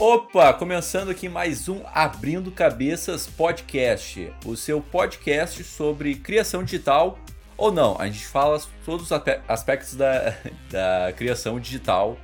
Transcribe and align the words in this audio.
Opa, 0.00 0.54
começando 0.54 1.10
aqui 1.10 1.28
mais 1.28 1.68
um 1.68 1.82
Abrindo 1.92 2.50
Cabeças 2.50 3.26
Podcast, 3.26 4.32
o 4.46 4.56
seu 4.56 4.80
podcast 4.80 5.62
sobre 5.62 6.14
criação 6.14 6.64
digital 6.64 7.18
ou 7.54 7.70
não. 7.70 8.00
A 8.00 8.06
gente 8.06 8.26
fala 8.26 8.58
todos 8.82 9.10
os 9.10 9.20
aspectos 9.46 9.94
da, 9.96 10.34
da 10.72 11.12
criação 11.12 11.60
digital 11.60 12.18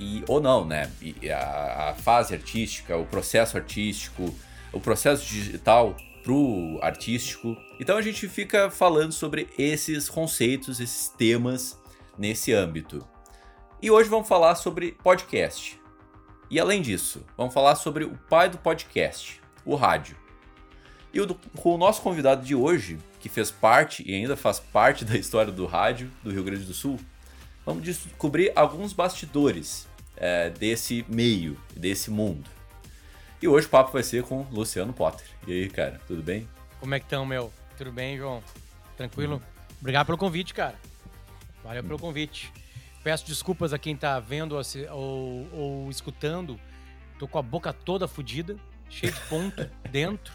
e 0.00 0.24
ou 0.26 0.40
não, 0.40 0.64
né? 0.64 0.90
E 1.02 1.30
a, 1.30 1.90
a 1.90 1.94
fase 1.96 2.32
artística, 2.32 2.96
o 2.96 3.04
processo 3.04 3.58
artístico, 3.58 4.34
o 4.72 4.80
processo 4.80 5.22
digital 5.26 5.94
pro 6.24 6.78
artístico. 6.80 7.54
Então 7.78 7.98
a 7.98 8.02
gente 8.02 8.26
fica 8.26 8.70
falando 8.70 9.12
sobre 9.12 9.50
esses 9.58 10.08
conceitos, 10.08 10.80
esses 10.80 11.10
temas 11.10 11.78
nesse 12.16 12.54
âmbito. 12.54 13.06
E 13.82 13.90
hoje 13.90 14.08
vamos 14.08 14.26
falar 14.26 14.54
sobre 14.54 14.92
podcast. 15.04 15.78
E 16.50 16.58
além 16.58 16.80
disso, 16.80 17.24
vamos 17.36 17.52
falar 17.52 17.74
sobre 17.74 18.04
o 18.04 18.16
pai 18.28 18.48
do 18.48 18.56
podcast, 18.56 19.40
o 19.64 19.74
rádio. 19.74 20.16
E 21.12 21.20
o, 21.20 21.34
com 21.34 21.74
o 21.74 21.78
nosso 21.78 22.00
convidado 22.00 22.44
de 22.44 22.54
hoje, 22.54 22.98
que 23.20 23.28
fez 23.28 23.50
parte 23.50 24.02
e 24.08 24.14
ainda 24.14 24.36
faz 24.36 24.58
parte 24.58 25.04
da 25.06 25.16
história 25.16 25.52
do 25.52 25.66
rádio 25.66 26.10
do 26.22 26.30
Rio 26.30 26.44
Grande 26.44 26.64
do 26.64 26.72
Sul, 26.72 26.98
vamos 27.66 27.82
descobrir 27.82 28.52
alguns 28.56 28.92
bastidores 28.92 29.86
é, 30.16 30.50
desse 30.50 31.04
meio, 31.08 31.58
desse 31.76 32.10
mundo. 32.10 32.48
E 33.40 33.46
hoje 33.46 33.66
o 33.66 33.70
papo 33.70 33.92
vai 33.92 34.02
ser 34.02 34.24
com 34.24 34.42
Luciano 34.50 34.92
Potter. 34.92 35.26
E 35.46 35.52
aí, 35.52 35.70
cara, 35.70 36.00
tudo 36.06 36.22
bem? 36.22 36.48
Como 36.80 36.94
é 36.94 36.98
que 36.98 37.06
estão, 37.06 37.24
meu? 37.24 37.52
Tudo 37.76 37.92
bem, 37.92 38.16
João? 38.16 38.42
Tranquilo? 38.96 39.36
Hum. 39.36 39.68
Obrigado 39.80 40.06
pelo 40.06 40.18
convite, 40.18 40.52
cara. 40.52 40.74
Valeu 41.62 41.82
hum. 41.82 41.86
pelo 41.86 41.98
convite. 41.98 42.52
Peço 43.08 43.24
desculpas 43.24 43.72
a 43.72 43.78
quem 43.78 43.96
tá 43.96 44.20
vendo 44.20 44.54
ou, 44.90 45.48
ou 45.50 45.90
escutando. 45.90 46.60
Tô 47.18 47.26
com 47.26 47.38
a 47.38 47.42
boca 47.42 47.72
toda 47.72 48.06
fodida, 48.06 48.58
cheia 48.90 49.10
de 49.10 49.18
ponto 49.20 49.66
dentro. 49.90 50.30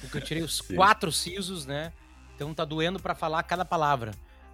Porque 0.00 0.16
eu 0.16 0.22
tirei 0.22 0.42
os 0.42 0.56
Sim. 0.56 0.74
quatro 0.74 1.12
sisos, 1.12 1.66
né? 1.66 1.92
Então 2.34 2.54
tá 2.54 2.64
doendo 2.64 2.98
para 2.98 3.14
falar 3.14 3.42
cada 3.42 3.62
palavra. 3.62 4.12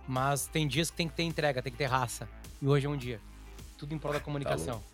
Mas 0.08 0.48
tem 0.48 0.66
dias 0.66 0.90
que 0.90 0.96
tem 0.96 1.08
que 1.08 1.14
ter 1.14 1.22
entrega, 1.22 1.62
tem 1.62 1.70
que 1.70 1.78
ter 1.78 1.84
raça. 1.84 2.28
E 2.60 2.66
hoje 2.66 2.86
é 2.86 2.88
um 2.88 2.96
dia. 2.96 3.20
Tudo 3.78 3.94
em 3.94 3.98
prol 3.98 4.12
da 4.12 4.18
tá 4.18 4.24
comunicação. 4.24 4.80
Tá 4.80 4.93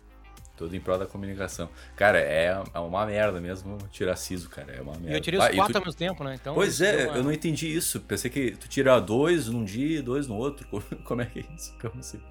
tudo 0.55 0.75
em 0.75 0.79
prol 0.79 0.97
da 0.97 1.05
comunicação. 1.05 1.69
Cara, 1.95 2.19
é, 2.19 2.61
é 2.73 2.79
uma 2.79 3.05
merda 3.05 3.39
mesmo 3.39 3.77
tirar 3.91 4.15
siso, 4.15 4.49
cara. 4.49 4.73
É 4.73 4.81
uma 4.81 4.93
merda. 4.93 5.11
E 5.11 5.13
eu 5.13 5.21
tirei 5.21 5.39
os 5.39 5.45
ah, 5.45 5.53
quatro 5.53 5.73
tu... 5.73 5.77
ao 5.77 5.85
mesmo 5.85 5.97
tempo, 5.97 6.23
né? 6.23 6.35
Então, 6.39 6.53
pois 6.53 6.81
é, 6.81 7.07
uma... 7.07 7.17
eu 7.17 7.23
não 7.23 7.31
entendi 7.31 7.73
isso. 7.73 7.99
Pensei 8.01 8.29
que 8.29 8.51
tu 8.51 8.67
tira 8.67 8.99
dois 8.99 9.47
num 9.47 9.63
dia 9.63 9.99
e 9.99 10.01
dois 10.01 10.27
no 10.27 10.35
outro. 10.35 10.67
Como 11.03 11.21
é 11.21 11.25
que 11.25 11.39
é 11.39 11.45
isso? 11.55 11.73
Como 11.81 11.99
assim? 11.99 12.21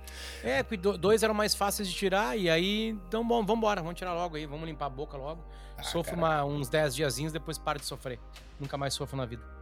É, 0.42 0.62
porque 0.62 0.76
dois 0.76 1.22
eram 1.22 1.34
mais 1.34 1.54
fáceis 1.54 1.88
de 1.88 1.94
tirar 1.94 2.36
e 2.38 2.48
aí, 2.48 2.90
então 3.08 3.26
bom, 3.26 3.44
vamos 3.44 3.58
embora, 3.58 3.80
vamos 3.80 3.98
tirar 3.98 4.14
logo 4.14 4.36
aí, 4.36 4.46
vamos 4.46 4.66
limpar 4.66 4.86
a 4.86 4.90
boca 4.90 5.16
logo. 5.16 5.44
Ah, 5.76 5.82
Sofro 5.82 6.14
uma, 6.14 6.44
uns 6.44 6.68
dez 6.68 6.94
diazinhos, 6.94 7.32
depois 7.32 7.58
paro 7.58 7.78
de 7.78 7.86
sofrer. 7.86 8.18
Nunca 8.58 8.76
mais 8.76 8.94
sofro 8.94 9.16
na 9.16 9.24
vida. 9.24 9.59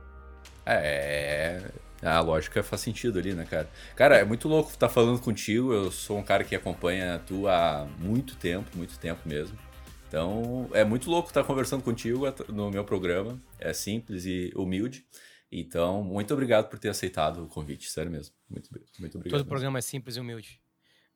É, 0.75 1.71
a 2.03 2.21
lógica 2.21 2.63
faz 2.63 2.81
sentido 2.81 3.19
ali, 3.19 3.35
né, 3.35 3.45
cara? 3.45 3.69
Cara, 3.97 4.17
é 4.17 4.25
muito 4.25 4.49
louco 4.49 4.71
estar 4.71 4.89
tá 4.89 4.93
falando 4.93 5.21
contigo. 5.21 5.73
Eu 5.73 5.91
sou 5.91 6.19
um 6.19 6.23
cara 6.23 6.45
que 6.45 6.55
acompanha 6.55 7.21
tu 7.27 7.49
há 7.49 7.89
muito 7.99 8.37
tempo, 8.37 8.77
muito 8.77 8.99
tempo 8.99 9.29
mesmo. 9.29 9.59
Então, 10.07 10.71
é 10.73 10.85
muito 10.85 11.11
louco 11.11 11.29
estar 11.29 11.43
tá 11.43 11.47
conversando 11.47 11.83
contigo 11.83 12.25
no 12.49 12.71
meu 12.71 12.85
programa. 12.85 13.41
É 13.59 13.73
simples 13.73 14.25
e 14.25 14.53
humilde. 14.55 15.05
Então, 15.51 16.03
muito 16.05 16.33
obrigado 16.33 16.69
por 16.69 16.79
ter 16.79 16.89
aceitado 16.89 17.45
o 17.45 17.49
convite, 17.49 17.91
sério 17.91 18.11
mesmo. 18.11 18.35
Muito, 18.49 18.69
muito 18.99 19.17
obrigado. 19.17 19.23
Todo 19.23 19.33
mesmo. 19.33 19.49
programa 19.49 19.79
é 19.79 19.83
simples 19.83 20.17
e 20.17 20.21
humilde. 20.21 20.61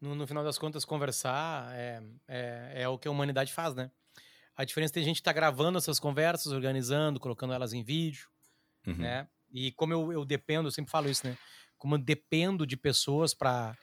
No, 0.00 0.14
no, 0.14 0.26
final 0.26 0.42
das 0.42 0.58
contas, 0.58 0.84
conversar 0.84 1.72
é, 1.74 2.02
é, 2.26 2.72
é, 2.82 2.88
o 2.88 2.98
que 2.98 3.06
a 3.06 3.10
humanidade 3.10 3.52
faz, 3.52 3.74
né? 3.74 3.90
A 4.56 4.64
diferença 4.64 4.92
é 4.92 4.94
que 4.94 5.00
a 5.00 5.04
gente 5.04 5.16
está 5.16 5.32
gravando 5.32 5.78
essas 5.78 6.00
conversas, 6.00 6.52
organizando, 6.52 7.20
colocando 7.20 7.52
elas 7.52 7.72
em 7.72 7.82
vídeo, 7.82 8.28
uhum. 8.86 8.96
né? 8.96 9.28
E 9.52 9.72
como 9.72 9.92
eu, 9.92 10.12
eu 10.12 10.24
dependo, 10.24 10.68
eu 10.68 10.72
sempre 10.72 10.90
falo 10.90 11.08
isso, 11.08 11.26
né? 11.26 11.36
Como 11.78 11.94
eu 11.94 11.98
dependo 11.98 12.66
de 12.66 12.76
pessoas 12.76 13.34
para 13.34 13.76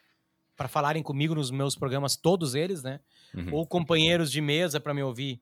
para 0.56 0.68
falarem 0.68 1.02
comigo 1.02 1.34
nos 1.34 1.50
meus 1.52 1.74
programas, 1.74 2.18
todos 2.18 2.54
eles, 2.54 2.84
né? 2.84 3.00
Uhum. 3.34 3.54
Ou 3.54 3.66
companheiros 3.66 4.30
de 4.30 4.42
mesa 4.42 4.78
para 4.78 4.94
me 4.94 5.02
ouvir, 5.02 5.42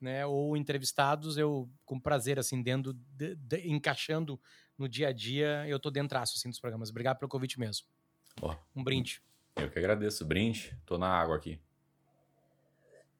né? 0.00 0.24
Ou 0.24 0.56
entrevistados, 0.56 1.36
eu 1.36 1.68
com 1.84 1.98
prazer 1.98 2.38
assim 2.38 2.62
dentro 2.62 2.92
de, 2.92 3.34
de, 3.34 3.68
encaixando 3.68 4.40
no 4.78 4.88
dia 4.88 5.08
a 5.08 5.12
dia, 5.12 5.66
eu 5.66 5.80
tô 5.80 5.90
dentro 5.90 6.16
assim 6.16 6.48
dos 6.48 6.60
programas. 6.60 6.90
Obrigado 6.90 7.18
pelo 7.18 7.28
convite 7.28 7.58
mesmo. 7.58 7.88
Oh, 8.40 8.54
um 8.74 8.84
brinde. 8.84 9.20
Eu 9.56 9.68
que 9.68 9.80
agradeço, 9.80 10.24
brinde. 10.24 10.78
Tô 10.86 10.96
na 10.96 11.08
água 11.08 11.34
aqui. 11.34 11.58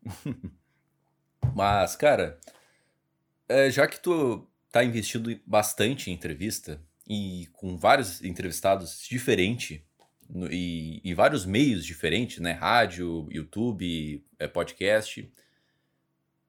Mas, 1.56 1.96
cara, 1.96 2.38
é, 3.48 3.68
já 3.70 3.88
que 3.88 3.98
tu 3.98 4.46
está 4.76 4.84
investindo 4.84 5.40
bastante 5.46 6.10
em 6.10 6.12
entrevista 6.12 6.82
e 7.08 7.48
com 7.54 7.78
vários 7.78 8.22
entrevistados 8.22 9.00
diferentes 9.00 9.80
e, 10.50 11.00
e, 11.02 11.14
vários 11.14 11.46
meios 11.46 11.84
diferentes, 11.86 12.40
né? 12.40 12.52
Rádio, 12.52 13.26
YouTube, 13.30 14.22
é, 14.38 14.46
podcast. 14.46 15.32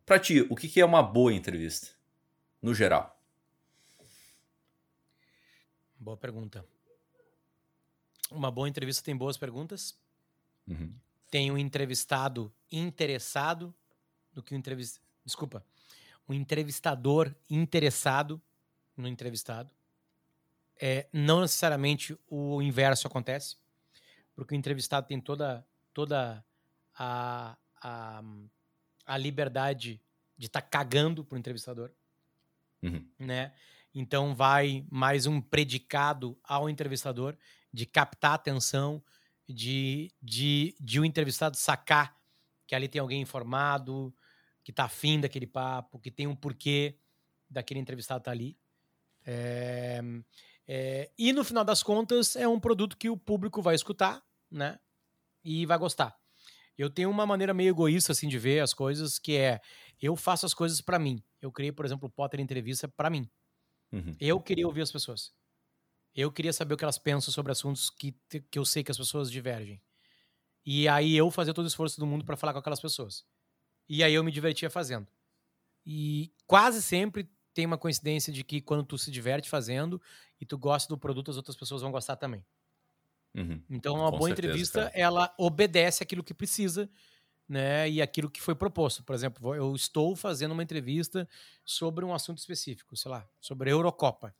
Para 0.06 0.20
ti, 0.20 0.42
o 0.50 0.56
que, 0.56 0.68
que 0.68 0.82
é 0.82 0.86
uma 0.86 1.02
boa 1.02 1.34
entrevista, 1.34 1.90
no 2.62 2.74
geral? 2.74 3.18
Boa 5.98 6.18
pergunta. 6.18 6.66
Uma 8.30 8.52
boa 8.52 8.68
entrevista 8.68 9.04
tem 9.04 9.16
boas 9.16 9.38
perguntas. 9.38 9.98
Uhum. 10.68 10.94
Tem 11.30 11.50
um 11.52 11.58
entrevistado 11.58 12.54
interessado 12.72 13.74
no 14.34 14.44
que 14.44 14.54
o 14.54 14.58
entrevistado. 14.58 15.06
Desculpa 15.24 15.64
um 16.28 16.34
entrevistador 16.34 17.34
interessado 17.50 18.42
no 18.96 19.08
entrevistado. 19.08 19.72
É, 20.80 21.08
não 21.12 21.42
necessariamente 21.42 22.18
o 22.30 22.62
inverso 22.62 23.08
acontece, 23.08 23.58
porque 24.36 24.54
o 24.54 24.58
entrevistado 24.58 25.08
tem 25.08 25.20
toda, 25.20 25.66
toda 25.94 26.44
a, 26.96 27.58
a, 27.82 28.24
a 29.06 29.18
liberdade 29.18 30.02
de 30.38 30.46
estar 30.46 30.62
tá 30.62 30.68
cagando 30.68 31.24
para 31.24 31.36
o 31.36 31.40
entrevistador. 31.40 31.92
Uhum. 32.84 33.08
Né? 33.18 33.54
Então 33.94 34.36
vai 34.36 34.86
mais 34.92 35.26
um 35.26 35.42
predicado 35.42 36.38
ao 36.44 36.70
entrevistador 36.70 37.36
de 37.74 37.86
captar 37.86 38.34
atenção, 38.34 39.02
de, 39.48 40.12
de, 40.22 40.76
de 40.80 41.00
o 41.00 41.06
entrevistado 41.06 41.56
sacar 41.58 42.18
que 42.68 42.76
ali 42.76 42.88
tem 42.88 43.00
alguém 43.00 43.22
informado, 43.22 44.14
que 44.68 44.74
tá 44.74 44.84
afim 44.84 45.18
daquele 45.18 45.48
papo, 45.48 45.98
que 45.98 46.12
tem 46.12 46.28
um 46.28 46.36
porquê 46.36 47.00
daquele 47.50 47.80
entrevistado 47.80 48.20
estar 48.20 48.32
tá 48.32 48.36
ali. 48.36 48.60
É, 49.26 50.02
é, 50.68 51.10
e 51.18 51.32
no 51.32 51.46
final 51.46 51.64
das 51.64 51.82
contas, 51.82 52.36
é 52.36 52.46
um 52.46 52.60
produto 52.60 52.98
que 52.98 53.10
o 53.10 53.16
público 53.16 53.62
vai 53.62 53.76
escutar, 53.76 54.22
né? 54.52 54.78
E 55.42 55.66
vai 55.66 55.78
gostar. 55.78 56.20
Eu 56.78 56.90
tenho 56.90 57.10
uma 57.10 57.26
maneira 57.26 57.54
meio 57.54 57.70
egoísta 57.70 58.12
assim 58.12 58.28
de 58.28 58.38
ver 58.38 58.60
as 58.60 58.74
coisas, 58.74 59.18
que 59.18 59.38
é 59.38 59.62
eu 60.02 60.18
faço 60.18 60.46
as 60.46 60.54
coisas 60.54 60.82
para 60.82 61.00
mim. 61.00 61.24
Eu 61.42 61.50
criei, 61.50 61.72
por 61.72 61.86
exemplo, 61.86 62.10
o 62.10 62.12
Potter 62.12 62.42
Entrevista 62.42 62.90
para 62.90 63.10
mim. 63.10 63.26
Uhum. 63.94 64.18
Eu 64.20 64.38
queria 64.42 64.68
ouvir 64.68 64.82
as 64.82 64.92
pessoas. 64.92 65.32
Eu 66.14 66.30
queria 66.30 66.52
saber 66.52 66.74
o 66.74 66.78
que 66.78 66.84
elas 66.84 67.00
pensam 67.00 67.34
sobre 67.34 67.54
assuntos 67.54 67.90
que, 67.90 68.14
que 68.52 68.60
eu 68.60 68.66
sei 68.66 68.84
que 68.84 68.92
as 68.92 68.98
pessoas 68.98 69.32
divergem. 69.32 69.82
E 70.66 70.90
aí 70.90 71.16
eu 71.16 71.32
fazer 71.32 71.54
todo 71.54 71.64
o 71.64 71.70
esforço 71.70 71.98
do 72.02 72.06
mundo 72.06 72.26
para 72.26 72.36
falar 72.36 72.52
com 72.52 72.60
aquelas 72.60 72.82
pessoas. 72.82 73.26
E 73.88 74.04
aí 74.04 74.14
eu 74.14 74.24
me 74.24 74.32
divertia 74.32 74.70
fazendo. 74.70 75.08
E 75.86 76.34
quase 76.46 76.82
sempre 76.82 77.30
tem 77.54 77.66
uma 77.66 77.78
coincidência 77.78 78.32
de 78.32 78.44
que 78.44 78.62
quando 78.62 78.84
tu 78.84 78.98
se 78.98 79.10
diverte 79.10 79.50
fazendo 79.50 80.02
e 80.40 80.46
tu 80.46 80.58
gosta 80.58 80.88
do 80.90 80.98
produto, 80.98 81.32
as 81.32 81.38
outras 81.38 81.56
pessoas 81.56 81.82
vão 81.82 81.92
gostar 81.92 82.16
também. 82.16 82.46
Uhum. 83.36 83.62
Então, 83.70 83.96
uma 83.96 84.12
Com 84.12 84.18
boa 84.18 84.30
certeza, 84.30 84.48
entrevista, 84.48 84.82
cara. 84.84 84.92
ela 84.96 85.36
obedece 85.38 86.04
aquilo 86.04 86.24
que 86.24 86.34
precisa, 86.34 86.90
né? 87.48 87.90
E 87.90 88.02
aquilo 88.02 88.30
que 88.30 88.42
foi 88.42 88.56
proposto. 88.56 89.04
Por 89.04 89.16
exemplo, 89.16 89.56
eu 89.56 89.74
estou 89.76 90.16
fazendo 90.16 90.52
uma 90.52 90.64
entrevista 90.64 91.28
sobre 91.64 92.04
um 92.04 92.14
assunto 92.14 92.40
específico, 92.40 92.96
sei 92.96 93.12
lá, 93.12 93.28
sobre 93.40 93.70
a 93.70 93.74
Eurocopa. 93.74 94.36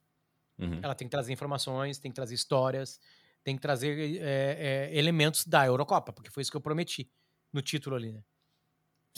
Uhum. 0.58 0.80
Ela 0.82 0.96
tem 0.96 1.08
que 1.08 1.12
trazer 1.12 1.32
informações, 1.32 2.00
tem 2.00 2.12
que 2.12 2.16
trazer 2.16 2.36
histórias, 2.36 3.00
tem 3.44 3.56
que 3.56 3.62
trazer 3.62 4.20
é, 4.20 4.90
é, 4.92 4.98
elementos 4.98 5.46
da 5.46 5.66
Eurocopa, 5.66 6.12
porque 6.12 6.30
foi 6.30 6.42
isso 6.42 6.52
que 6.52 6.58
eu 6.58 6.62
prometi 6.62 7.10
no 7.54 7.62
título 7.62 7.96
ali, 7.96 8.12
né? 8.12 8.24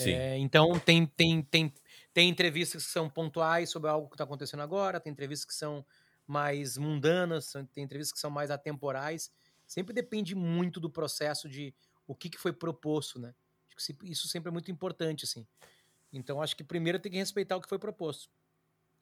É, 0.07 0.37
então 0.37 0.79
tem, 0.79 1.05
tem, 1.05 1.41
tem, 1.41 1.73
tem 2.13 2.29
entrevistas 2.29 2.85
que 2.85 2.91
são 2.91 3.09
pontuais 3.09 3.69
sobre 3.69 3.89
algo 3.89 4.07
que 4.07 4.15
está 4.15 4.23
acontecendo 4.23 4.61
agora, 4.61 4.99
tem 4.99 5.11
entrevistas 5.11 5.45
que 5.45 5.53
são 5.53 5.85
mais 6.25 6.77
mundanas, 6.77 7.53
tem 7.73 7.83
entrevistas 7.83 8.13
que 8.13 8.19
são 8.19 8.29
mais 8.29 8.51
atemporais. 8.51 9.31
Sempre 9.65 9.93
depende 9.93 10.35
muito 10.35 10.79
do 10.79 10.89
processo 10.89 11.49
de 11.49 11.73
o 12.07 12.15
que, 12.15 12.29
que 12.29 12.39
foi 12.39 12.53
proposto, 12.53 13.19
né? 13.19 13.33
Isso 14.03 14.27
sempre 14.27 14.49
é 14.49 14.51
muito 14.51 14.71
importante, 14.71 15.25
assim. 15.25 15.45
Então 16.11 16.41
acho 16.41 16.55
que 16.55 16.63
primeiro 16.63 16.99
tem 16.99 17.11
que 17.11 17.17
respeitar 17.17 17.55
o 17.55 17.61
que 17.61 17.69
foi 17.69 17.79
proposto. 17.79 18.29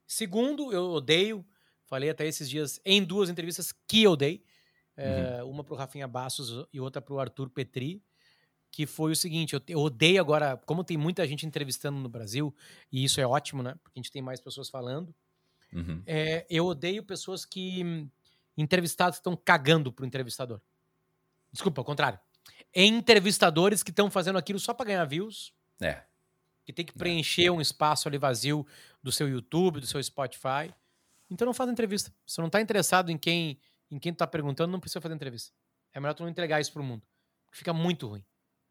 Segundo, 0.05 0.71
eu 0.71 0.89
odeio, 0.91 1.45
falei 1.85 2.09
até 2.09 2.25
esses 2.25 2.49
dias 2.49 2.79
em 2.85 3.03
duas 3.03 3.29
entrevistas 3.29 3.73
que 3.87 4.03
eu 4.03 4.15
dei, 4.15 4.43
uhum. 4.97 5.03
é, 5.03 5.43
uma 5.43 5.63
para 5.63 5.73
o 5.73 5.77
Rafinha 5.77 6.07
Bassos 6.07 6.67
e 6.71 6.79
outra 6.79 7.01
para 7.01 7.13
o 7.13 7.19
Arthur 7.19 7.49
Petri 7.49 8.01
que 8.71 8.85
foi 8.85 9.11
o 9.11 9.15
seguinte: 9.15 9.53
eu, 9.53 9.61
eu, 9.67 9.79
odeio 9.79 10.19
agora, 10.19 10.57
como 10.65 10.83
tem 10.83 10.97
muita 10.97 11.25
gente 11.27 11.45
entrevistando 11.45 11.97
no 11.99 12.09
Brasil, 12.09 12.53
e 12.91 13.03
isso 13.03 13.19
é 13.19 13.27
ótimo, 13.27 13.63
né? 13.63 13.75
Porque 13.83 13.99
a 13.99 14.01
gente 14.01 14.11
tem 14.11 14.21
mais 14.21 14.39
pessoas 14.39 14.69
falando. 14.69 15.13
Uhum. 15.73 16.01
É, 16.05 16.45
eu 16.49 16.65
odeio 16.65 17.03
pessoas 17.03 17.45
que. 17.45 18.09
entrevistados 18.57 19.17
estão 19.17 19.35
cagando 19.35 19.91
pro 19.91 20.05
entrevistador. 20.05 20.61
Desculpa, 21.51 21.81
ao 21.81 21.85
contrário. 21.85 22.19
Entrevistadores 22.73 23.83
que 23.83 23.91
estão 23.91 24.09
fazendo 24.11 24.37
aquilo 24.37 24.59
só 24.59 24.73
para 24.73 24.87
ganhar 24.87 25.05
views. 25.05 25.53
É. 25.81 26.03
Que 26.65 26.73
tem 26.73 26.85
que 26.85 26.93
é. 26.93 26.97
preencher 26.97 27.45
é. 27.45 27.51
um 27.51 27.61
espaço 27.61 28.07
ali 28.07 28.17
vazio 28.17 28.65
do 29.01 29.11
seu 29.11 29.27
YouTube, 29.27 29.79
do 29.79 29.87
seu 29.87 30.01
Spotify. 30.03 30.73
Então 31.29 31.45
não 31.45 31.53
faz 31.53 31.69
entrevista. 31.69 32.13
Se 32.25 32.39
não 32.39 32.49
tá 32.49 32.61
interessado 32.61 33.09
em 33.09 33.17
quem 33.17 33.59
em 33.89 33.97
quem 33.97 34.13
tu 34.13 34.17
tá 34.17 34.27
perguntando, 34.27 34.71
não 34.71 34.79
precisa 34.79 35.01
fazer 35.01 35.15
entrevista. 35.15 35.53
É 35.93 35.99
melhor 35.99 36.13
tu 36.13 36.23
não 36.23 36.29
entregar 36.29 36.59
isso 36.59 36.71
pro 36.73 36.83
mundo. 36.83 37.03
Fica 37.51 37.73
muito 37.73 38.07
ruim. 38.07 38.23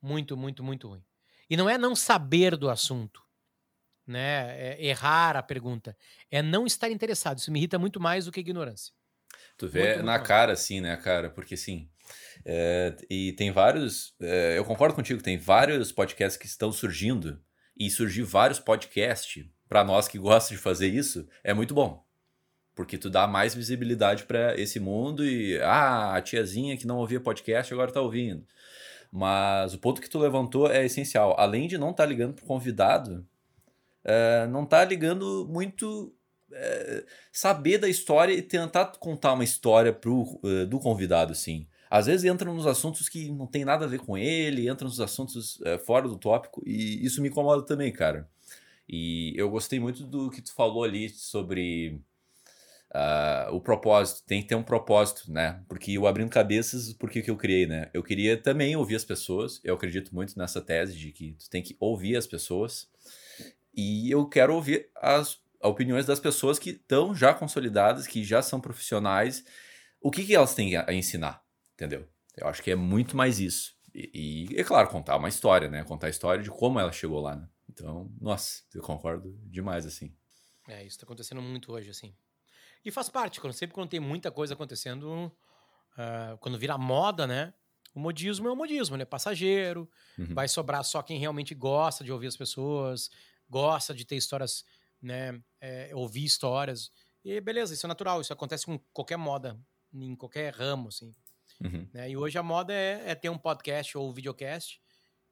Muito, 0.07 0.37
muito, 0.37 0.63
muito 0.63 0.89
ruim. 0.89 1.03
E 1.51 1.57
não 1.57 1.69
é 1.69 1.77
não 1.77 1.97
saber 1.97 2.57
do 2.57 2.71
assunto, 2.71 3.21
né? 4.07 4.57
É 4.59 4.85
errar 4.85 5.37
a 5.37 5.43
pergunta. 5.43 5.97
É 6.31 6.43
não 6.43 6.67
estar 6.67 6.89
interessado. 6.91 7.39
Isso 7.39 7.51
me 7.51 7.59
irrita 7.59 7.79
muito 7.79 7.99
mais 7.99 8.25
do 8.25 8.33
que 8.33 8.41
ignorância. 8.41 8.93
Tu 9.59 9.67
vê 9.69 9.95
muito, 9.95 10.05
na 10.05 10.13
muito 10.13 10.27
cara, 10.27 10.49
mais. 10.49 10.61
assim, 10.61 10.81
né, 10.81 10.97
cara? 10.97 11.29
Porque 11.29 11.55
assim. 11.55 11.91
É, 12.45 12.97
e 13.11 13.33
tem 13.33 13.51
vários. 13.51 14.15
É, 14.21 14.57
eu 14.57 14.65
concordo 14.65 14.95
contigo, 14.95 15.21
tem 15.21 15.37
vários 15.37 15.91
podcasts 15.91 16.37
que 16.37 16.47
estão 16.47 16.71
surgindo. 16.71 17.43
E 17.79 17.91
surgir 17.91 18.23
vários 18.23 18.59
podcasts, 18.59 19.45
para 19.69 19.85
nós 19.85 20.09
que 20.09 20.19
gostam 20.19 20.57
de 20.57 20.63
fazer 20.63 20.89
isso, 20.89 21.29
é 21.45 21.53
muito 21.53 21.75
bom 21.75 22.07
porque 22.77 22.99
tu 22.99 23.09
dá 23.09 23.27
mais 23.27 23.55
visibilidade 23.55 24.25
para 24.25 24.55
esse 24.61 24.79
mundo 24.79 25.25
e 25.25 25.59
ah, 25.63 26.15
a 26.15 26.21
tiazinha 26.21 26.77
que 26.77 26.87
não 26.87 26.99
ouvia 26.99 27.19
podcast 27.19 27.73
agora 27.73 27.91
tá 27.91 28.03
ouvindo. 28.03 28.47
Mas 29.11 29.75
o 29.75 29.79
ponto 29.79 30.01
que 30.01 30.11
tu 30.11 30.19
levantou 30.19 30.71
é 30.71 30.85
essencial. 30.85 31.35
Além 31.39 31.69
de 31.69 31.79
não 31.79 31.91
estar 31.91 32.05
tá 32.05 32.09
ligando 32.09 32.35
pro 32.35 32.45
convidado, 32.45 33.27
é, 34.05 34.47
não 34.47 34.65
tá 34.65 34.85
ligando 34.85 35.47
muito 35.49 36.15
é, 36.53 37.05
saber 37.33 37.79
da 37.79 37.89
história 37.89 38.33
e 38.33 38.43
tentar 38.43 38.87
contar 38.99 39.33
uma 39.33 39.45
história 39.45 39.93
pro, 39.93 40.41
é, 40.45 40.67
do 40.67 40.79
convidado, 40.79 41.35
sim. 41.35 41.67
Às 41.91 42.07
vezes 42.07 42.25
entra 42.25 42.53
nos 42.53 42.67
assuntos 42.67 43.09
que 43.09 43.31
não 43.31 43.47
tem 43.47 43.65
nada 43.65 43.85
a 43.85 43.89
ver 43.89 44.01
com 44.01 44.17
ele, 44.19 44.69
entra 44.69 44.87
nos 44.87 45.01
assuntos 45.01 45.61
é, 45.65 45.79
fora 45.79 46.09
do 46.09 46.17
tópico, 46.19 46.63
e 46.67 47.05
isso 47.05 47.23
me 47.23 47.29
incomoda 47.29 47.63
também, 47.65 47.93
cara. 47.93 48.29
E 48.89 49.35
eu 49.37 49.51
gostei 49.51 49.81
muito 49.81 50.05
do 50.05 50.31
que 50.31 50.41
tu 50.41 50.55
falou 50.55 50.85
ali 50.85 51.09
sobre 51.09 52.01
Uh, 52.95 53.53
o 53.53 53.61
propósito, 53.61 54.25
tem 54.27 54.41
que 54.41 54.49
ter 54.49 54.55
um 54.55 54.63
propósito, 54.63 55.31
né? 55.31 55.63
Porque 55.69 55.99
o 55.99 56.07
Abrindo 56.07 56.31
Cabeças, 56.31 56.93
por 56.93 57.11
que, 57.11 57.21
que 57.21 57.31
eu 57.31 57.37
criei, 57.37 57.67
né? 57.67 57.91
Eu 57.93 58.03
queria 58.03 58.37
também 58.37 58.77
ouvir 58.77 58.95
as 58.95 59.05
pessoas, 59.05 59.61
eu 59.65 59.75
acredito 59.75 60.15
muito 60.15 60.39
nessa 60.39 60.61
tese 60.61 60.97
de 60.97 61.13
que 61.13 61.33
tu 61.33 61.51
tem 61.51 61.63
que 61.63 61.77
ouvir 61.81 62.17
as 62.17 62.27
pessoas, 62.27 62.89
e 63.75 64.11
eu 64.11 64.27
quero 64.27 64.55
ouvir 64.55 64.89
as 64.97 65.39
opiniões 65.61 66.07
das 66.07 66.21
pessoas 66.21 66.59
que 66.59 66.71
estão 66.71 67.15
já 67.15 67.35
consolidadas, 67.35 68.07
que 68.07 68.25
já 68.25 68.41
são 68.41 68.61
profissionais, 68.61 69.45
o 70.01 70.11
que, 70.11 70.25
que 70.25 70.35
elas 70.35 70.55
têm 70.55 70.77
a 70.77 70.93
ensinar, 70.93 71.43
entendeu? 71.75 72.09
Eu 72.37 72.47
acho 72.47 72.63
que 72.63 72.71
é 72.71 72.77
muito 72.77 73.17
mais 73.17 73.41
isso. 73.41 73.75
E, 73.95 74.47
e 74.51 74.61
é 74.61 74.65
claro, 74.65 74.89
contar 74.89 75.17
uma 75.17 75.29
história, 75.29 75.69
né? 75.69 75.83
Contar 75.85 76.07
a 76.07 76.11
história 76.11 76.43
de 76.43 76.51
como 76.51 76.79
ela 76.79 76.93
chegou 76.93 77.21
lá, 77.21 77.35
né? 77.35 77.49
Então, 77.69 78.11
nossa, 78.21 78.63
eu 78.75 78.83
concordo 78.83 79.37
demais, 79.45 79.85
assim. 79.85 80.15
É, 80.69 80.85
isso 80.85 80.99
tá 80.99 81.05
acontecendo 81.05 81.43
muito 81.43 81.73
hoje, 81.73 81.91
assim. 81.91 82.15
E 82.87 82.91
faz 82.93 83.09
parte, 83.09 83.41
quando, 83.41 83.53
sempre 83.53 83.75
quando 83.75 83.91
tem 83.91 83.99
muita 83.99 84.31
coisa 84.31 84.55
acontecendo, 84.55 85.27
uh, 85.99 86.39
quando 86.39 86.57
vira 86.57 86.79
moda, 86.79 87.27
né? 87.27 87.53
O 87.93 87.99
modismo 87.99 88.47
é 88.47 88.53
o 88.53 88.55
modismo, 88.55 88.97
né? 88.97 89.05
Passageiro, 89.05 89.91
uhum. 90.17 90.33
vai 90.33 90.47
sobrar 90.47 90.85
só 90.85 91.03
quem 91.03 91.19
realmente 91.19 91.53
gosta 91.53 92.05
de 92.05 92.13
ouvir 92.13 92.29
as 92.29 92.37
pessoas, 92.37 93.11
gosta 93.51 93.93
de 93.93 94.05
ter 94.05 94.15
histórias, 94.15 94.65
né? 95.03 95.43
É, 95.61 95.91
ouvir 95.97 96.25
histórias. 96.25 96.93
E 97.25 97.41
beleza, 97.41 97.75
isso 97.75 97.85
é 97.85 97.89
natural, 97.89 98.21
isso 98.21 98.33
acontece 98.33 98.65
com 98.65 98.79
qualquer 98.93 99.17
moda, 99.17 99.59
em 99.93 100.15
qualquer 100.15 100.55
ramo, 100.55 100.87
assim. 100.87 101.13
Uhum. 101.61 101.89
Né? 101.93 102.11
E 102.11 102.17
hoje 102.17 102.39
a 102.39 102.43
moda 102.43 102.73
é, 102.73 103.03
é, 103.05 103.15
ter 103.17 103.31
um 103.31 103.39
podcast 103.39 103.99
ou 103.99 104.13
videocast. 104.13 104.81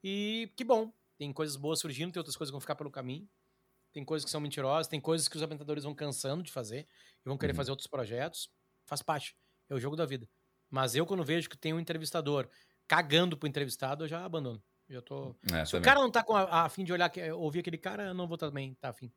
E 0.03 0.53
que 0.57 0.65
bom, 0.65 0.93
tem 1.17 1.33
coisas 1.33 1.55
boas 1.55 1.79
surgindo, 1.79 2.11
tem 2.11 2.19
outras 2.19 2.37
coisas 2.37 2.51
que 2.51 2.55
vão 2.55 2.61
ficar 2.61 2.75
pelo 2.75 2.91
caminho. 2.91 3.29
Tem 3.95 4.05
coisas 4.05 4.25
que 4.25 4.31
são 4.31 4.41
mentirosas, 4.41 4.89
tem 4.89 5.01
coisas 5.01 5.29
que 5.29 5.37
os 5.37 5.43
apresentadores 5.43 5.85
vão 5.85 5.95
cansando 5.95 6.43
de 6.43 6.51
fazer 6.51 6.85
e 7.25 7.29
vão 7.29 7.39
querer 7.39 7.53
uhum. 7.53 7.57
fazer 7.57 7.71
outros 7.71 7.87
projetos. 7.87 8.51
Faz 8.85 9.01
parte. 9.01 9.37
É 9.71 9.75
o 9.75 9.79
jogo 9.79 9.95
da 9.95 10.05
vida. 10.05 10.29
Mas 10.69 10.97
eu, 10.97 11.07
quando 11.07 11.23
vejo 11.23 11.49
que 11.49 11.57
tem 11.57 11.73
um 11.73 11.79
entrevistador 11.79 12.49
cagando 12.89 13.37
pro 13.37 13.49
entrevistado, 13.49 14.03
eu 14.03 14.09
já 14.09 14.25
abandono. 14.25 14.61
Já 14.91 15.01
tô. 15.01 15.37
É, 15.53 15.65
Se 15.65 15.71
também. 15.71 15.81
o 15.81 15.85
cara 15.85 16.01
não 16.01 16.11
tá 16.11 16.25
com 16.25 16.35
a, 16.35 16.65
a 16.65 16.69
fim 16.69 16.83
de 16.83 16.93
olhar, 16.93 17.11
ouvir 17.37 17.61
aquele 17.61 17.79
cara, 17.79 18.03
eu 18.03 18.15
não 18.15 18.27
vou 18.27 18.37
também 18.37 18.75
tá 18.75 18.89
afim. 18.89 19.13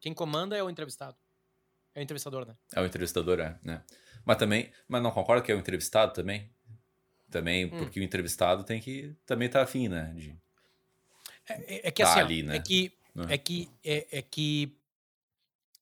Quem 0.00 0.12
comanda 0.12 0.56
é 0.56 0.62
o 0.64 0.68
entrevistado. 0.68 1.16
É 1.94 2.00
o 2.00 2.02
entrevistador, 2.02 2.44
né? 2.44 2.56
É 2.74 2.80
o 2.80 2.84
entrevistador, 2.84 3.38
é, 3.38 3.56
né? 3.62 3.84
Mas 4.24 4.36
também, 4.36 4.72
mas 4.88 5.00
não 5.00 5.12
concorda 5.12 5.42
que 5.42 5.52
é 5.52 5.54
o 5.54 5.58
entrevistado 5.58 6.12
também? 6.12 6.50
Também, 7.30 7.66
hum. 7.66 7.78
porque 7.78 8.00
o 8.00 8.02
entrevistado 8.02 8.64
tem 8.64 8.80
que 8.80 9.16
também 9.24 9.48
tá 9.48 9.62
afim, 9.62 9.88
né? 9.88 10.12
De 10.16 10.36
é, 11.48 11.76
é, 11.76 11.88
é 11.88 11.90
que 11.92 12.02
tá 12.02 12.10
assim, 12.10 12.20
ali, 12.20 12.42
né? 12.42 12.56
é 12.56 12.60
que 12.60 12.95
né? 13.16 13.34
É 13.34 13.38
que 13.38 13.70
é, 13.82 14.18
é, 14.18 14.22
que 14.22 14.78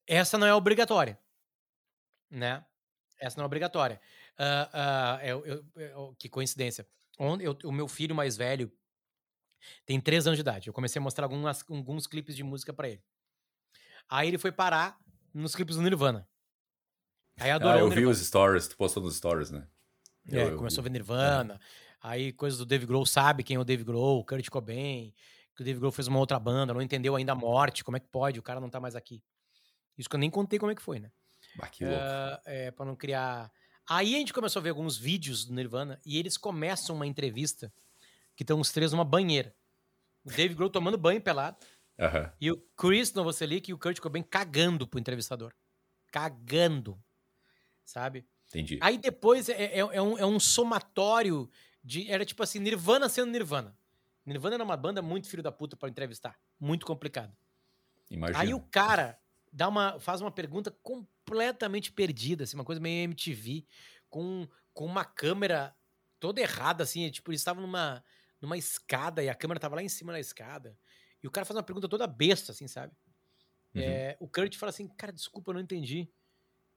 essa 0.06 0.38
não 0.38 0.46
é 0.46 0.54
obrigatória, 0.54 1.18
né? 2.30 2.64
Essa 3.18 3.36
não 3.36 3.42
é 3.42 3.46
obrigatória. 3.46 4.00
Uh, 4.38 4.76
uh, 4.76 5.24
eu, 5.24 5.46
eu, 5.46 5.64
eu, 5.74 6.16
que 6.16 6.28
coincidência. 6.28 6.86
Onde 7.18 7.44
o 7.48 7.72
meu 7.72 7.88
filho 7.88 8.14
mais 8.14 8.36
velho 8.36 8.72
tem 9.84 10.00
três 10.00 10.26
anos 10.26 10.36
de 10.36 10.42
idade. 10.42 10.68
Eu 10.68 10.72
comecei 10.72 11.00
a 11.00 11.02
mostrar 11.02 11.24
algumas, 11.24 11.64
alguns 11.68 12.06
clipes 12.06 12.36
de 12.36 12.42
música 12.42 12.72
para 12.72 12.88
ele. 12.88 13.02
Aí 14.08 14.28
ele 14.28 14.38
foi 14.38 14.52
parar 14.52 14.98
nos 15.32 15.54
clipes 15.56 15.76
do 15.76 15.82
Nirvana. 15.82 16.28
Aí 17.38 17.50
adorou 17.50 17.74
ah, 17.74 17.80
eu 17.80 17.90
vi 17.90 18.06
os 18.06 18.18
stories, 18.18 18.68
tu 18.68 18.76
postou 18.76 19.02
nos 19.02 19.16
stories, 19.16 19.50
né? 19.50 19.66
É, 20.30 20.44
eu, 20.44 20.56
começou 20.56 20.82
a 20.82 20.84
ver 20.84 20.90
Nirvana. 20.90 21.54
É. 21.54 21.58
Aí 22.00 22.32
coisas 22.32 22.58
do 22.58 22.66
Dave 22.66 22.86
Grohl, 22.86 23.06
sabe 23.06 23.42
quem 23.42 23.56
é 23.56 23.58
o 23.58 23.64
Dave 23.64 23.82
Grohl, 23.82 24.24
Kurt 24.24 24.48
Cobain 24.50 25.12
que 25.54 25.62
o 25.62 25.64
Dave 25.64 25.78
Grohl 25.78 25.92
fez 25.92 26.08
uma 26.08 26.18
outra 26.18 26.38
banda, 26.38 26.74
não 26.74 26.82
entendeu 26.82 27.14
ainda 27.14 27.32
a 27.32 27.36
morte, 27.36 27.84
como 27.84 27.96
é 27.96 28.00
que 28.00 28.08
pode, 28.08 28.38
o 28.38 28.42
cara 28.42 28.60
não 28.60 28.68
tá 28.68 28.80
mais 28.80 28.96
aqui. 28.96 29.22
Isso 29.96 30.08
que 30.08 30.16
eu 30.16 30.20
nem 30.20 30.30
contei 30.30 30.58
como 30.58 30.72
é 30.72 30.74
que 30.74 30.82
foi, 30.82 30.98
né? 30.98 31.10
Bah, 31.56 31.68
que 31.68 31.84
louco. 31.84 32.00
Uh, 32.00 32.40
é, 32.44 32.70
pra 32.70 32.84
não 32.84 32.96
criar... 32.96 33.50
Aí 33.88 34.14
a 34.14 34.18
gente 34.18 34.32
começou 34.32 34.60
a 34.60 34.62
ver 34.62 34.70
alguns 34.70 34.96
vídeos 34.96 35.44
do 35.44 35.54
Nirvana 35.54 36.00
e 36.04 36.18
eles 36.18 36.36
começam 36.36 36.96
uma 36.96 37.06
entrevista 37.06 37.72
que 38.34 38.42
estão 38.42 38.58
os 38.58 38.72
três 38.72 38.92
numa 38.92 39.04
banheira. 39.04 39.54
O 40.24 40.30
Dave 40.30 40.54
Grohl 40.54 40.70
tomando 40.70 40.96
banho 40.96 41.20
pelado. 41.20 41.58
Uhum. 41.98 42.30
E 42.40 42.50
o 42.50 42.56
Chris 42.76 43.12
Novoselic 43.12 43.70
e 43.70 43.74
o 43.74 43.78
Kurt 43.78 44.00
Cobain 44.00 44.22
cagando 44.22 44.86
pro 44.86 44.98
entrevistador. 44.98 45.52
Cagando. 46.10 46.98
Sabe? 47.84 48.26
Entendi. 48.48 48.78
Aí 48.80 48.96
depois 48.98 49.48
é, 49.48 49.52
é, 49.52 49.78
é, 49.78 50.02
um, 50.02 50.18
é 50.18 50.26
um 50.26 50.40
somatório 50.40 51.48
de... 51.82 52.10
Era 52.10 52.24
tipo 52.24 52.42
assim, 52.42 52.58
Nirvana 52.58 53.08
sendo 53.08 53.30
Nirvana. 53.30 53.76
Nirvana 54.24 54.56
era 54.56 54.64
uma 54.64 54.76
banda 54.76 55.02
muito 55.02 55.28
filho 55.28 55.42
da 55.42 55.52
puta 55.52 55.76
para 55.76 55.88
entrevistar. 55.88 56.38
Muito 56.58 56.86
complicado. 56.86 57.36
Imagina. 58.10 58.38
Aí 58.38 58.54
o 58.54 58.60
cara 58.60 59.18
dá 59.52 59.68
uma, 59.68 59.98
faz 60.00 60.20
uma 60.20 60.30
pergunta 60.30 60.70
completamente 60.82 61.92
perdida, 61.92 62.44
assim, 62.44 62.56
uma 62.56 62.64
coisa 62.64 62.80
meio 62.80 63.04
MTV, 63.04 63.64
com, 64.08 64.48
com 64.72 64.84
uma 64.84 65.04
câmera 65.04 65.74
toda 66.18 66.40
errada, 66.40 66.82
assim, 66.82 67.10
tipo, 67.10 67.30
eles 67.30 67.40
estavam 67.40 67.62
numa, 67.62 68.02
numa 68.40 68.56
escada 68.56 69.22
e 69.22 69.28
a 69.28 69.34
câmera 69.34 69.60
tava 69.60 69.76
lá 69.76 69.82
em 69.82 69.88
cima 69.88 70.12
da 70.12 70.20
escada. 70.20 70.76
E 71.22 71.26
o 71.26 71.30
cara 71.30 71.44
faz 71.44 71.56
uma 71.56 71.62
pergunta 71.62 71.88
toda 71.88 72.06
besta, 72.06 72.52
assim, 72.52 72.66
sabe? 72.66 72.92
Uhum. 73.74 73.82
É, 73.82 74.16
o 74.20 74.28
Kurt 74.28 74.56
fala 74.56 74.70
assim, 74.70 74.88
cara, 74.88 75.12
desculpa, 75.12 75.50
eu 75.50 75.54
não 75.54 75.60
entendi 75.60 76.10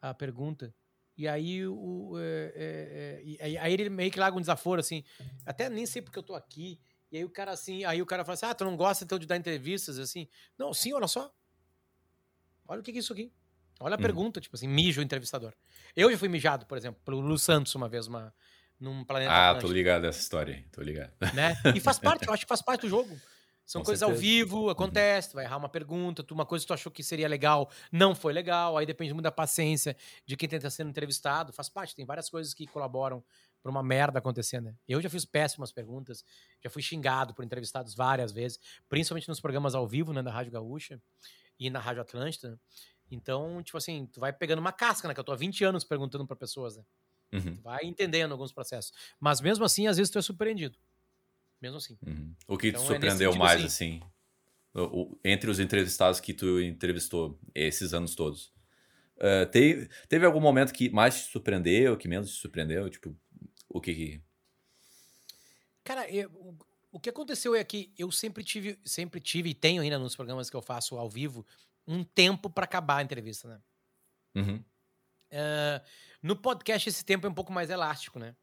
a 0.02 0.14
pergunta. 0.14 0.74
E 1.18 1.28
aí 1.28 1.68
o. 1.68 2.14
É, 2.20 3.24
é, 3.40 3.54
é 3.54 3.58
aí 3.58 3.74
ele 3.74 3.90
meio 3.90 4.12
que 4.12 4.20
larga 4.20 4.38
um 4.38 4.42
desaforo, 4.42 4.80
assim. 4.80 5.04
Até 5.46 5.68
nem 5.70 5.86
sei 5.86 6.02
porque 6.02 6.18
eu 6.18 6.24
tô 6.24 6.36
aqui. 6.36 6.80
E 7.12 7.18
aí 7.18 7.24
o 7.24 7.30
cara 7.30 7.52
assim, 7.52 7.86
aí 7.86 8.02
o 8.02 8.06
cara 8.06 8.24
fala 8.24 8.34
assim: 8.34 8.46
"Ah, 8.46 8.54
tu 8.54 8.66
não 8.66 8.76
gosta 8.76 9.04
então 9.04 9.18
de 9.18 9.26
dar 9.26 9.38
entrevistas 9.38 10.00
assim?" 10.00 10.28
Não, 10.58 10.74
sim, 10.74 10.94
olha 10.94 11.08
só. 11.08 11.34
Olha 12.68 12.82
o 12.82 12.84
que 12.84 12.92
é 12.92 12.96
isso 12.96 13.14
aqui. 13.14 13.32
Olha 13.80 13.96
a 13.96 13.98
hum. 13.98 14.02
pergunta, 14.02 14.42
tipo 14.42 14.56
assim, 14.56 14.68
mijo 14.68 15.00
o 15.00 15.04
entrevistador. 15.04 15.54
Eu 15.96 16.12
já 16.12 16.18
fui 16.18 16.28
mijado, 16.28 16.66
por 16.66 16.78
exemplo, 16.78 17.00
pelo 17.06 17.20
Lu 17.20 17.38
Santos 17.38 17.74
uma 17.76 17.88
vez, 17.88 18.08
uma, 18.08 18.34
num 18.80 19.04
planeta. 19.04 19.32
Ah, 19.32 19.50
Atlântico. 19.50 19.68
tô 19.68 19.74
ligado 19.74 20.06
essa 20.06 20.20
história 20.20 20.56
aí, 20.56 20.64
tô 20.72 20.82
ligado. 20.82 21.12
Né? 21.34 21.56
E 21.76 21.80
faz 21.80 22.00
parte, 22.00 22.28
eu 22.28 22.34
acho 22.34 22.44
que 22.44 22.50
faz 22.50 22.62
parte 22.62 22.82
do 22.82 22.90
jogo. 22.90 23.10
São 23.66 23.82
Com 23.82 23.88
coisas 23.88 24.00
certeza. 24.00 24.18
ao 24.18 24.22
vivo, 24.22 24.64
uhum. 24.64 24.70
acontece, 24.70 25.28
uhum. 25.28 25.34
vai 25.36 25.44
errar 25.44 25.58
uma 25.58 25.68
pergunta, 25.68 26.24
tu, 26.24 26.34
uma 26.34 26.46
coisa 26.46 26.64
que 26.64 26.68
tu 26.68 26.74
achou 26.74 26.90
que 26.90 27.04
seria 27.04 27.28
legal, 27.28 27.70
não 27.92 28.16
foi 28.16 28.32
legal, 28.32 28.78
aí 28.78 28.86
depende 28.86 29.14
muito 29.14 29.26
da 29.26 29.32
paciência 29.32 29.94
de 30.26 30.38
quem 30.38 30.48
está 30.50 30.70
sendo 30.70 30.90
entrevistado, 30.90 31.52
faz 31.52 31.68
parte, 31.68 31.94
tem 31.94 32.06
várias 32.06 32.30
coisas 32.30 32.54
que 32.54 32.66
colaboram 32.66 33.22
para 33.68 33.72
uma 33.72 33.84
merda 33.84 34.20
acontecer, 34.20 34.62
né? 34.62 34.74
Eu 34.88 35.02
já 35.02 35.10
fiz 35.10 35.26
péssimas 35.26 35.74
perguntas, 35.74 36.24
já 36.64 36.70
fui 36.70 36.82
xingado 36.82 37.34
por 37.34 37.44
entrevistados 37.44 37.94
várias 37.94 38.32
vezes, 38.32 38.58
principalmente 38.88 39.28
nos 39.28 39.42
programas 39.42 39.76
ao 39.76 39.86
vivo, 39.86 40.14
né, 40.14 40.24
da 40.24 40.32
Rádio 40.32 40.54
Gaúcha 40.54 41.02
e 41.60 41.70
na 41.70 41.80
Rádio 41.80 42.02
Atlântida. 42.02 42.58
Então, 43.12 43.62
tipo 43.62 43.78
assim, 43.78 44.06
tu 44.06 44.22
vai 44.22 44.32
pegando 44.32 44.60
uma 44.60 44.72
casca, 44.72 45.08
né? 45.08 45.14
Que 45.14 45.20
eu 45.20 45.24
tô 45.24 45.34
há 45.34 45.36
20 45.36 45.66
anos 45.66 45.84
perguntando 45.84 46.26
para 46.26 46.36
pessoas, 46.36 46.78
né? 46.78 46.84
Uhum. 47.34 47.56
Tu 47.58 47.62
vai 47.62 47.84
entendendo 47.84 48.32
alguns 48.32 48.54
processos. 48.54 48.94
Mas 49.20 49.42
mesmo 49.42 49.66
assim, 49.66 49.88
às 49.88 49.98
vezes 49.98 50.10
tu 50.10 50.18
é 50.18 50.22
surpreendido. 50.22 50.78
Mesmo 51.62 51.78
assim. 51.78 51.98
Uhum. 52.06 52.34
O 52.48 52.58
que 52.58 52.70
então, 52.70 52.82
te 52.82 52.86
é 52.86 52.88
surpreendeu 52.88 53.34
é 53.34 53.38
mais, 53.38 53.66
assim, 53.66 54.02
o, 54.74 54.82
o, 54.82 55.20
entre 55.26 55.50
os 55.50 55.60
entrevistados 55.60 56.22
que 56.22 56.34
tu 56.34 56.62
entrevistou 56.62 57.38
esses 57.54 57.94
anos 57.94 58.16
todos? 58.16 58.54
Uh, 59.18 59.50
teve, 59.52 59.90
teve 60.08 60.26
algum 60.26 60.40
momento 60.40 60.72
que 60.72 60.90
mais 60.90 61.26
te 61.26 61.32
surpreendeu, 61.32 61.98
que 61.98 62.08
menos 62.08 62.30
te 62.30 62.40
surpreendeu? 62.40 62.90
Tipo, 62.90 63.16
o 63.70 63.82
que 63.82 63.94
que... 63.94 64.22
Cara, 65.84 66.10
eu, 66.10 66.30
o 66.92 67.00
que 67.00 67.10
aconteceu 67.10 67.56
é 67.56 67.64
que 67.64 67.94
eu 67.98 68.12
sempre 68.12 68.44
tive, 68.44 68.80
sempre 68.84 69.20
tive 69.20 69.50
e 69.50 69.54
tenho 69.54 69.82
ainda 69.82 70.00
nos 70.00 70.16
programas 70.16 70.50
que 70.50 70.56
eu 70.56 70.62
faço 70.62 70.98
ao 70.98 71.10
vivo 71.10 71.46
um 71.88 72.04
tempo 72.04 72.50
para 72.50 72.66
acabar 72.66 72.98
a 72.98 73.04
entrevista, 73.04 73.48
né? 73.48 73.62
Uhum. 74.36 74.64
Uh, 75.32 75.86
no 76.22 76.36
podcast 76.36 76.88
esse 76.88 77.04
tempo 77.04 77.28
é 77.28 77.30
um 77.30 77.34
pouco 77.34 77.52
mais 77.52 77.70
elástico, 77.70 78.20
né? 78.20 78.36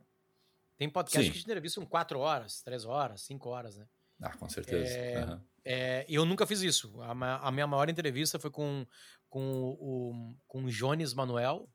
Tem 0.77 0.89
podcast 0.89 1.27
Sim. 1.27 1.33
que 1.33 1.45
entrevistam 1.45 1.87
quatro 1.87 2.19
horas, 2.19 2.63
três 2.63 2.85
horas, 2.85 3.23
cinco 3.23 3.49
horas, 3.49 3.77
né? 3.77 3.87
Ah, 4.21 4.37
com 4.37 4.49
certeza. 4.49 4.93
É, 4.93 5.25
uhum. 5.25 5.41
é, 5.65 6.07
eu 6.09 6.25
nunca 6.25 6.47
fiz 6.47 6.61
isso. 6.61 7.01
A, 7.03 7.11
a, 7.49 7.51
minha 7.51 7.67
maior 7.67 7.89
entrevista 7.89 8.39
foi 8.39 8.51
com, 8.51 8.87
com, 9.29 9.77
o, 9.81 10.37
com 10.47 10.65
o 10.65 10.71
Jones 10.71 11.15
Manuel, 11.15 11.69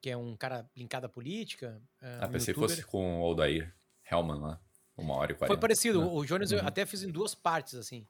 que 0.00 0.10
é 0.10 0.16
um 0.16 0.36
cara 0.36 0.68
linkado 0.76 1.06
à 1.06 1.08
política. 1.08 1.80
Uh, 2.00 2.06
ah, 2.22 2.26
um 2.26 2.32
pensei 2.32 2.54
que 2.54 2.60
fosse 2.60 2.82
com 2.84 3.20
o 3.20 3.24
Aldair 3.24 3.74
Hellman 4.10 4.40
lá. 4.40 4.60
Uma 4.96 5.14
hora 5.14 5.32
e 5.32 5.34
quarenta. 5.34 5.54
Foi 5.54 5.60
parecido. 5.60 6.00
Né? 6.00 6.10
O 6.10 6.24
Jones 6.24 6.50
uhum. 6.50 6.58
eu 6.58 6.66
até 6.66 6.84
fiz 6.84 7.02
em 7.02 7.10
duas 7.10 7.34
partes, 7.34 7.74
assim. 7.74 8.06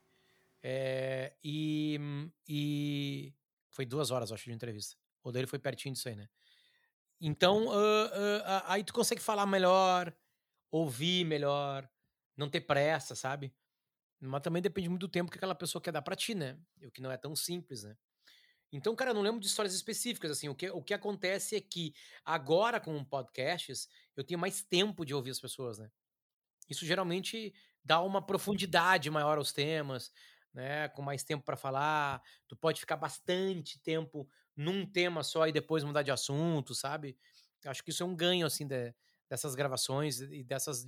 É, 0.62 1.32
e, 1.42 1.98
e 2.48 3.32
foi 3.70 3.86
duas 3.86 4.10
horas, 4.10 4.32
acho, 4.32 4.44
de 4.44 4.52
entrevista. 4.52 4.96
O 5.22 5.30
dele 5.30 5.46
foi 5.46 5.58
pertinho 5.58 5.94
disso 5.94 6.08
aí, 6.08 6.16
né? 6.16 6.28
Então, 7.20 7.66
uh, 7.66 7.70
uh, 7.70 8.62
aí 8.66 8.82
tu 8.82 8.92
consegue 8.92 9.20
falar 9.20 9.46
melhor, 9.46 10.12
ouvir 10.70 11.24
melhor, 11.24 11.88
não 12.36 12.48
ter 12.48 12.62
pressa, 12.62 13.14
sabe? 13.14 13.52
Mas 14.18 14.42
também 14.42 14.62
depende 14.62 14.88
muito 14.88 15.06
do 15.06 15.08
tempo 15.08 15.30
que 15.30 15.38
aquela 15.38 15.54
pessoa 15.54 15.80
quer 15.80 15.92
dar 15.92 16.02
pra 16.02 16.16
ti, 16.16 16.34
né? 16.34 16.58
O 16.82 16.90
que 16.90 17.00
não 17.00 17.10
é 17.10 17.16
tão 17.16 17.36
simples, 17.36 17.84
né? 17.84 17.96
Então, 18.72 18.94
cara, 18.94 19.10
eu 19.10 19.14
não 19.14 19.22
lembro 19.22 19.40
de 19.40 19.46
histórias 19.46 19.74
específicas, 19.74 20.30
assim. 20.30 20.48
O 20.48 20.54
que, 20.54 20.70
o 20.70 20.82
que 20.82 20.94
acontece 20.94 21.56
é 21.56 21.60
que 21.60 21.92
agora 22.24 22.78
com 22.78 23.04
podcasts, 23.04 23.88
eu 24.16 24.22
tenho 24.22 24.38
mais 24.38 24.62
tempo 24.62 25.04
de 25.04 25.14
ouvir 25.14 25.30
as 25.30 25.40
pessoas, 25.40 25.78
né? 25.78 25.90
Isso 26.68 26.86
geralmente 26.86 27.52
dá 27.84 28.00
uma 28.00 28.24
profundidade 28.24 29.10
maior 29.10 29.38
aos 29.38 29.52
temas, 29.52 30.12
né? 30.54 30.88
Com 30.88 31.02
mais 31.02 31.24
tempo 31.24 31.44
para 31.44 31.56
falar. 31.56 32.22
Tu 32.46 32.56
pode 32.56 32.78
ficar 32.80 32.96
bastante 32.96 33.78
tempo 33.80 34.28
num 34.56 34.86
tema 34.86 35.24
só 35.24 35.48
e 35.48 35.52
depois 35.52 35.82
mudar 35.82 36.02
de 36.02 36.12
assunto, 36.12 36.74
sabe? 36.74 37.18
Acho 37.64 37.82
que 37.82 37.90
isso 37.90 38.02
é 38.02 38.06
um 38.06 38.14
ganho, 38.14 38.46
assim, 38.46 38.66
de, 38.66 38.94
dessas 39.28 39.54
gravações 39.54 40.20
e 40.20 40.44
dessas 40.44 40.84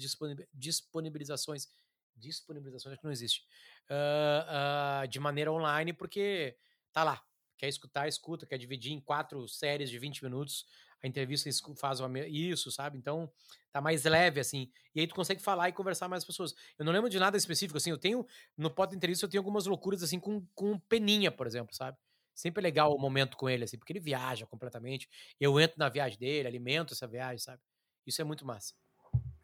disponibilizações. 0.52 1.66
Disponibilizações 2.14 2.98
que 2.98 3.04
não 3.04 3.12
existe. 3.12 3.44
Uh, 3.90 5.04
uh, 5.04 5.08
de 5.08 5.18
maneira 5.18 5.50
online, 5.50 5.92
porque 5.92 6.56
tá 6.92 7.02
lá. 7.02 7.24
Quer 7.62 7.68
escutar, 7.68 8.08
escuta. 8.08 8.44
Quer 8.44 8.58
dividir 8.58 8.92
em 8.92 8.98
quatro 9.00 9.46
séries 9.46 9.88
de 9.88 9.96
20 9.96 10.24
minutos 10.24 10.66
a 11.02 11.08
entrevista 11.08 11.50
faz 11.76 11.98
isso, 12.28 12.70
sabe? 12.70 12.96
Então, 12.96 13.30
tá 13.72 13.80
mais 13.80 14.04
leve, 14.04 14.38
assim. 14.38 14.70
E 14.94 15.00
aí 15.00 15.06
tu 15.06 15.14
consegue 15.14 15.42
falar 15.42 15.68
e 15.68 15.72
conversar 15.72 16.08
mais 16.08 16.24
pessoas. 16.24 16.54
Eu 16.78 16.84
não 16.84 16.92
lembro 16.92 17.10
de 17.10 17.18
nada 17.18 17.36
específico, 17.36 17.76
assim. 17.76 17.90
Eu 17.90 17.98
tenho, 17.98 18.24
no 18.56 18.70
pod 18.70 18.94
entrevista, 18.94 19.26
eu 19.26 19.28
tenho 19.28 19.40
algumas 19.40 19.66
loucuras, 19.66 20.02
assim, 20.02 20.20
com, 20.20 20.46
com 20.54 20.78
Peninha, 20.78 21.32
por 21.32 21.46
exemplo, 21.46 21.74
sabe? 21.74 21.98
Sempre 22.34 22.60
é 22.60 22.64
legal 22.64 22.94
o 22.94 22.98
momento 22.98 23.36
com 23.36 23.50
ele, 23.50 23.64
assim, 23.64 23.76
porque 23.76 23.92
ele 23.92 24.00
viaja 24.00 24.46
completamente. 24.46 25.08
Eu 25.40 25.58
entro 25.58 25.76
na 25.78 25.88
viagem 25.88 26.18
dele, 26.18 26.46
alimento 26.46 26.94
essa 26.94 27.06
viagem, 27.06 27.38
sabe? 27.38 27.60
Isso 28.06 28.20
é 28.22 28.24
muito 28.24 28.46
massa. 28.46 28.74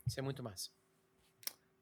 Isso 0.07 0.19
é 0.19 0.23
muito 0.23 0.43
massa. 0.43 0.71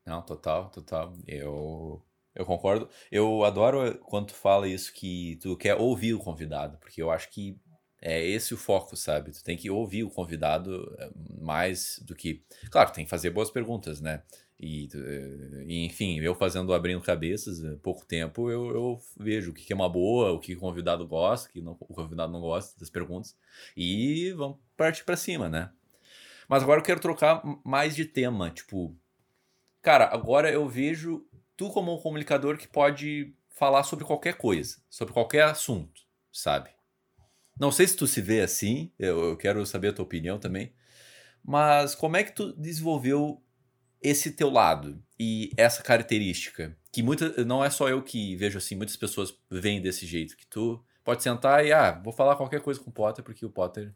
Não, 0.06 0.22
total, 0.22 0.70
total. 0.70 1.14
Eu, 1.26 2.02
eu 2.36 2.44
concordo. 2.44 2.88
Eu 3.10 3.42
adoro 3.44 3.98
quando 4.04 4.28
tu 4.28 4.34
fala 4.34 4.68
isso 4.68 4.92
que 4.92 5.38
tu 5.42 5.56
quer 5.56 5.74
ouvir 5.74 6.14
o 6.14 6.18
convidado, 6.18 6.78
porque 6.78 7.02
eu 7.02 7.10
acho 7.10 7.30
que 7.30 7.58
é 8.00 8.24
esse 8.24 8.54
o 8.54 8.58
foco, 8.58 8.96
sabe? 8.96 9.32
Tu 9.32 9.42
tem 9.42 9.56
que 9.56 9.70
ouvir 9.70 10.04
o 10.04 10.10
convidado 10.10 10.94
eh, 10.98 11.10
mais 11.40 11.98
do 12.04 12.14
que. 12.14 12.44
Claro, 12.70 12.92
tem 12.92 13.04
que 13.04 13.10
fazer 13.10 13.30
boas 13.30 13.50
perguntas, 13.50 14.00
né? 14.00 14.22
E, 14.60 14.88
eh, 14.94 15.64
enfim, 15.66 16.20
eu 16.20 16.34
fazendo 16.34 16.72
abrindo 16.74 17.00
cabeças, 17.00 17.64
eh, 17.64 17.76
pouco 17.82 18.04
tempo, 18.06 18.50
eu, 18.50 18.68
eu 18.70 18.98
vejo 19.18 19.50
o 19.50 19.54
que 19.54 19.72
é 19.72 19.76
uma 19.76 19.88
boa, 19.88 20.32
o 20.32 20.38
que 20.38 20.54
o 20.54 20.60
convidado 20.60 21.06
gosta, 21.06 21.48
o 21.48 21.52
que 21.52 21.60
não, 21.60 21.72
o 21.80 21.94
convidado 21.94 22.32
não 22.32 22.40
gosta 22.40 22.78
das 22.78 22.90
perguntas. 22.90 23.36
E 23.76 24.30
vamos 24.32 24.58
partir 24.76 25.04
para 25.04 25.16
cima, 25.16 25.48
né? 25.48 25.70
Mas 26.48 26.62
agora 26.62 26.80
eu 26.80 26.84
quero 26.84 27.00
trocar 27.00 27.42
mais 27.64 27.96
de 27.96 28.04
tema. 28.04 28.50
Tipo, 28.50 28.96
cara, 29.82 30.06
agora 30.12 30.50
eu 30.50 30.68
vejo 30.68 31.26
tu 31.56 31.70
como 31.70 31.94
um 31.94 32.00
comunicador 32.00 32.56
que 32.58 32.68
pode 32.68 33.34
falar 33.48 33.82
sobre 33.82 34.04
qualquer 34.04 34.34
coisa, 34.34 34.76
sobre 34.90 35.14
qualquer 35.14 35.44
assunto, 35.44 36.02
sabe? 36.30 36.70
Não 37.58 37.72
sei 37.72 37.86
se 37.86 37.96
tu 37.96 38.06
se 38.06 38.20
vê 38.20 38.42
assim, 38.42 38.92
eu, 38.98 39.30
eu 39.30 39.36
quero 39.36 39.64
saber 39.64 39.88
a 39.88 39.92
tua 39.92 40.04
opinião 40.04 40.38
também. 40.38 40.74
Mas 41.42 41.94
como 41.94 42.16
é 42.16 42.24
que 42.24 42.32
tu 42.32 42.52
desenvolveu 42.52 43.42
esse 44.02 44.32
teu 44.32 44.50
lado 44.50 45.02
e 45.18 45.50
essa 45.56 45.82
característica? 45.82 46.76
Que 46.92 47.02
muita, 47.02 47.44
não 47.44 47.64
é 47.64 47.70
só 47.70 47.88
eu 47.88 48.02
que 48.02 48.36
vejo 48.36 48.58
assim, 48.58 48.74
muitas 48.74 48.96
pessoas 48.96 49.34
veem 49.50 49.80
desse 49.80 50.04
jeito, 50.04 50.36
que 50.36 50.46
tu 50.46 50.84
pode 51.02 51.22
sentar 51.22 51.64
e, 51.64 51.72
ah, 51.72 51.92
vou 51.92 52.12
falar 52.12 52.36
qualquer 52.36 52.60
coisa 52.60 52.80
com 52.80 52.90
o 52.90 52.92
Potter, 52.92 53.24
porque 53.24 53.46
o 53.46 53.50
Potter 53.50 53.94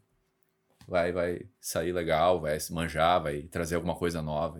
vai, 0.87 1.11
vai 1.11 1.41
sair 1.59 1.91
legal, 1.91 2.41
vai 2.41 2.59
se 2.59 2.73
manjar, 2.73 3.21
vai 3.21 3.43
trazer 3.43 3.75
alguma 3.75 3.95
coisa 3.95 4.21
nova. 4.21 4.59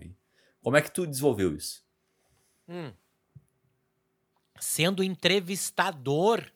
Como 0.62 0.78
é 0.78 0.82
que 0.82 0.92
tu 0.92 1.08
desenvolveu 1.08 1.56
isso? 1.56 1.84
Hum. 2.68 2.94
Sendo 4.60 5.04
entrevistador, 5.04 6.52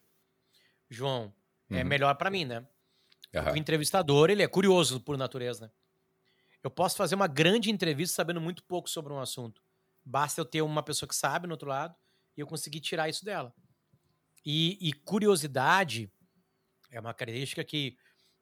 João, 0.90 1.34
é 1.70 1.82
uhum. 1.82 1.86
melhor 1.86 2.16
para 2.16 2.30
mim, 2.30 2.46
né? 2.46 2.66
Uhum. 3.34 3.54
O 3.54 3.58
entrevistador, 3.58 4.30
ele 4.30 4.44
é 4.44 4.48
curioso 4.48 5.00
por 5.00 5.18
natureza, 5.18 5.66
né? 5.66 5.72
Eu 6.64 6.72
posso 6.72 6.98
fazer 6.98 7.14
uma 7.14 7.28
grande 7.28 7.70
entrevista 7.70 8.16
sabendo 8.16 8.42
muito 8.42 8.64
pouco 8.64 8.90
sobre 8.90 9.14
um 9.14 9.20
assunto. 9.20 9.62
Basta 10.04 10.42
eu 10.42 10.46
ter 10.46 10.64
uma 10.64 10.82
pessoa 10.82 11.08
que 11.08 11.16
sabe 11.16 11.46
no 11.46 11.54
outro 11.54 11.70
lado 11.70 11.96
e 12.36 12.42
eu 12.42 12.48
conseguir 12.48 12.80
tirar 12.80 13.08
isso 13.08 13.24
dela. 13.24 13.54
E, 14.44 14.78
e 14.82 14.92
curiosidade 14.94 16.12
é 16.90 17.00
uma 17.00 17.14
característica 17.14 17.64
que, 17.64 17.98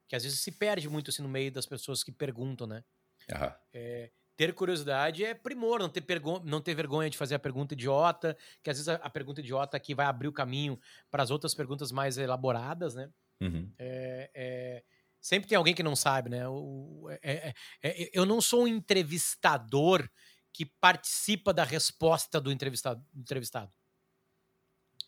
que 0.08 0.16
às 0.16 0.24
vezes 0.24 0.40
se 0.40 0.52
perde 0.54 0.88
muito 0.88 1.10
assim, 1.10 1.22
no 1.22 1.28
meio 1.28 1.52
das 1.52 1.66
pessoas 1.66 2.02
que 2.02 2.14
perguntam, 2.14 2.66
né? 2.66 2.84
Uhum. 3.30 3.52
É, 3.74 4.12
ter 4.36 4.54
curiosidade 4.54 5.24
é 5.24 5.34
primor, 5.34 5.80
não 5.80 5.90
ter, 5.90 6.04
não 6.44 6.62
ter 6.62 6.74
vergonha 6.74 7.10
de 7.10 7.18
fazer 7.18 7.36
a 7.36 7.40
pergunta 7.40 7.74
idiota, 7.74 8.38
que 8.62 8.70
às 8.70 8.78
vezes 8.78 8.90
a, 8.90 8.96
a 8.96 9.10
pergunta 9.10 9.42
idiota 9.42 9.78
aqui 9.78 9.94
vai 9.94 10.06
abrir 10.06 10.28
o 10.28 10.34
caminho 10.34 10.80
para 11.12 11.24
as 11.24 11.32
outras 11.32 11.54
perguntas 11.54 11.92
mais 11.92 12.18
elaboradas, 12.18 12.96
né? 12.96 13.10
Uhum. 13.42 13.72
É, 13.78 14.32
é, 14.34 14.84
sempre 15.22 15.48
tem 15.48 15.58
alguém 15.58 15.74
que 15.74 15.84
não 15.84 15.96
sabe, 15.96 16.30
né? 16.30 16.48
O, 16.48 17.08
é, 17.22 17.50
é, 17.50 17.54
é, 17.82 18.10
eu 18.14 18.26
não 18.26 18.42
sou 18.42 18.64
um 18.64 18.68
entrevistador 18.68 20.10
que 20.52 20.66
participa 20.66 21.54
da 21.54 21.64
resposta 21.64 22.40
do 22.40 22.52
entrevistado. 22.52 23.04
entrevistado. 23.16 23.72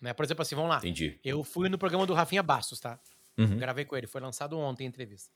Né? 0.01 0.13
Por 0.13 0.25
exemplo, 0.25 0.41
assim, 0.41 0.55
vamos 0.55 0.69
lá. 0.69 0.77
Entendi. 0.77 1.19
Eu 1.23 1.43
fui 1.43 1.69
no 1.69 1.77
programa 1.77 2.05
do 2.05 2.13
Rafinha 2.13 2.43
Bastos, 2.43 2.79
tá? 2.79 2.99
Uhum. 3.37 3.57
Gravei 3.57 3.85
com 3.85 3.95
ele, 3.95 4.07
foi 4.07 4.21
lançado 4.21 4.57
ontem 4.57 4.85
a 4.85 4.87
entrevista. 4.87 5.31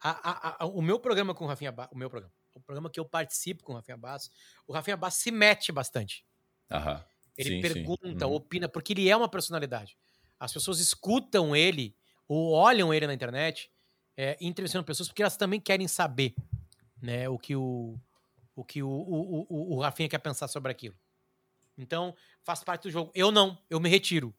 A, 0.00 0.10
a, 0.10 0.64
a, 0.64 0.66
o 0.66 0.82
meu 0.82 0.98
programa 0.98 1.34
com 1.34 1.44
o 1.44 1.48
Rafinha 1.48 1.72
Bastos, 1.72 1.94
o 1.94 1.98
meu 1.98 2.10
programa, 2.10 2.32
o 2.56 2.60
programa 2.60 2.90
que 2.90 2.98
eu 2.98 3.04
participo 3.04 3.62
com 3.62 3.72
o 3.72 3.76
Rafinha 3.76 3.96
Bastos, 3.96 4.30
o 4.66 4.72
Rafinha 4.72 4.96
Bastos 4.96 5.22
se 5.22 5.30
mete 5.30 5.70
bastante. 5.70 6.24
Aham. 6.70 7.04
Ele 7.36 7.50
sim, 7.50 7.60
pergunta, 7.60 8.02
sim. 8.02 8.24
Uhum. 8.24 8.34
opina, 8.34 8.68
porque 8.68 8.94
ele 8.94 9.08
é 9.08 9.16
uma 9.16 9.28
personalidade. 9.28 9.96
As 10.40 10.52
pessoas 10.52 10.80
escutam 10.80 11.54
ele 11.54 11.94
ou 12.26 12.52
olham 12.52 12.92
ele 12.92 13.06
na 13.06 13.14
internet 13.14 13.70
é, 14.16 14.36
entrevistando 14.40 14.84
pessoas 14.84 15.08
porque 15.08 15.22
elas 15.22 15.36
também 15.36 15.60
querem 15.60 15.86
saber 15.86 16.34
né, 17.00 17.28
o 17.28 17.38
que 17.38 17.54
o, 17.54 18.00
o, 18.54 18.64
que 18.64 18.82
o, 18.82 18.88
o, 18.88 19.46
o, 19.48 19.76
o 19.76 19.80
Rafinha 19.80 20.08
quer 20.08 20.18
pensar 20.18 20.48
sobre 20.48 20.72
aquilo. 20.72 20.96
Então, 21.76 22.16
faz 22.42 22.64
parte 22.64 22.84
do 22.84 22.90
jogo. 22.90 23.12
Eu 23.14 23.30
não, 23.30 23.62
eu 23.68 23.78
me 23.78 23.90
retiro. 23.90 24.34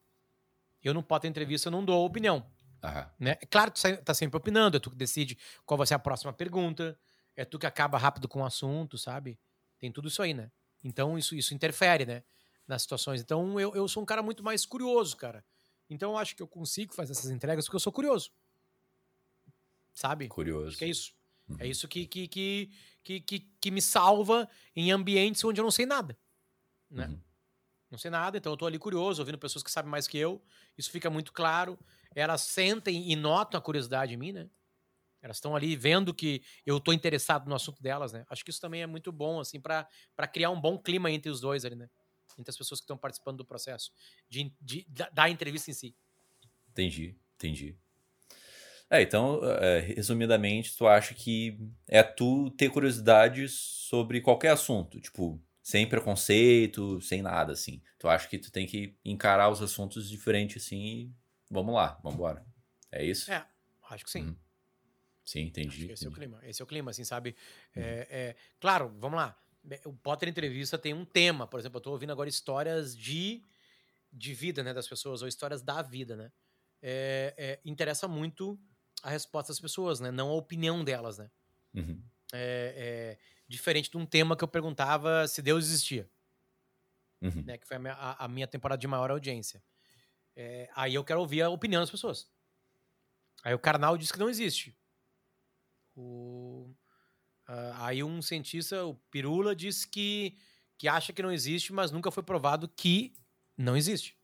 Eu 0.84 0.94
não 0.94 1.04
posso 1.04 1.22
ter 1.22 1.28
entrevista, 1.28 1.68
eu 1.68 1.72
não 1.72 1.86
dou 1.86 2.04
opinião. 2.04 2.44
Aham. 2.84 3.12
Né? 3.20 3.38
É 3.40 3.46
claro 3.46 3.72
que 3.72 3.80
tu 3.80 4.04
tá 4.04 4.14
sempre 4.14 4.38
opinando, 4.38 4.78
é 4.78 4.80
tu 4.80 4.90
que 4.90 4.96
decide 4.96 5.38
qual 5.66 5.78
vai 5.78 5.86
ser 5.86 5.94
a 5.94 6.00
próxima 6.00 6.34
pergunta, 6.34 7.00
é 7.38 7.46
tu 7.46 7.60
que 7.60 7.68
acaba 7.68 7.98
rápido 7.98 8.28
com 8.28 8.42
o 8.42 8.46
assunto, 8.46 8.98
sabe? 8.98 9.40
Tem 9.80 9.92
tudo 9.92 10.08
isso 10.08 10.22
aí, 10.22 10.34
né? 10.34 10.52
Então 10.84 11.18
isso, 11.18 11.36
isso 11.36 11.54
interfere, 11.54 12.06
né? 12.06 12.24
Nas 12.68 12.82
situações. 12.82 13.22
Então 13.22 13.60
eu, 13.60 13.74
eu 13.76 13.88
sou 13.88 14.02
um 14.04 14.06
cara 14.06 14.24
muito 14.24 14.44
mais 14.44 14.66
curioso, 14.66 15.16
cara. 15.16 15.46
Então 15.90 16.12
eu 16.12 16.18
acho 16.18 16.36
que 16.36 16.42
eu 16.42 16.48
consigo 16.48 16.94
fazer 16.94 17.14
essas 17.14 17.30
entregas 17.30 17.66
porque 17.66 17.76
eu 17.76 17.80
sou 17.80 17.94
curioso. 17.94 18.32
Sabe? 19.94 20.28
Curioso. 20.28 20.70
Acho 20.70 20.78
que 20.78 20.86
é 20.86 20.90
isso. 20.90 21.14
É 21.48 21.52
uhum. 21.52 21.58
É 21.62 21.68
isso 21.68 21.88
que, 21.88 22.06
que, 22.08 22.28
que, 22.28 22.72
que, 23.04 23.22
que, 23.22 23.40
que 23.40 23.72
me 23.72 23.82
salva 23.82 24.50
em 24.76 24.92
ambientes 24.92 25.44
onde 25.44 25.62
eu 25.62 25.64
não 25.64 25.72
sei 25.72 25.86
nada. 25.86 26.18
Né? 26.90 27.08
Uhum. 27.08 27.22
Não 27.90 27.98
sei 27.98 28.12
nada, 28.12 28.38
então 28.38 28.52
eu 28.52 28.58
tô 28.58 28.66
ali 28.66 28.78
curioso, 28.78 29.22
ouvindo 29.22 29.38
pessoas 29.38 29.64
que 29.64 29.72
sabem 29.72 29.90
mais 29.90 30.08
que 30.08 30.18
eu. 30.18 30.44
Isso 30.78 30.92
fica 30.92 31.10
muito 31.10 31.32
claro. 31.32 31.80
Elas 32.14 32.42
sentem 32.42 33.10
e 33.10 33.16
notam 33.16 33.58
a 33.58 33.62
curiosidade 33.62 34.14
em 34.14 34.18
mim, 34.18 34.34
né? 34.34 34.50
Elas 35.22 35.38
estão 35.38 35.56
ali 35.56 35.76
vendo 35.76 36.14
que 36.14 36.42
eu 36.66 36.78
estou 36.78 36.94
interessado 36.94 37.48
no 37.50 37.56
assunto 37.56 37.82
delas, 37.82 38.14
né? 38.14 38.26
Acho 38.30 38.46
que 38.46 38.52
isso 38.52 38.62
também 38.62 38.82
é 38.82 38.88
muito 38.88 39.12
bom, 39.12 39.40
assim, 39.40 39.60
para 39.60 39.88
criar 40.32 40.50
um 40.50 40.60
bom 40.60 40.78
clima 40.78 41.12
entre 41.12 41.30
os 41.30 41.42
dois 41.42 41.66
ali, 41.66 41.76
né? 41.76 41.90
Entre 42.38 42.50
as 42.50 42.58
pessoas 42.58 42.80
que 42.80 42.84
estão 42.84 42.98
participando 42.98 43.38
do 43.38 43.46
processo, 43.46 43.92
de, 44.30 44.54
de, 44.62 44.86
da, 44.90 45.10
da 45.10 45.30
entrevista 45.30 45.72
em 45.72 45.74
si. 45.74 45.96
Entendi, 46.70 47.18
entendi. 47.36 47.76
É, 48.90 49.02
então, 49.02 49.42
é, 49.44 49.80
resumidamente, 49.80 50.78
tu 50.78 50.88
acha 50.88 51.14
que 51.14 51.60
é 51.88 52.02
tu 52.02 52.50
ter 52.52 52.70
curiosidade 52.70 53.50
sobre 53.50 54.22
qualquer 54.22 54.52
assunto, 54.52 55.02
tipo, 55.02 55.42
sem 55.62 55.88
preconceito, 55.88 57.02
sem 57.02 57.22
nada, 57.22 57.52
assim. 57.52 57.82
Tu 58.00 58.08
acha 58.08 58.28
que 58.30 58.38
tu 58.40 58.50
tem 58.50 58.66
que 58.66 58.98
encarar 59.04 59.50
os 59.50 59.62
assuntos 59.62 60.10
diferentes, 60.10 60.64
assim, 60.64 60.82
e 60.86 61.12
vamos 61.52 61.76
lá, 61.76 62.00
vamos 62.02 62.16
embora. 62.16 62.46
É 62.90 63.04
isso? 63.04 63.30
É, 63.30 63.46
acho 63.90 64.06
que 64.06 64.12
sim. 64.12 64.22
Uhum. 64.22 64.36
Sim, 65.28 65.42
entendi. 65.42 65.92
esse 65.92 66.06
entendi. 66.06 66.06
é 66.06 66.08
o 66.08 66.12
clima. 66.14 66.40
Esse 66.44 66.62
é 66.62 66.64
o 66.64 66.68
clima, 66.68 66.92
assim, 66.92 67.04
sabe? 67.04 67.36
Uhum. 67.76 67.84
É, 67.84 68.08
é, 68.10 68.36
claro, 68.62 68.96
vamos 68.98 69.18
lá. 69.18 69.38
O 69.84 69.92
Potter 69.92 70.30
Entrevista 70.30 70.78
tem 70.78 70.94
um 70.94 71.04
tema, 71.04 71.46
por 71.46 71.60
exemplo, 71.60 71.80
eu 71.80 71.82
tô 71.82 71.92
ouvindo 71.92 72.12
agora 72.12 72.30
histórias 72.30 72.96
de, 72.96 73.44
de 74.10 74.34
vida, 74.34 74.64
né, 74.64 74.74
das 74.74 74.88
pessoas, 74.88 75.22
ou 75.22 75.28
histórias 75.28 75.62
da 75.62 75.82
vida, 75.82 76.16
né? 76.16 76.32
É, 76.82 77.34
é 77.38 77.60
interessa 77.66 78.08
muito 78.08 78.58
a 79.04 79.10
resposta 79.10 79.52
das 79.52 79.60
pessoas, 79.60 80.00
né? 80.00 80.12
Não 80.12 80.30
a 80.30 80.34
opinião 80.34 80.82
delas, 80.82 81.18
né? 81.18 81.30
Uhum. 81.74 82.02
É, 82.32 83.18
é, 83.18 83.20
diferente 83.50 83.92
de 83.92 83.98
um 83.98 84.06
tema 84.06 84.38
que 84.38 84.46
eu 84.46 84.48
perguntava 84.48 85.28
se 85.28 85.42
Deus 85.42 85.66
existia. 85.66 86.10
Uhum. 87.22 87.44
Né? 87.44 87.58
Que 87.58 87.68
foi 87.68 87.76
a 87.76 87.80
minha, 87.80 87.94
a, 87.96 88.24
a 88.24 88.28
minha, 88.30 88.48
temporada 88.48 88.80
de 88.80 88.88
maior 88.88 89.12
audiência. 89.12 89.62
É, 90.38 90.70
aí 90.74 90.96
eu 90.96 91.04
quero 91.04 91.20
ouvir 91.20 91.42
a 91.42 91.50
opinião 91.50 91.82
das 91.82 91.92
pessoas. 91.92 92.32
Aí 93.44 93.54
o 93.54 93.60
Karnal 93.60 93.98
disse 93.98 94.14
que 94.14 94.20
não 94.20 94.30
existe. 94.30 94.74
O, 96.00 96.72
uh, 97.50 97.74
aí 97.80 98.04
um 98.04 98.22
cientista, 98.22 98.86
o 98.86 98.94
Pirula, 99.10 99.56
disse 99.56 99.88
que, 99.88 100.38
que 100.78 100.88
acha 100.88 101.12
que 101.12 101.24
não 101.24 101.32
existe, 101.32 101.74
mas 101.74 101.92
nunca 101.92 102.12
foi 102.12 102.22
provado 102.22 102.70
que 102.70 103.14
não 103.58 103.76
existe. 103.76 104.16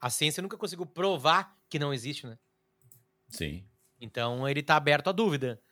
A 0.00 0.10
ciência 0.10 0.42
nunca 0.42 0.56
conseguiu 0.56 0.84
provar 0.84 1.56
que 1.70 1.78
não 1.78 1.94
existe, 1.94 2.26
né? 2.26 2.36
Sim. 3.28 3.64
Então 4.00 4.48
ele 4.48 4.60
tá 4.60 4.74
aberto 4.74 5.08
à 5.08 5.12
dúvida. 5.12 5.62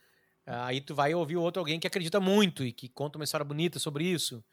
Aí 0.45 0.79
tu 0.79 0.95
vai 0.95 1.13
ouvir 1.13 1.35
outro 1.35 1.59
alguém 1.59 1.79
que 1.79 1.87
acredita 1.87 2.19
muito 2.19 2.63
e 2.63 2.71
que 2.71 2.87
conta 2.87 3.17
uma 3.17 3.25
história 3.25 3.43
bonita 3.43 3.77
sobre 3.77 4.05
isso, 4.05 4.43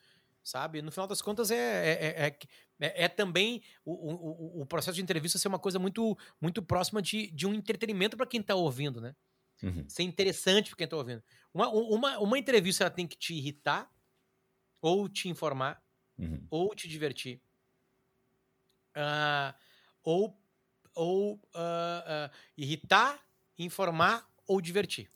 sabe? 0.43 0.83
No 0.83 0.91
final 0.91 1.07
das 1.07 1.23
contas 1.23 1.51
é, 1.51 1.57
é, 1.57 2.27
é, 2.27 2.39
é, 2.81 3.05
é 3.05 3.09
também 3.09 3.63
o, 3.85 3.93
o, 3.93 4.63
o, 4.63 4.67
processo 4.67 4.97
de 4.97 5.03
entrevista 5.03 5.39
ser 5.39 5.49
uma 5.49 5.59
coisa 5.59 5.79
muito, 5.79 6.19
muito 6.41 6.61
próxima 6.61 7.01
de, 7.01 7.31
de 7.31 7.47
um 7.47 7.55
entretenimento 7.55 8.17
para 8.17 8.27
quem 8.27 8.43
tá 8.43 8.55
ouvindo, 8.55 9.01
né? 9.01 9.15
Uhum. 9.63 9.89
Ser 9.89 10.05
interessante 10.05 10.71
para 10.71 10.79
quem 10.79 10.89
tá 10.89 10.97
ouvindo. 10.97 11.23
Uma, 11.53 11.69
uma, 11.69 12.19
uma 12.19 12.39
entrevista 12.39 12.85
ela 12.85 12.91
tem 12.91 13.07
que 13.07 13.17
te 13.17 13.35
irritar, 13.35 13.91
ou 14.81 15.09
te 15.09 15.29
informar, 15.29 15.83
uhum. 16.19 16.47
ou 16.51 16.75
te 16.75 16.89
divertir. 16.89 17.41
Uh, 18.97 19.55
ou 20.03 20.41
ou 20.95 21.35
uh, 21.35 21.39
uh, 21.39 22.31
irritar, 22.57 23.25
informar 23.57 24.29
ou 24.49 24.61
divertir. 24.61 25.09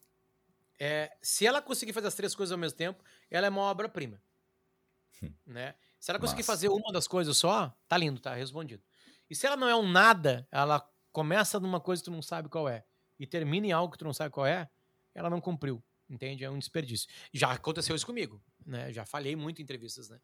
É, 0.78 1.16
se 1.20 1.44
ela 1.44 1.60
conseguir 1.60 1.92
fazer 1.92 2.06
as 2.06 2.14
três 2.14 2.36
coisas 2.36 2.52
ao 2.52 2.58
mesmo 2.58 2.78
tempo, 2.78 3.02
ela 3.28 3.48
é 3.48 3.50
uma 3.50 3.62
obra-prima. 3.62 4.22
Hum. 5.20 5.32
né? 5.44 5.74
Se 5.98 6.10
ela 6.10 6.20
conseguir 6.20 6.42
Nossa. 6.42 6.52
fazer 6.52 6.68
uma 6.68 6.92
das 6.92 7.08
coisas 7.08 7.36
só, 7.36 7.76
tá 7.88 7.96
lindo, 7.96 8.20
tá 8.20 8.34
respondido. 8.34 8.82
E 9.28 9.34
se 9.34 9.46
ela 9.46 9.56
não 9.56 9.68
é 9.68 9.74
um 9.74 9.88
nada, 9.88 10.46
ela 10.52 10.88
começa 11.10 11.58
numa 11.58 11.80
coisa 11.80 12.02
que 12.02 12.10
tu 12.10 12.12
não 12.12 12.22
sabe 12.22 12.48
qual 12.48 12.68
é 12.68 12.84
e 13.22 13.26
termina 13.26 13.68
em 13.68 13.70
algo 13.70 13.92
que 13.92 13.98
tu 13.98 14.04
não 14.04 14.12
sabe 14.12 14.32
qual 14.32 14.44
é, 14.44 14.68
ela 15.14 15.30
não 15.30 15.40
cumpriu, 15.40 15.80
entende? 16.10 16.44
É 16.44 16.50
um 16.50 16.58
desperdício. 16.58 17.08
Já 17.32 17.52
aconteceu 17.52 17.94
isso 17.94 18.04
comigo, 18.04 18.42
né? 18.66 18.92
Já 18.92 19.06
falhei 19.06 19.36
muito 19.36 19.60
em 19.60 19.62
entrevistas, 19.62 20.08
né? 20.08 20.20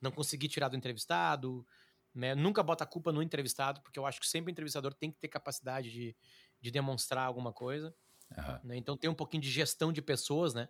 Não 0.00 0.12
consegui 0.12 0.46
tirar 0.46 0.68
do 0.68 0.76
entrevistado, 0.76 1.66
né? 2.14 2.36
Nunca 2.36 2.62
bota 2.62 2.84
a 2.84 2.86
culpa 2.86 3.10
no 3.10 3.20
entrevistado, 3.20 3.80
porque 3.80 3.98
eu 3.98 4.06
acho 4.06 4.20
que 4.20 4.28
sempre 4.28 4.48
o 4.48 4.52
entrevistador 4.52 4.94
tem 4.94 5.10
que 5.10 5.18
ter 5.18 5.26
capacidade 5.26 5.90
de, 5.90 6.16
de 6.60 6.70
demonstrar 6.70 7.26
alguma 7.26 7.52
coisa. 7.52 7.92
Uhum. 8.30 8.60
Né? 8.62 8.76
Então 8.76 8.96
tem 8.96 9.10
um 9.10 9.14
pouquinho 9.14 9.42
de 9.42 9.50
gestão 9.50 9.92
de 9.92 10.00
pessoas, 10.00 10.54
né? 10.54 10.68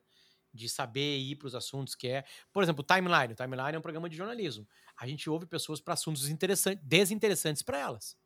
De 0.54 0.70
saber 0.70 1.18
ir 1.18 1.36
para 1.36 1.48
os 1.48 1.54
assuntos 1.54 1.94
que 1.94 2.08
é. 2.08 2.24
Por 2.54 2.62
exemplo, 2.62 2.82
o 2.82 2.86
Timeline. 2.86 3.34
O 3.34 3.36
Timeline 3.36 3.74
é 3.74 3.78
um 3.78 3.82
programa 3.82 4.08
de 4.08 4.16
jornalismo. 4.16 4.66
A 4.96 5.06
gente 5.06 5.28
ouve 5.28 5.44
pessoas 5.44 5.78
para 5.78 5.92
assuntos 5.92 6.30
interessantes, 6.30 6.82
desinteressantes 6.82 7.62
para 7.62 7.78
elas. 7.78 8.16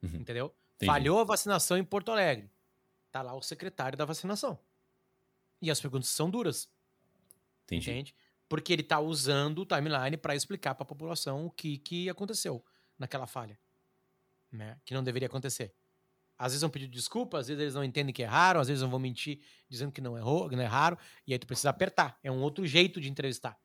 Uhum. 0.00 0.20
Entendeu? 0.20 0.54
Entendi. 0.82 0.86
Falhou 0.86 1.20
a 1.20 1.24
vacinação 1.24 1.78
em 1.78 1.84
Porto 1.84 2.10
Alegre. 2.10 2.50
Tá 3.12 3.22
lá 3.22 3.34
o 3.34 3.42
secretário 3.42 3.96
da 3.96 4.04
vacinação. 4.04 4.58
E 5.60 5.70
as 5.70 5.80
perguntas 5.80 6.08
são 6.08 6.28
duras. 6.28 6.68
Entendi. 7.64 7.90
Entende? 7.90 8.16
Porque 8.48 8.72
ele 8.72 8.82
tá 8.82 8.98
usando 8.98 9.60
o 9.60 9.66
timeline 9.66 10.16
para 10.16 10.34
explicar 10.34 10.74
para 10.74 10.82
a 10.82 10.86
população 10.86 11.46
o 11.46 11.50
que, 11.50 11.78
que 11.78 12.10
aconteceu 12.10 12.64
naquela 12.98 13.26
falha. 13.26 13.58
Né? 14.50 14.76
Que 14.84 14.92
não 14.92 15.04
deveria 15.04 15.26
acontecer. 15.26 15.72
Às 16.36 16.52
vezes 16.52 16.62
vão 16.62 16.70
pedir 16.70 16.88
desculpa, 16.88 17.38
às 17.38 17.46
vezes 17.46 17.60
eles 17.60 17.74
não 17.74 17.84
entendem 17.84 18.12
que 18.12 18.22
erraram, 18.22 18.60
às 18.60 18.66
vezes 18.66 18.82
vão 18.82 18.98
mentir 18.98 19.40
dizendo 19.68 19.92
que 19.92 20.00
não 20.00 20.18
errou, 20.18 20.48
que 20.48 20.56
não 20.56 20.62
erraram, 20.64 20.98
e 21.24 21.32
aí 21.32 21.38
tu 21.38 21.46
precisa 21.46 21.70
apertar. 21.70 22.18
É 22.22 22.32
um 22.32 22.42
outro 22.42 22.66
jeito 22.66 23.00
de 23.00 23.08
entrevistar. 23.08 23.56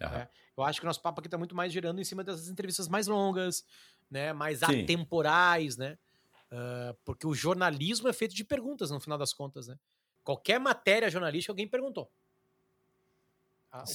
Uhum. 0.00 0.08
Né? 0.08 0.28
Eu 0.56 0.62
acho 0.62 0.78
que 0.78 0.86
o 0.86 0.88
nosso 0.88 1.02
papo 1.02 1.20
aqui 1.20 1.26
está 1.26 1.36
muito 1.36 1.56
mais 1.56 1.72
girando 1.72 2.00
em 2.00 2.04
cima 2.04 2.22
dessas 2.22 2.48
entrevistas 2.48 2.86
mais 2.86 3.08
longas, 3.08 3.64
né? 4.08 4.32
mais 4.32 4.60
Sim. 4.60 4.82
atemporais, 4.82 5.76
né? 5.76 5.98
Uh, 6.52 6.94
porque 7.04 7.26
o 7.26 7.34
jornalismo 7.34 8.08
é 8.08 8.12
feito 8.12 8.34
de 8.34 8.44
perguntas, 8.44 8.90
no 8.90 9.00
final 9.00 9.16
das 9.16 9.32
contas, 9.32 9.68
né? 9.68 9.78
Qualquer 10.24 10.58
matéria 10.58 11.08
jornalística, 11.08 11.52
alguém 11.52 11.68
perguntou. 11.68 12.10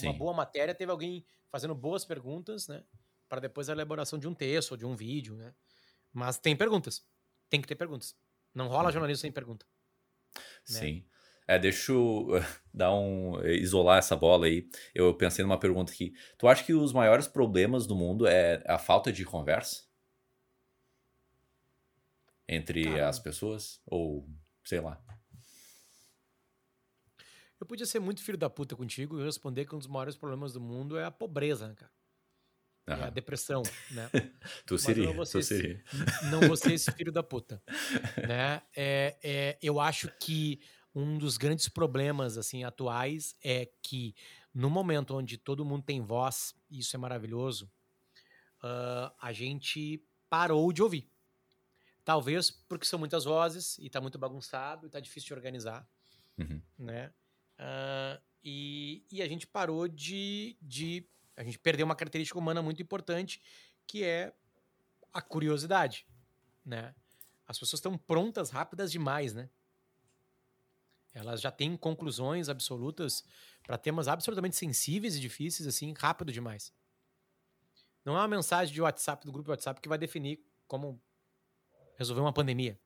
Uma 0.04 0.14
boa 0.14 0.34
matéria 0.34 0.74
teve 0.74 0.92
alguém 0.92 1.26
fazendo 1.52 1.76
boas 1.76 2.06
perguntas, 2.06 2.68
né? 2.68 2.84
Para 3.28 3.42
depois 3.42 3.70
a 3.70 3.74
elaboração 3.74 4.18
de 4.18 4.28
um 4.28 4.34
texto 4.34 4.72
ou 4.72 4.78
de 4.78 4.86
um 4.86 4.96
vídeo, 4.96 5.36
né? 5.36 5.54
Mas 6.14 6.38
tem 6.38 6.56
perguntas. 6.56 7.06
Tem 7.50 7.62
que 7.62 7.68
ter 7.68 7.76
perguntas. 7.76 8.16
Não 8.54 8.68
rola 8.68 8.86
uhum. 8.86 8.92
jornalismo 8.92 9.22
sem 9.22 9.32
pergunta. 9.32 9.66
Né? 10.70 10.80
Sim. 10.80 11.06
É, 11.48 11.60
deixa 11.60 11.92
eu 11.92 12.28
dar 12.74 12.94
um. 12.94 13.42
isolar 13.46 14.00
essa 14.00 14.16
bola 14.16 14.46
aí. 14.46 14.68
Eu 14.94 15.14
pensei 15.14 15.44
numa 15.44 15.60
pergunta 15.60 15.92
aqui. 15.92 16.14
Tu 16.38 16.48
acha 16.48 16.64
que 16.64 16.74
os 16.74 16.94
maiores 16.94 17.28
problemas 17.28 17.86
do 17.86 17.96
mundo 17.96 18.26
é 18.26 18.64
a 18.66 18.78
falta 18.78 19.12
de 19.12 19.26
conversa? 19.26 19.85
Entre 22.48 22.84
Caramba. 22.84 23.10
as 23.10 23.20
pessoas? 23.20 23.82
Ou 23.86 24.30
sei 24.64 24.80
lá. 24.80 25.02
Eu 27.60 27.66
podia 27.66 27.86
ser 27.86 28.00
muito 28.00 28.22
filho 28.22 28.38
da 28.38 28.50
puta 28.50 28.76
contigo 28.76 29.20
e 29.20 29.24
responder 29.24 29.66
que 29.66 29.74
um 29.74 29.80
dos 29.80 29.88
maiores 29.88 30.16
problemas 30.16 30.54
do 30.54 30.60
mundo 30.60 30.98
é 30.98 31.06
a 31.06 31.12
pobreza, 31.12 31.68
né, 31.68 31.76
cara. 31.76 31.92
Uhum. 32.88 32.96
É 32.96 33.08
a 33.08 33.10
depressão, 33.10 33.64
né? 33.92 34.10
tu 34.68 34.78
seria, 34.78 35.12
não 35.12 35.24
tu 35.24 35.42
seria. 35.42 35.84
Não 36.30 36.42
você 36.42 36.74
esse 36.74 36.92
filho 36.92 37.12
da 37.12 37.24
puta, 37.24 37.62
né? 38.28 38.62
É, 38.76 39.18
é, 39.24 39.58
eu 39.62 39.80
acho 39.80 40.12
que 40.20 40.60
um 40.94 41.18
dos 41.18 41.38
grandes 41.38 41.68
problemas 41.68 42.38
assim 42.38 42.64
atuais 42.64 43.36
é 43.44 43.68
que 43.82 44.16
no 44.54 44.70
momento 44.70 45.16
onde 45.16 45.38
todo 45.38 45.66
mundo 45.66 45.84
tem 45.84 46.00
voz, 46.02 46.56
e 46.70 46.80
isso 46.80 46.96
é 46.96 47.00
maravilhoso, 47.00 47.70
uh, 48.64 49.12
a 49.20 49.34
gente 49.34 50.02
parou 50.30 50.72
de 50.72 50.82
ouvir. 50.82 51.10
Talvez 52.06 52.52
porque 52.52 52.86
são 52.86 53.00
muitas 53.00 53.26
vozes 53.26 53.80
e 53.80 53.90
tá 53.90 54.00
muito 54.00 54.20
bagunçado 54.20 54.86
e 54.86 54.90
tá 54.92 55.00
difícil 55.00 55.28
de 55.28 55.34
organizar, 55.34 55.90
uhum. 56.38 56.62
né? 56.78 57.12
Uh, 57.58 58.22
e, 58.44 59.04
e, 59.12 59.24
a 59.24 59.28
gente 59.28 59.48
parou 59.48 59.88
de, 59.88 60.56
de 60.62 61.04
a 61.36 61.44
gente 61.44 61.58
perdeu 61.58 61.84
uma 61.84 61.96
característica 61.96 62.38
humana 62.38 62.62
muito 62.62 62.80
importante, 62.80 63.42
que 63.88 64.04
é 64.04 64.32
a 65.12 65.20
curiosidade, 65.20 66.06
né? 66.64 66.94
As 67.48 67.58
pessoas 67.58 67.80
estão 67.80 67.98
prontas, 67.98 68.52
rápidas 68.52 68.92
demais, 68.92 69.34
né? 69.34 69.50
Elas 71.12 71.42
já 71.42 71.50
têm 71.50 71.76
conclusões 71.76 72.50
absolutas 72.50 73.24
para 73.64 73.80
temas 73.80 74.08
absolutamente 74.08 74.56
sensíveis 74.56 75.16
e 75.16 75.20
difíceis, 75.20 75.68
assim, 75.68 75.92
rápido 75.98 76.32
demais. 76.32 76.72
Não 78.04 78.16
é 78.16 78.20
uma 78.20 78.28
mensagem 78.28 78.72
de 78.72 78.82
WhatsApp, 78.82 79.26
do 79.26 79.32
grupo 79.32 79.50
WhatsApp, 79.50 79.82
que 79.82 79.90
vai 79.90 79.98
definir 79.98 80.46
como 80.68 81.02
resolver 81.98 82.22
uma 82.22 82.34
pandemia. 82.34 82.80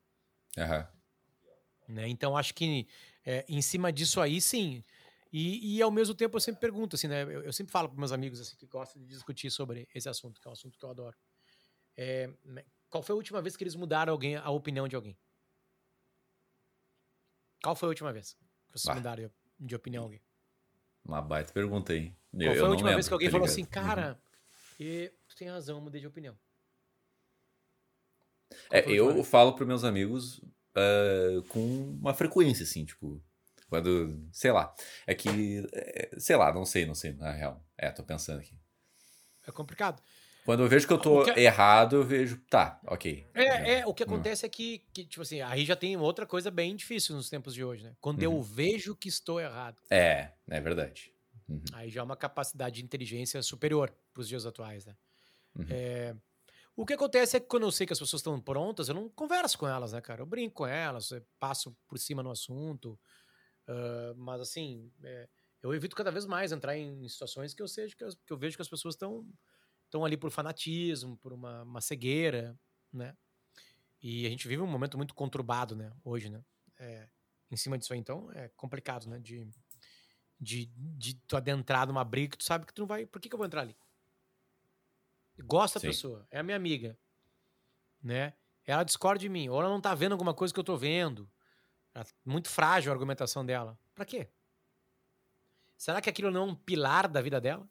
Uhum. 0.58 1.96
Né? 1.96 2.08
Então, 2.08 2.38
acho 2.38 2.54
que 2.54 2.88
é, 3.26 3.46
em 3.48 3.62
cima 3.62 3.92
disso 3.92 4.22
aí, 4.22 4.40
sim, 4.40 4.84
e, 5.32 5.78
e, 5.78 5.82
ao 5.82 5.92
mesmo 5.92 6.16
tempo 6.16 6.36
eu 6.36 6.42
sempre 6.42 6.60
pergunto, 6.60 6.96
assim, 6.96 7.08
né? 7.08 7.24
Eu, 7.24 7.44
eu 7.44 7.54
sempre 7.54 7.72
falo 7.72 7.88
para 7.88 7.98
meus 7.98 8.12
amigos 8.12 8.40
assim, 8.40 8.56
que 8.56 8.66
gostam 8.66 9.02
de 9.02 9.08
discutir 9.08 9.52
sobre 9.52 9.88
esse 9.94 10.10
assunto, 10.10 10.42
que 10.42 10.48
é 10.48 10.50
um 10.50 10.54
assunto 10.54 10.78
que 10.78 10.84
eu 10.84 10.90
adoro. 10.90 11.16
É, 11.96 12.34
né, 12.44 12.66
qual 12.90 13.04
foi 13.04 13.14
a 13.14 13.18
última 13.18 13.42
vez 13.42 13.56
que 13.56 13.64
eles 13.64 13.76
mudaram 13.76 14.12
alguém, 14.12 14.36
a 14.36 14.50
opinião 14.50 14.88
de 14.88 14.96
alguém? 14.96 15.16
Qual 17.62 17.76
foi 17.76 17.88
a 17.88 17.90
última 17.92 18.12
vez 18.12 18.34
que 18.72 18.80
vocês 18.80 18.86
bah. 18.86 18.96
mudaram 18.96 19.32
de 19.60 19.76
opinião 19.76 20.04
alguém? 20.06 20.22
Uma 21.06 21.22
baita 21.22 21.54
pergunta. 21.54 21.94
Qual 21.94 22.42
eu, 22.42 22.54
foi 22.54 22.62
a 22.62 22.70
última 22.70 22.90
lembro, 22.90 22.96
vez 22.96 23.08
que 23.08 23.14
alguém 23.14 23.28
tá 23.28 23.32
falou 23.32 23.46
assim, 23.46 23.66
cara, 23.66 24.20
uhum. 24.80 24.86
e, 24.86 25.14
tu 25.28 25.36
tem 25.36 25.50
razão, 25.50 25.78
eu 25.78 25.82
mudei 25.82 26.02
de 26.02 26.08
opinião? 26.08 26.38
É, 28.72 28.90
eu 28.92 29.24
falo 29.24 29.54
para 29.54 29.66
meus 29.66 29.84
amigos 29.84 30.40
uh, 30.40 31.44
com 31.50 31.98
uma 32.00 32.14
frequência, 32.14 32.64
assim, 32.64 32.86
tipo. 32.86 33.22
Quando, 33.68 34.28
sei 34.32 34.52
lá. 34.52 34.74
É 35.06 35.14
que, 35.14 35.64
é, 35.74 36.10
sei 36.18 36.36
lá, 36.36 36.52
não 36.52 36.66
sei, 36.66 36.88
não 36.88 36.96
sei, 36.96 37.14
na 37.14 37.32
real. 37.32 37.64
É, 37.78 37.92
tô 37.92 38.04
pensando 38.04 38.40
aqui. 38.40 38.58
É 39.48 39.52
complicado. 39.52 40.02
Quando 40.44 40.64
eu 40.64 40.68
vejo 40.68 40.88
que 40.88 40.94
eu 40.94 40.98
tô 40.98 41.24
que... 41.24 41.40
Errado, 41.40 41.98
eu 41.98 42.04
vejo, 42.04 42.38
tá, 42.50 42.80
ok. 42.88 43.28
É, 43.36 43.74
é 43.74 43.86
o 43.86 43.94
que 43.94 44.04
hum. 44.04 44.08
acontece 44.08 44.46
é 44.46 44.50
que, 44.50 44.80
que, 44.92 45.06
tipo 45.06 45.22
assim, 45.22 45.42
aí 45.42 45.64
já 45.64 45.76
tem 45.76 45.96
outra 45.98 46.26
coisa 46.26 46.50
bem 46.50 46.76
difícil 46.76 47.16
nos 47.16 47.30
tempos 47.30 47.54
de 47.54 47.64
hoje, 47.64 47.84
né? 47.84 47.96
Quando 48.02 48.18
uhum. 48.24 48.38
eu 48.38 48.42
vejo 48.42 48.96
que 48.96 49.08
estou 49.08 49.40
errado. 49.40 49.80
É, 49.92 50.32
é 50.50 50.60
verdade. 50.60 51.14
Uhum. 51.48 51.62
Aí 51.74 51.92
já 51.92 52.02
é 52.02 52.04
uma 52.04 52.16
capacidade 52.16 52.78
de 52.78 52.84
inteligência 52.84 53.42
superior 53.44 53.94
para 54.12 54.22
os 54.22 54.28
dias 54.28 54.46
atuais, 54.46 54.88
né? 54.88 54.96
Uhum. 55.56 55.66
É, 55.70 56.16
o 56.82 56.86
que 56.86 56.94
acontece 56.94 57.36
é 57.36 57.40
que 57.42 57.46
quando 57.46 57.64
eu 57.64 57.72
sei 57.74 57.86
que 57.86 57.92
as 57.92 58.00
pessoas 58.00 58.22
estão 58.22 58.40
prontas, 58.40 58.88
eu 58.88 58.96
não 58.96 59.10
converso 59.10 59.58
com 59.58 59.68
elas, 59.68 59.92
né, 59.92 60.00
cara? 60.00 60.22
Eu 60.22 60.26
brinco 60.26 60.56
com 60.56 60.66
elas, 60.66 61.10
passo 61.38 61.76
por 61.86 62.00
cima 62.00 62.24
no 62.24 62.32
assunto. 62.32 62.98
Uh, 63.68 64.16
mas, 64.16 64.40
assim, 64.40 64.90
é, 65.04 65.28
eu 65.62 65.74
evito 65.74 65.94
cada 65.94 66.10
vez 66.10 66.26
mais 66.26 66.54
entrar 66.54 66.78
em 66.78 67.06
situações 67.10 67.54
que 67.54 67.62
eu, 67.62 67.68
seja, 67.68 67.94
que 67.94 68.04
eu, 68.06 68.10
que 68.26 68.32
eu 68.32 68.38
vejo 68.38 68.56
que 68.56 68.62
as 68.62 68.70
pessoas 68.70 68.96
estão 68.96 69.28
estão 69.84 70.06
ali 70.06 70.16
por 70.16 70.32
fanatismo, 70.32 71.18
por 71.18 71.34
uma, 71.34 71.64
uma, 71.64 71.82
cegueira, 71.82 72.58
né? 72.94 73.14
E 74.02 74.26
a 74.26 74.30
gente 74.30 74.48
vive 74.48 74.62
um 74.62 74.68
momento 74.68 74.96
muito 74.96 75.14
conturbado, 75.14 75.76
né? 75.76 75.92
Hoje, 76.02 76.30
né? 76.30 76.42
É, 76.78 77.10
em 77.52 77.58
cima 77.58 77.78
disso 77.78 77.92
aí, 77.92 78.00
então, 78.00 78.32
é 78.32 78.48
complicado, 78.56 79.10
né? 79.10 79.20
De, 79.20 79.50
de, 80.40 80.68
de 80.76 81.16
tu 81.28 81.36
adentrar 81.36 81.86
numa 81.88 82.06
briga 82.06 82.32
que 82.32 82.38
tu 82.38 82.46
sabe 82.46 82.66
que 82.66 82.74
tu 82.74 82.80
não 82.80 82.88
vai... 82.88 83.06
Por 83.06 83.20
que, 83.20 83.28
que 83.28 83.36
eu 83.36 83.38
vou 83.38 83.46
entrar 83.46 83.62
ali? 83.62 83.76
Gosta 85.44 85.80
da 85.80 85.88
pessoa, 85.88 86.28
é 86.30 86.40
a 86.40 86.44
minha 86.44 86.58
amiga, 86.58 86.98
né? 88.02 88.34
Ela 88.66 88.84
discorda 88.84 89.20
de 89.20 89.30
mim, 89.30 89.50
ou 89.50 89.60
ela 89.60 89.70
não 89.70 89.82
tá 89.82 89.96
vendo 89.96 90.12
alguma 90.12 90.34
coisa 90.34 90.54
que 90.54 90.60
eu 90.60 90.64
tô 90.64 90.78
vendo. 90.78 91.30
É 91.96 92.04
muito 92.24 92.50
frágil 92.50 92.92
a 92.92 92.96
argumentação 92.96 93.46
dela. 93.46 93.78
Para 93.96 94.06
quê? 94.06 94.30
Será 95.76 96.02
que 96.02 96.10
aquilo 96.10 96.30
não 96.30 96.42
é 96.42 96.52
um 96.52 96.56
pilar 96.56 97.08
da 97.08 97.22
vida 97.22 97.42
dela? 97.42 97.68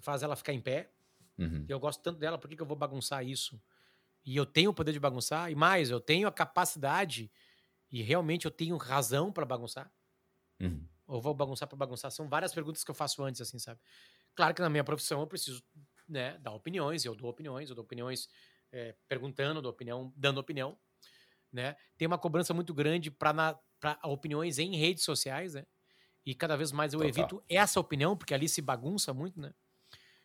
Faz 0.00 0.22
ela 0.22 0.34
ficar 0.34 0.52
em 0.52 0.60
pé? 0.60 0.90
Uhum. 1.38 1.64
Eu 1.68 1.78
gosto 1.78 2.02
tanto 2.02 2.18
dela, 2.18 2.38
por 2.38 2.48
que, 2.48 2.56
que 2.56 2.62
eu 2.62 2.66
vou 2.66 2.76
bagunçar 2.76 3.24
isso? 3.24 3.62
E 4.24 4.36
eu 4.36 4.46
tenho 4.46 4.70
o 4.70 4.74
poder 4.74 4.92
de 4.92 5.00
bagunçar, 5.00 5.50
e 5.50 5.54
mais, 5.54 5.90
eu 5.90 6.00
tenho 6.00 6.26
a 6.26 6.32
capacidade, 6.32 7.30
e 7.90 8.02
realmente 8.02 8.46
eu 8.46 8.50
tenho 8.50 8.76
razão 8.76 9.32
para 9.32 9.44
bagunçar? 9.44 9.92
Uhum. 10.60 10.86
Ou 11.06 11.20
vou 11.20 11.34
bagunçar 11.34 11.68
para 11.68 11.76
bagunçar? 11.76 12.10
São 12.10 12.28
várias 12.28 12.54
perguntas 12.54 12.82
que 12.82 12.90
eu 12.90 12.94
faço 12.94 13.22
antes, 13.22 13.40
assim, 13.40 13.58
sabe? 13.58 13.80
Claro 14.34 14.54
que 14.54 14.62
na 14.62 14.70
minha 14.70 14.84
profissão 14.84 15.20
eu 15.20 15.26
preciso 15.26 15.62
né, 16.12 16.38
dar 16.38 16.52
opiniões, 16.52 17.04
eu 17.04 17.14
dou 17.14 17.30
opiniões, 17.30 17.70
eu 17.70 17.74
dou 17.74 17.84
opiniões 17.84 18.28
é, 18.70 18.94
perguntando, 19.08 19.62
dou 19.62 19.72
opinião, 19.72 20.12
dando 20.14 20.38
opinião, 20.38 20.78
né? 21.50 21.74
Tem 21.96 22.06
uma 22.06 22.18
cobrança 22.18 22.52
muito 22.52 22.72
grande 22.74 23.10
para 23.10 23.58
opiniões 24.04 24.58
em 24.58 24.76
redes 24.76 25.04
sociais, 25.04 25.54
né? 25.54 25.66
E 26.24 26.34
cada 26.34 26.56
vez 26.56 26.70
mais 26.70 26.92
eu 26.92 27.00
Total. 27.00 27.08
evito 27.08 27.44
essa 27.48 27.80
opinião, 27.80 28.16
porque 28.16 28.34
ali 28.34 28.48
se 28.48 28.62
bagunça 28.62 29.12
muito, 29.12 29.40
né? 29.40 29.52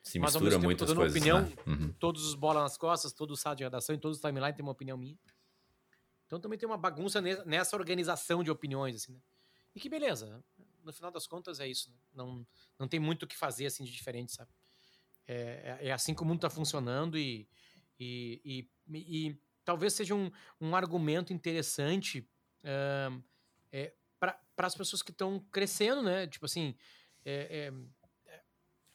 Se 0.03 0.19
Mas, 0.19 0.33
mistura 0.33 0.59
muito 0.59 0.63
muitas 0.63 0.93
coisas, 0.93 1.17
opinião, 1.17 1.41
né? 1.41 1.55
uhum. 1.65 1.93
todos 1.93 2.25
os 2.25 2.35
bolas 2.35 2.63
nas 2.63 2.77
costas, 2.77 3.11
todo 3.11 3.31
o 3.31 3.37
site 3.37 3.59
de 3.59 3.63
redação 3.63 3.95
e 3.95 3.97
todos 3.97 4.17
os 4.17 4.21
timeline 4.21 4.53
tem 4.53 4.63
uma 4.63 4.71
opinião 4.71 4.97
minha. 4.97 5.17
Então 6.25 6.39
também 6.39 6.59
tem 6.59 6.67
uma 6.67 6.77
bagunça 6.77 7.21
nessa 7.21 7.75
organização 7.75 8.43
de 8.43 8.51
opiniões, 8.51 8.95
assim, 8.97 9.13
né? 9.13 9.19
E 9.73 9.79
que 9.79 9.89
beleza, 9.89 10.43
no 10.83 10.93
final 10.93 11.11
das 11.11 11.27
contas 11.27 11.59
é 11.59 11.67
isso, 11.67 11.89
né? 11.91 11.97
Não, 12.13 12.45
não 12.77 12.87
tem 12.87 12.99
muito 12.99 13.23
o 13.23 13.27
que 13.27 13.37
fazer, 13.37 13.65
assim, 13.65 13.83
de 13.83 13.91
diferente, 13.91 14.33
sabe? 14.33 14.51
É, 15.27 15.77
é, 15.81 15.87
é 15.87 15.91
assim 15.91 16.13
que 16.13 16.21
o 16.21 16.25
mundo 16.25 16.37
está 16.37 16.49
funcionando 16.49 17.17
e, 17.17 17.47
e, 17.99 18.41
e, 18.45 19.27
e, 19.27 19.41
talvez 19.65 19.93
seja 19.93 20.15
um, 20.15 20.31
um 20.61 20.75
argumento 20.75 21.33
interessante 21.33 22.27
uh, 22.63 23.23
é, 23.71 23.93
para 24.19 24.39
as 24.57 24.75
pessoas 24.75 25.01
que 25.01 25.11
estão 25.11 25.39
crescendo, 25.51 26.01
né? 26.01 26.25
Tipo 26.27 26.45
assim, 26.45 26.75
é, 27.25 27.67
é, 27.67 28.41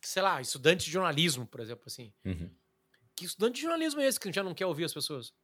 sei 0.00 0.22
lá, 0.22 0.40
estudante 0.40 0.86
de 0.86 0.90
jornalismo, 0.90 1.46
por 1.46 1.60
exemplo, 1.60 1.84
assim. 1.86 2.12
Uhum. 2.24 2.50
Que 3.14 3.26
estudante 3.26 3.56
de 3.56 3.62
jornalismo 3.62 4.00
é 4.00 4.06
esse 4.06 4.18
que 4.18 4.32
já 4.32 4.42
não 4.42 4.54
quer 4.54 4.66
ouvir 4.66 4.84
as 4.84 4.94
pessoas? 4.94 5.34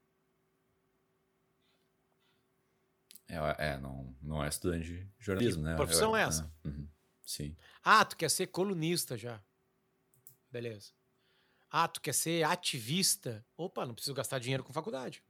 É, 3.29 3.37
é 3.59 3.79
não, 3.79 4.17
não 4.23 4.43
é 4.43 4.49
estudante 4.49 4.87
de 4.87 5.09
jornalismo, 5.19 5.63
que 5.63 5.69
né? 5.69 5.77
profissão 5.77 6.17
é 6.17 6.23
essa? 6.23 6.51
Uhum. 6.65 6.89
Sim. 7.27 7.55
Ah, 7.85 8.05
tu 8.05 8.17
quer 8.17 8.31
ser 8.31 8.47
colunista 8.47 9.17
já. 9.17 9.43
Beleza. 10.51 10.93
Ah, 11.71 11.87
tu 11.87 12.01
quer 12.01 12.15
ser 12.15 12.45
ativista? 12.45 13.45
Opa, 13.57 13.85
não 13.85 13.95
preciso 13.95 14.15
gastar 14.15 14.39
dinheiro 14.39 14.65
com 14.65 14.73
faculdade. 14.73 15.23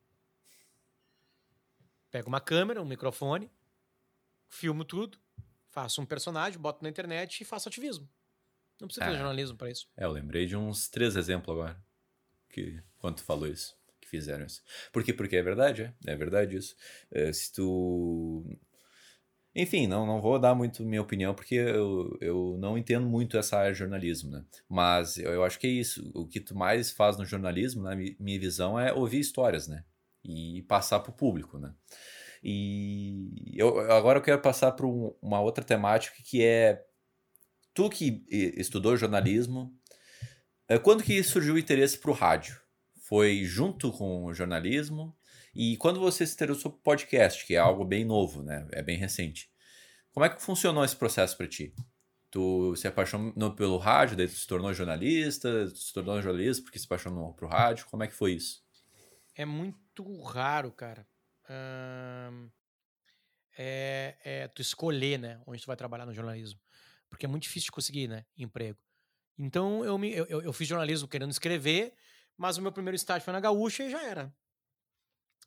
Pego 2.11 2.29
uma 2.29 2.41
câmera, 2.41 2.81
um 2.81 2.87
microfone, 2.87 3.51
filmo 4.49 4.85
tudo, 4.85 5.19
faço 5.69 6.01
um 6.01 6.07
personagem, 6.07 6.59
boto 6.59 6.83
na 6.83 6.89
internet 6.89 7.41
e 7.41 7.45
faço 7.45 7.69
ativismo. 7.69 8.09
Não 8.81 8.87
precisa 8.87 9.05
fazer 9.05 9.17
é. 9.17 9.21
jornalismo 9.21 9.57
para 9.57 9.71
isso. 9.71 9.89
É, 9.97 10.05
eu 10.05 10.11
lembrei 10.11 10.47
de 10.47 10.57
uns 10.57 10.89
três 10.89 11.17
exemplos 11.17 11.55
agora. 11.55 11.83
Que, 12.49 12.83
quando 12.99 13.17
tu 13.17 13.25
falou 13.25 13.47
isso, 13.47 13.77
que 14.01 14.09
fizeram 14.09 14.47
isso. 14.47 14.63
Por 14.93 15.05
quê? 15.05 15.13
Porque 15.13 15.37
é 15.37 15.43
verdade, 15.43 15.83
é. 15.83 15.95
É 16.13 16.17
verdade 16.17 16.57
isso. 16.57 16.77
É, 17.11 17.33
se 17.33 17.53
tu 17.53 18.45
enfim, 19.55 19.87
não, 19.87 20.07
não 20.07 20.21
vou 20.21 20.39
dar 20.39 20.55
muito 20.55 20.85
minha 20.85 21.03
opinião 21.03 21.35
porque 21.35 21.55
eu, 21.55 22.17
eu 22.21 22.57
não 22.59 22.79
entendo 22.79 23.07
muito 23.07 23.37
essa 23.37 23.59
área 23.59 23.73
de 23.73 23.79
jornalismo, 23.79 24.31
né? 24.31 24.45
Mas 24.69 25.19
eu, 25.19 25.33
eu 25.33 25.45
acho 25.45 25.59
que 25.59 25.67
é 25.67 25.71
isso. 25.71 26.11
O 26.15 26.27
que 26.27 26.41
tu 26.41 26.57
mais 26.57 26.91
faz 26.91 27.17
no 27.17 27.25
jornalismo, 27.25 27.83
na 27.83 27.97
minha 27.97 28.39
visão, 28.39 28.79
é 28.79 28.93
ouvir 28.93 29.19
histórias, 29.21 29.67
né? 29.67 29.85
E 30.25 30.63
passar 30.69 31.01
para 31.01 31.11
o 31.11 31.15
público, 31.15 31.59
né? 31.59 31.73
E 32.43 33.55
eu, 33.55 33.81
agora 33.91 34.19
eu 34.19 34.23
quero 34.23 34.41
passar 34.41 34.73
para 34.73 34.87
um, 34.87 35.15
uma 35.21 35.41
outra 35.41 35.65
temática 35.65 36.17
que 36.23 36.43
é 36.43 36.85
tu 37.75 37.91
que 37.91 38.25
estudou 38.29 38.97
jornalismo, 38.97 39.75
é, 40.69 40.79
quando 40.79 41.03
que 41.03 41.23
surgiu 41.23 41.55
o 41.55 41.59
interesse 41.59 41.99
para 41.99 42.11
o 42.11 42.15
rádio? 42.15 42.61
Foi 43.01 43.43
junto 43.45 43.91
com 43.91 44.25
o 44.25 44.35
jornalismo? 44.35 45.17
E 45.61 45.77
quando 45.77 45.99
você 45.99 46.25
se 46.25 46.35
interessou 46.35 46.71
por 46.71 46.79
podcast, 46.83 47.45
que 47.45 47.57
é 47.57 47.59
algo 47.59 47.85
bem 47.85 48.05
novo, 48.05 48.45
né? 48.45 48.65
É 48.71 48.81
bem 48.81 48.97
recente. 48.97 49.51
Como 50.13 50.25
é 50.25 50.29
que 50.29 50.41
funcionou 50.41 50.85
esse 50.85 50.95
processo 50.95 51.37
para 51.37 51.49
ti? 51.49 51.75
Tu 52.31 52.77
se 52.77 52.87
apaixonou 52.87 53.53
pelo 53.57 53.77
rádio, 53.77 54.17
daí 54.17 54.29
tu 54.29 54.35
se 54.35 54.47
tornou 54.47 54.73
jornalista, 54.73 55.67
se 55.75 55.93
tornou 55.93 56.23
jornalista 56.23 56.63
porque 56.63 56.79
se 56.79 56.85
apaixonou 56.85 57.35
pro 57.35 57.49
rádio. 57.49 57.87
Como 57.87 58.05
é 58.05 58.07
que 58.07 58.15
foi 58.15 58.35
isso? 58.35 58.63
É 59.35 59.45
muito 59.45 60.23
raro, 60.23 60.71
cara. 60.71 61.05
É, 63.57 64.17
é, 64.25 64.47
tu 64.47 64.63
escolher, 64.63 65.19
né, 65.19 65.43
onde 65.45 65.61
tu 65.61 65.67
vai 65.67 65.75
trabalhar 65.75 66.07
no 66.07 66.15
jornalismo. 66.15 66.61
Porque 67.11 67.27
é 67.27 67.29
muito 67.29 67.43
difícil 67.43 67.65
de 67.65 67.73
conseguir, 67.73 68.07
né, 68.07 68.25
emprego. 68.37 68.79
Então 69.37 69.85
eu, 69.85 69.99
me, 69.99 70.13
eu, 70.13 70.25
eu 70.41 70.53
fiz 70.53 70.69
jornalismo 70.69 71.09
querendo 71.09 71.33
escrever, 71.33 71.95
mas 72.37 72.59
o 72.59 72.63
meu 72.63 72.71
primeiro 72.71 72.95
estágio 72.95 73.25
foi 73.25 73.33
na 73.33 73.41
Gaúcha 73.41 73.83
e 73.83 73.91
já 73.91 74.05
era. 74.05 74.33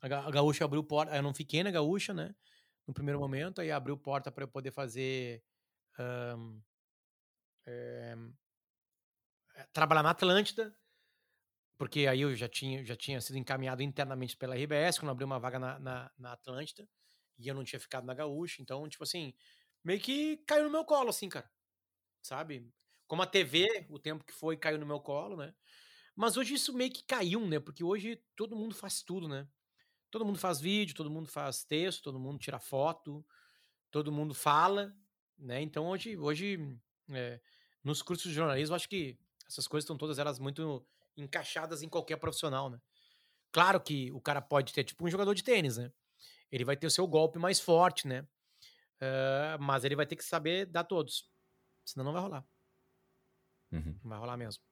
A 0.02 0.30
Gaúcha 0.30 0.64
abriu 0.64 0.82
porta. 0.82 1.14
Eu 1.14 1.22
não 1.22 1.32
fiquei 1.32 1.62
na 1.62 1.70
Gaúcha, 1.70 2.12
né? 2.12 2.34
No 2.86 2.92
primeiro 2.92 3.20
momento, 3.20 3.60
aí 3.60 3.70
abriu 3.70 3.96
porta 3.96 4.32
para 4.32 4.44
eu 4.44 4.48
poder 4.48 4.72
fazer. 4.72 5.42
Um, 5.98 6.60
é, 7.64 8.16
trabalhar 9.72 10.02
na 10.02 10.10
Atlântida, 10.10 10.76
porque 11.78 12.06
aí 12.06 12.20
eu 12.20 12.34
já 12.34 12.48
tinha, 12.48 12.84
já 12.84 12.96
tinha 12.96 13.20
sido 13.20 13.38
encaminhado 13.38 13.82
internamente 13.82 14.36
pela 14.36 14.56
RBS, 14.56 14.98
quando 14.98 15.10
abriu 15.10 15.26
uma 15.26 15.38
vaga 15.38 15.58
na, 15.58 15.78
na, 15.78 16.10
na 16.18 16.32
Atlântida, 16.32 16.88
e 17.38 17.48
eu 17.48 17.54
não 17.54 17.64
tinha 17.64 17.80
ficado 17.80 18.04
na 18.04 18.14
Gaúcha, 18.14 18.60
então, 18.62 18.88
tipo 18.88 19.04
assim, 19.04 19.34
meio 19.84 20.00
que 20.00 20.38
caiu 20.46 20.64
no 20.64 20.70
meu 20.70 20.84
colo, 20.84 21.10
assim, 21.10 21.28
cara. 21.28 21.50
Sabe? 22.22 22.68
Como 23.06 23.22
a 23.22 23.26
TV, 23.26 23.86
o 23.90 23.98
tempo 23.98 24.24
que 24.24 24.32
foi, 24.32 24.56
caiu 24.56 24.78
no 24.78 24.86
meu 24.86 25.00
colo, 25.00 25.36
né? 25.36 25.54
Mas 26.14 26.36
hoje 26.36 26.54
isso 26.54 26.72
meio 26.72 26.92
que 26.92 27.04
caiu, 27.04 27.46
né? 27.46 27.58
Porque 27.58 27.82
hoje 27.82 28.22
todo 28.36 28.56
mundo 28.56 28.74
faz 28.74 29.02
tudo, 29.02 29.28
né? 29.28 29.48
Todo 30.12 30.26
mundo 30.26 30.38
faz 30.38 30.60
vídeo, 30.60 30.94
todo 30.94 31.10
mundo 31.10 31.26
faz 31.26 31.64
texto, 31.64 32.02
todo 32.02 32.20
mundo 32.20 32.38
tira 32.38 32.58
foto, 32.58 33.24
todo 33.90 34.12
mundo 34.12 34.34
fala, 34.34 34.94
né? 35.38 35.62
Então 35.62 35.86
hoje, 35.86 36.18
hoje 36.18 36.78
é, 37.08 37.40
nos 37.82 38.02
cursos 38.02 38.28
de 38.28 38.34
jornalismo, 38.34 38.76
acho 38.76 38.90
que 38.90 39.18
essas 39.48 39.66
coisas 39.66 39.84
estão 39.84 39.96
todas 39.96 40.18
elas 40.18 40.38
muito 40.38 40.86
encaixadas 41.16 41.82
em 41.82 41.88
qualquer 41.88 42.18
profissional, 42.18 42.68
né? 42.68 42.78
Claro 43.50 43.80
que 43.80 44.12
o 44.12 44.20
cara 44.20 44.42
pode 44.42 44.74
ter 44.74 44.84
tipo 44.84 45.02
um 45.02 45.08
jogador 45.08 45.34
de 45.34 45.42
tênis, 45.42 45.78
né? 45.78 45.90
Ele 46.50 46.66
vai 46.66 46.76
ter 46.76 46.86
o 46.86 46.90
seu 46.90 47.06
golpe 47.06 47.38
mais 47.38 47.58
forte, 47.58 48.06
né? 48.06 48.20
Uh, 49.00 49.56
mas 49.60 49.82
ele 49.82 49.96
vai 49.96 50.04
ter 50.04 50.16
que 50.16 50.24
saber 50.24 50.66
dar 50.66 50.84
todos, 50.84 51.26
senão 51.86 52.04
não 52.04 52.12
vai 52.12 52.20
rolar. 52.20 52.46
Uhum. 53.72 53.98
Não 54.02 54.10
vai 54.10 54.18
rolar 54.18 54.36
mesmo. 54.36 54.62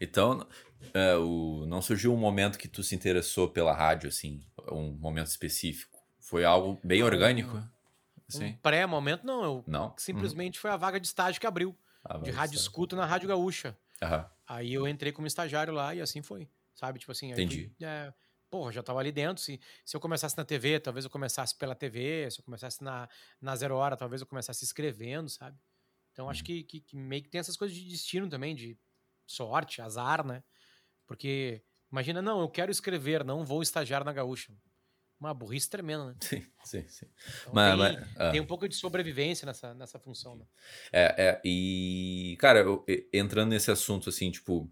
Então, 0.00 0.46
é, 0.94 1.16
o, 1.16 1.64
não 1.66 1.82
surgiu 1.82 2.12
um 2.12 2.16
momento 2.16 2.58
que 2.58 2.68
tu 2.68 2.82
se 2.82 2.94
interessou 2.94 3.48
pela 3.48 3.72
rádio, 3.72 4.08
assim, 4.08 4.42
um 4.70 4.92
momento 4.92 5.26
específico? 5.26 5.98
Foi 6.20 6.44
algo 6.44 6.78
bem 6.84 7.02
orgânico? 7.02 7.62
Assim? 8.28 8.46
Um 8.46 8.52
pré-momento, 8.58 9.26
não. 9.26 9.42
Eu, 9.42 9.64
não? 9.66 9.94
Simplesmente 9.96 10.58
uhum. 10.58 10.62
foi 10.62 10.70
a 10.70 10.76
vaga 10.76 11.00
de 11.00 11.06
estágio 11.06 11.40
que 11.40 11.46
abriu. 11.46 11.76
de 12.22 12.30
rádio 12.30 12.56
escuta 12.56 12.94
na 12.94 13.06
Rádio 13.06 13.28
Gaúcha. 13.28 13.76
Uhum. 14.02 14.24
Aí 14.46 14.72
eu 14.72 14.86
entrei 14.86 15.12
como 15.12 15.26
estagiário 15.26 15.72
lá 15.72 15.94
e 15.94 16.00
assim 16.00 16.22
foi. 16.22 16.48
Sabe? 16.74 16.98
Tipo 16.98 17.12
assim, 17.12 17.32
Entendi. 17.32 17.72
Fui, 17.76 17.86
é, 17.86 18.12
porra, 18.50 18.70
já 18.70 18.82
tava 18.82 19.00
ali 19.00 19.10
dentro. 19.10 19.42
Se, 19.42 19.58
se 19.84 19.96
eu 19.96 20.00
começasse 20.00 20.36
na 20.36 20.44
TV, 20.44 20.78
talvez 20.78 21.04
eu 21.04 21.10
começasse 21.10 21.56
pela 21.56 21.74
TV. 21.74 22.30
Se 22.30 22.40
eu 22.40 22.44
começasse 22.44 22.82
na, 22.84 23.08
na 23.40 23.56
Zero 23.56 23.74
Hora, 23.76 23.96
talvez 23.96 24.20
eu 24.20 24.26
começasse 24.26 24.64
escrevendo, 24.64 25.28
sabe? 25.28 25.58
Então 26.12 26.28
acho 26.28 26.40
uhum. 26.40 26.46
que, 26.46 26.62
que, 26.64 26.80
que, 26.80 26.96
meio 26.96 27.22
que 27.22 27.28
tem 27.28 27.38
essas 27.38 27.56
coisas 27.56 27.76
de 27.76 27.88
destino 27.88 28.28
também, 28.28 28.54
de 28.54 28.76
sorte, 29.30 29.80
azar, 29.80 30.26
né? 30.26 30.42
Porque 31.06 31.62
imagina, 31.90 32.20
não, 32.20 32.40
eu 32.40 32.48
quero 32.48 32.70
escrever, 32.70 33.24
não 33.24 33.44
vou 33.44 33.62
estagiar 33.62 34.04
na 34.04 34.12
Gaúcha. 34.12 34.52
Uma 35.20 35.34
burrice 35.34 35.68
tremenda, 35.68 36.06
né? 36.06 36.14
Sim, 36.22 36.44
sim, 36.64 36.88
sim. 36.88 37.06
Então, 37.40 37.52
mas, 37.52 37.70
tem, 37.70 37.78
mas, 37.78 38.16
ah. 38.16 38.30
tem, 38.30 38.40
um 38.40 38.46
pouco 38.46 38.68
de 38.68 38.76
sobrevivência 38.76 39.46
nessa, 39.46 39.74
nessa 39.74 39.98
função, 39.98 40.36
né? 40.36 40.44
É, 40.92 41.14
é, 41.18 41.40
e, 41.44 42.36
cara, 42.38 42.60
eu, 42.60 42.84
entrando 43.12 43.50
nesse 43.50 43.70
assunto, 43.70 44.08
assim, 44.08 44.30
tipo, 44.30 44.70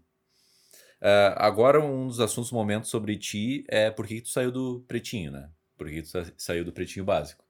Uh, 0.99 1.29
agora, 1.35 1.79
um 1.79 2.07
dos 2.07 2.19
assuntos, 2.19 2.51
momentos 2.51 2.89
sobre 2.89 3.17
ti 3.17 3.63
é 3.67 3.91
por 3.91 4.07
que 4.07 4.21
tu 4.21 4.29
saiu 4.29 4.51
do 4.51 4.83
pretinho, 4.87 5.31
né? 5.31 5.49
Por 5.77 5.87
que 5.87 6.01
tu 6.01 6.09
saiu 6.37 6.65
do 6.65 6.73
pretinho 6.73 7.05
básico. 7.05 7.45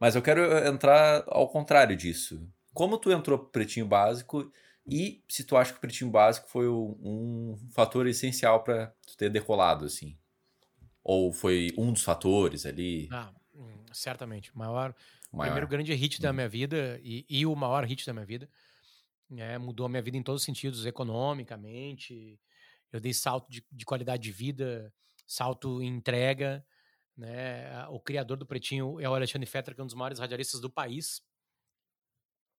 Mas 0.00 0.14
eu 0.14 0.22
quero 0.22 0.42
entrar 0.66 1.22
ao 1.26 1.48
contrário 1.48 1.94
disso. 1.94 2.48
Como 2.72 2.96
tu 2.96 3.10
entrou 3.12 3.38
pro 3.38 3.50
pretinho 3.50 3.86
básico 3.86 4.50
e 4.88 5.22
se 5.28 5.44
tu 5.44 5.56
acha 5.56 5.72
que 5.72 5.78
o 5.78 5.80
pretinho 5.80 6.10
básico 6.10 6.48
foi 6.48 6.68
um 6.68 7.56
fator 7.72 8.06
essencial 8.06 8.62
para 8.62 8.88
tu 9.06 9.16
ter 9.16 9.30
decolado, 9.30 9.84
assim? 9.84 10.18
Ou 11.04 11.32
foi 11.32 11.72
um 11.76 11.92
dos 11.92 12.02
fatores 12.02 12.64
ali? 12.66 13.08
Ah, 13.10 13.32
hum, 13.54 13.84
certamente. 13.92 14.56
Maior, 14.56 14.94
maior. 15.32 15.50
primeiro 15.50 15.68
grande 15.68 15.94
hit 15.94 16.20
da 16.20 16.30
uhum. 16.30 16.34
minha 16.34 16.48
vida 16.48 17.00
e, 17.02 17.26
e, 17.28 17.46
o 17.46 17.54
maior 17.54 17.84
hit 17.84 18.06
da 18.06 18.12
minha 18.12 18.26
vida. 18.26 18.48
É, 19.36 19.58
mudou 19.58 19.86
a 19.86 19.88
minha 19.88 20.02
vida 20.02 20.16
em 20.16 20.22
todos 20.22 20.40
os 20.40 20.46
sentidos, 20.46 20.86
economicamente, 20.86 22.40
eu 22.92 23.00
dei 23.00 23.12
salto 23.12 23.50
de, 23.50 23.64
de 23.70 23.84
qualidade 23.84 24.22
de 24.22 24.32
vida, 24.32 24.92
salto 25.26 25.82
em 25.82 25.88
entrega. 25.88 26.64
Né? 27.16 27.86
O 27.88 28.00
criador 28.00 28.36
do 28.36 28.46
Pretinho 28.46 29.00
é 29.00 29.08
o 29.08 29.14
Alexandre 29.14 29.46
Fetter, 29.46 29.74
que 29.74 29.80
é 29.80 29.84
um 29.84 29.86
dos 29.86 29.94
maiores 29.94 30.18
radialistas 30.18 30.60
do 30.60 30.70
país. 30.70 31.22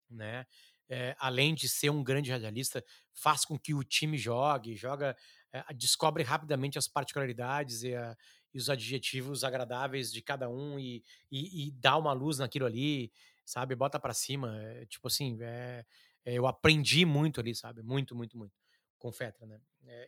Né? 0.10 0.46
É, 0.90 1.16
além 1.20 1.54
de 1.54 1.70
ser 1.70 1.92
um 1.92 2.04
grande 2.04 2.32
radialista, 2.32 2.84
faz 3.14 3.46
com 3.46 3.60
que 3.60 3.76
o 3.76 3.84
time 3.84 4.18
jogue, 4.18 4.76
joga, 4.76 5.16
é, 5.54 5.64
descobre 5.74 6.24
rapidamente 6.24 6.80
as 6.80 6.88
particularidades 6.88 7.84
e, 7.84 7.94
a, 7.94 8.18
e, 8.52 8.58
os 8.58 8.70
adjetivos 8.70 9.44
agradáveis 9.44 10.12
de 10.12 10.22
cada 10.22 10.50
um 10.50 10.80
e, 10.80 11.04
e, 11.32 11.68
e 11.68 11.72
dá 11.74 11.96
uma 11.96 12.12
luz 12.12 12.40
naquilo 12.40 12.66
ali, 12.66 13.12
sabe? 13.46 13.76
Bota 13.76 14.00
para 14.00 14.14
cima. 14.14 14.60
É, 14.62 14.86
tipo 14.88 15.08
assim, 15.08 15.38
eu 16.26 16.48
aprendi 16.48 17.06
muito 17.06 17.40
ali, 17.40 17.54
sabe? 17.54 17.84
Muito, 17.84 18.16
muito, 18.16 18.36
muito 18.36 18.54
com 19.00 19.08
o 19.08 19.12
Fetter, 19.12 19.48
né? 19.48 19.60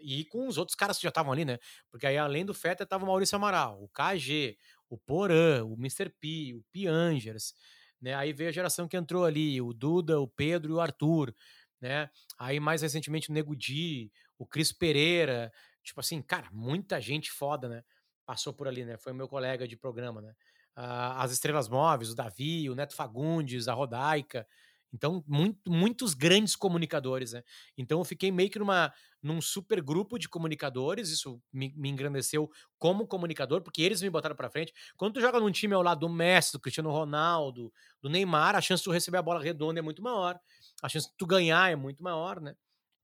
E 0.01 0.25
com 0.25 0.47
os 0.47 0.57
outros 0.57 0.75
caras 0.75 0.97
que 0.97 1.03
já 1.03 1.09
estavam 1.09 1.31
ali, 1.31 1.45
né? 1.45 1.57
Porque 1.89 2.05
aí, 2.05 2.17
além 2.17 2.45
do 2.45 2.53
Fetter, 2.53 2.85
tava 2.85 3.03
o 3.05 3.07
Maurício 3.07 3.35
Amaral, 3.35 3.81
o 3.81 3.89
KG, 3.89 4.57
o 4.89 4.97
Porã, 4.97 5.63
o 5.63 5.73
Mr. 5.73 6.09
P, 6.09 6.53
o 6.53 6.63
Piangers, 6.71 7.55
né? 8.01 8.15
Aí 8.15 8.33
veio 8.33 8.49
a 8.49 8.53
geração 8.53 8.87
que 8.87 8.97
entrou 8.97 9.25
ali, 9.25 9.61
o 9.61 9.73
Duda, 9.73 10.19
o 10.19 10.27
Pedro 10.27 10.71
e 10.71 10.75
o 10.75 10.79
Arthur, 10.81 11.33
né? 11.79 12.09
Aí, 12.37 12.59
mais 12.59 12.81
recentemente, 12.81 13.29
o 13.29 13.33
Nego 13.33 13.55
Di, 13.55 14.11
o 14.37 14.45
Cris 14.45 14.71
Pereira, 14.71 15.51
tipo 15.83 15.99
assim, 15.99 16.21
cara, 16.21 16.47
muita 16.51 16.99
gente 16.99 17.31
foda, 17.31 17.69
né? 17.69 17.83
Passou 18.25 18.53
por 18.53 18.67
ali, 18.67 18.83
né? 18.85 18.97
Foi 18.97 19.13
meu 19.13 19.27
colega 19.27 19.67
de 19.67 19.77
programa, 19.77 20.21
né? 20.21 20.33
Uh, 20.77 21.17
as 21.17 21.31
Estrelas 21.31 21.67
Móveis, 21.67 22.11
o 22.11 22.15
Davi, 22.15 22.69
o 22.69 22.75
Neto 22.75 22.95
Fagundes, 22.95 23.67
a 23.67 23.73
Rodaica, 23.73 24.47
então, 24.93 25.23
muito, 25.27 25.71
muitos 25.71 26.13
grandes 26.13 26.55
comunicadores, 26.55 27.33
né? 27.33 27.43
Então, 27.77 27.99
eu 27.99 28.05
fiquei 28.05 28.31
meio 28.31 28.49
que 28.49 28.59
numa, 28.59 28.93
num 29.21 29.41
super 29.41 29.81
grupo 29.81 30.17
de 30.19 30.27
comunicadores, 30.27 31.09
isso 31.09 31.41
me, 31.51 31.73
me 31.75 31.89
engrandeceu 31.89 32.49
como 32.77 33.07
comunicador, 33.07 33.61
porque 33.61 33.81
eles 33.81 34.01
me 34.01 34.09
botaram 34.09 34.35
para 34.35 34.49
frente. 34.49 34.73
Quando 34.97 35.13
tu 35.13 35.21
joga 35.21 35.39
num 35.39 35.51
time 35.51 35.73
ao 35.73 35.81
lado 35.81 35.99
do 36.01 36.09
Messi, 36.09 36.51
do 36.53 36.59
Cristiano 36.59 36.91
Ronaldo, 36.91 37.71
do 38.01 38.09
Neymar, 38.09 38.55
a 38.55 38.61
chance 38.61 38.81
de 38.81 38.85
tu 38.85 38.91
receber 38.91 39.17
a 39.17 39.21
bola 39.21 39.41
redonda 39.41 39.79
é 39.79 39.81
muito 39.83 40.01
maior, 40.01 40.39
a 40.81 40.89
chance 40.89 41.07
de 41.07 41.13
tu 41.17 41.25
ganhar 41.25 41.71
é 41.71 41.75
muito 41.75 42.03
maior, 42.03 42.39
né? 42.41 42.55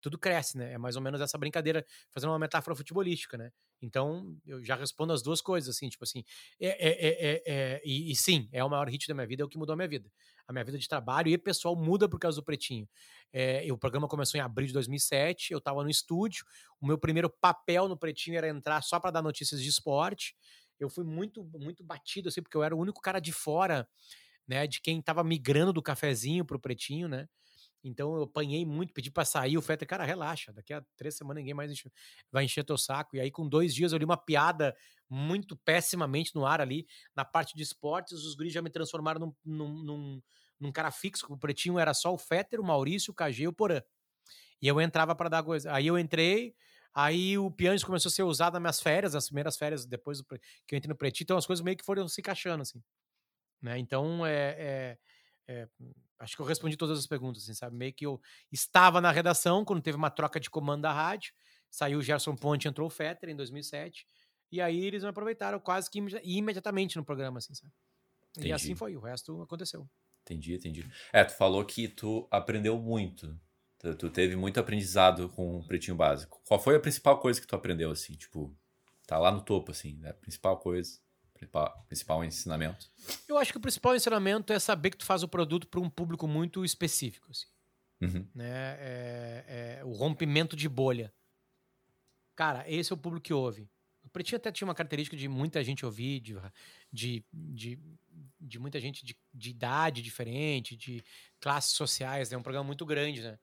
Tudo 0.01 0.17
cresce, 0.17 0.57
né? 0.57 0.73
É 0.73 0.77
mais 0.77 0.95
ou 0.95 1.01
menos 1.01 1.19
essa 1.21 1.37
brincadeira, 1.37 1.85
fazendo 2.13 2.29
uma 2.31 2.39
metáfora 2.39 2.75
futebolística, 2.75 3.37
né? 3.37 3.51
Então, 3.81 4.35
eu 4.45 4.63
já 4.63 4.75
respondo 4.75 5.13
as 5.13 5.21
duas 5.21 5.41
coisas, 5.41 5.75
assim, 5.75 5.87
tipo 5.87 6.03
assim, 6.03 6.23
é, 6.59 6.67
é, 6.67 7.31
é, 7.31 7.43
é 7.45 7.81
e, 7.85 8.11
e, 8.11 8.15
sim, 8.15 8.49
é 8.51 8.63
o 8.63 8.69
maior 8.69 8.87
hit 8.89 9.07
da 9.07 9.13
minha 9.13 9.27
vida, 9.27 9.43
é 9.43 9.45
o 9.45 9.49
que 9.49 9.57
mudou 9.57 9.73
a 9.73 9.75
minha 9.75 9.87
vida. 9.87 10.11
A 10.47 10.53
minha 10.53 10.63
vida 10.63 10.77
de 10.77 10.87
trabalho 10.87 11.29
e 11.29 11.37
pessoal 11.37 11.75
muda 11.75 12.09
por 12.09 12.19
causa 12.19 12.37
do 12.37 12.43
Pretinho. 12.43 12.87
É, 13.31 13.71
o 13.71 13.77
programa 13.77 14.07
começou 14.07 14.39
em 14.39 14.41
abril 14.41 14.67
de 14.67 14.73
2007, 14.73 15.51
eu 15.51 15.59
estava 15.59 15.83
no 15.83 15.89
estúdio, 15.89 16.45
o 16.81 16.87
meu 16.87 16.97
primeiro 16.97 17.29
papel 17.29 17.87
no 17.87 17.97
Pretinho 17.97 18.37
era 18.37 18.49
entrar 18.49 18.81
só 18.81 18.99
para 18.99 19.11
dar 19.11 19.21
notícias 19.21 19.61
de 19.61 19.69
esporte. 19.69 20.35
Eu 20.79 20.89
fui 20.89 21.03
muito, 21.03 21.43
muito 21.53 21.83
batido, 21.83 22.29
assim, 22.29 22.41
porque 22.41 22.55
eu 22.57 22.63
era 22.63 22.75
o 22.75 22.79
único 22.79 23.01
cara 23.01 23.19
de 23.19 23.31
fora, 23.31 23.87
né, 24.47 24.65
de 24.67 24.81
quem 24.81 24.99
estava 24.99 25.23
migrando 25.23 25.73
do 25.73 25.81
cafezinho 25.81 26.45
pro 26.45 26.59
Pretinho, 26.59 27.07
né? 27.07 27.27
Então 27.87 28.15
eu 28.15 28.23
apanhei 28.23 28.65
muito, 28.65 28.93
pedi 28.93 29.09
para 29.09 29.25
sair. 29.25 29.57
O 29.57 29.61
Fetter, 29.61 29.87
cara, 29.87 30.03
relaxa, 30.03 30.51
daqui 30.53 30.73
a 30.73 30.83
três 30.95 31.15
semanas 31.15 31.41
ninguém 31.41 31.53
mais 31.53 31.71
enche, 31.71 31.91
vai 32.31 32.43
encher 32.43 32.63
teu 32.63 32.77
saco. 32.77 33.15
E 33.15 33.19
aí, 33.19 33.31
com 33.31 33.47
dois 33.47 33.73
dias, 33.73 33.91
eu 33.91 33.97
li 33.97 34.05
uma 34.05 34.17
piada 34.17 34.75
muito 35.09 35.55
pessimamente 35.55 36.35
no 36.35 36.45
ar 36.45 36.61
ali, 36.61 36.85
na 37.15 37.23
parte 37.23 37.55
de 37.55 37.63
esportes. 37.63 38.13
Os 38.13 38.35
guris 38.35 38.53
já 38.53 38.61
me 38.61 38.69
transformaram 38.69 39.19
num, 39.19 39.35
num, 39.45 39.83
num, 39.83 40.21
num 40.59 40.71
cara 40.71 40.91
fixo. 40.91 41.25
O 41.29 41.37
pretinho 41.37 41.79
era 41.79 41.93
só 41.93 42.13
o 42.13 42.17
Fetter, 42.17 42.59
o 42.59 42.63
Maurício, 42.63 43.11
o 43.11 43.15
KG 43.15 43.43
e 43.43 43.47
o 43.47 43.53
Porã. 43.53 43.81
E 44.61 44.67
eu 44.67 44.81
entrava 44.81 45.15
para 45.15 45.29
dar 45.29 45.43
coisa. 45.43 45.71
Aí 45.73 45.87
eu 45.87 45.97
entrei, 45.97 46.55
aí 46.93 47.37
o 47.37 47.49
Pianges 47.51 47.83
começou 47.83 48.09
a 48.09 48.11
ser 48.11 48.23
usado 48.23 48.53
nas 48.53 48.61
minhas 48.61 48.81
férias, 48.81 49.13
nas 49.13 49.27
primeiras 49.27 49.57
férias 49.57 49.85
depois 49.85 50.21
que 50.67 50.75
eu 50.75 50.77
entrei 50.77 50.89
no 50.89 50.95
pretinho. 50.95 51.25
Então 51.25 51.37
as 51.37 51.45
coisas 51.45 51.63
meio 51.63 51.77
que 51.77 51.85
foram 51.85 52.07
se 52.07 52.21
encaixando, 52.21 52.63
assim. 52.63 52.81
Né? 53.61 53.77
Então 53.79 54.25
é, 54.25 54.55
é, 54.57 54.97
é 55.47 55.67
acho 56.19 56.35
que 56.35 56.41
eu 56.41 56.45
respondi 56.45 56.75
todas 56.75 56.97
as 56.97 57.07
perguntas, 57.07 57.43
assim, 57.43 57.53
sabe? 57.53 57.75
Meio 57.75 57.93
que 57.93 58.05
eu 58.05 58.19
estava 58.51 58.99
na 59.01 59.11
redação 59.11 59.63
quando 59.63 59.81
teve 59.81 59.97
uma 59.97 60.09
troca 60.09 60.39
de 60.39 60.49
comando 60.49 60.81
da 60.81 60.93
rádio, 60.93 61.33
saiu 61.69 61.99
o 61.99 62.01
Gerson 62.01 62.35
Ponte, 62.35 62.67
entrou 62.67 62.87
o 62.87 62.89
Fetter 62.89 63.29
em 63.29 63.35
2007, 63.35 64.05
e 64.51 64.61
aí 64.61 64.85
eles 64.85 65.03
me 65.03 65.09
aproveitaram 65.09 65.59
quase 65.59 65.89
que 65.89 65.99
imediatamente 66.23 66.95
no 66.95 67.03
programa, 67.03 67.39
assim, 67.39 67.53
sabe? 67.53 67.73
Entendi. 68.31 68.49
E 68.49 68.53
assim 68.53 68.75
foi, 68.75 68.95
o 68.95 68.99
resto 68.99 69.41
aconteceu. 69.41 69.87
Entendi, 70.21 70.55
entendi. 70.55 70.89
É, 71.11 71.23
tu 71.23 71.33
falou 71.35 71.63
que 71.65 71.87
tu 71.87 72.27
aprendeu 72.29 72.77
muito, 72.77 73.39
tu, 73.79 73.95
tu 73.95 74.09
teve 74.09 74.35
muito 74.35 74.59
aprendizado 74.59 75.29
com 75.29 75.57
o 75.57 75.65
Pretinho 75.65 75.95
Básico. 75.95 76.41
Qual 76.45 76.59
foi 76.59 76.75
a 76.75 76.79
principal 76.79 77.19
coisa 77.19 77.39
que 77.39 77.47
tu 77.47 77.55
aprendeu, 77.55 77.91
assim, 77.91 78.13
tipo, 78.13 78.55
tá 79.05 79.17
lá 79.17 79.31
no 79.31 79.41
topo, 79.41 79.71
assim, 79.71 79.97
né? 79.97 80.09
A 80.09 80.13
principal 80.13 80.59
coisa 80.59 80.99
principal, 81.37 81.85
principal 81.87 82.23
ensinamento? 82.23 82.89
Eu 83.27 83.37
acho 83.37 83.51
que 83.51 83.57
o 83.57 83.61
principal 83.61 83.95
ensinamento 83.95 84.51
é 84.51 84.59
saber 84.59 84.91
que 84.91 84.97
tu 84.97 85.05
faz 85.05 85.23
o 85.23 85.27
produto 85.27 85.67
para 85.67 85.79
um 85.79 85.89
público 85.89 86.27
muito 86.27 86.65
específico. 86.65 87.29
Assim. 87.31 87.45
Uhum. 88.01 88.27
Né? 88.33 88.77
É, 88.79 89.45
é, 89.79 89.85
o 89.85 89.91
rompimento 89.91 90.55
de 90.55 90.67
bolha. 90.67 91.13
Cara, 92.35 92.63
esse 92.69 92.91
é 92.91 92.95
o 92.95 92.97
público 92.97 93.25
que 93.25 93.33
ouve. 93.33 93.69
O 94.03 94.09
Pretinho 94.09 94.37
até 94.37 94.51
tinha 94.51 94.67
uma 94.67 94.75
característica 94.75 95.17
de 95.17 95.27
muita 95.27 95.63
gente 95.63 95.85
ouvir, 95.85 96.21
de, 96.21 96.35
de, 96.93 97.25
de, 97.33 97.79
de 98.39 98.59
muita 98.59 98.79
gente 98.79 99.05
de, 99.05 99.17
de, 99.33 99.49
idade 99.49 100.01
diferente, 100.01 100.77
de 100.77 101.03
classes 101.41 101.71
sociais. 101.71 102.31
É 102.31 102.35
né? 102.35 102.39
um 102.39 102.43
programa 102.43 102.65
muito 102.65 102.85
grande, 102.85 103.21
né? 103.21 103.37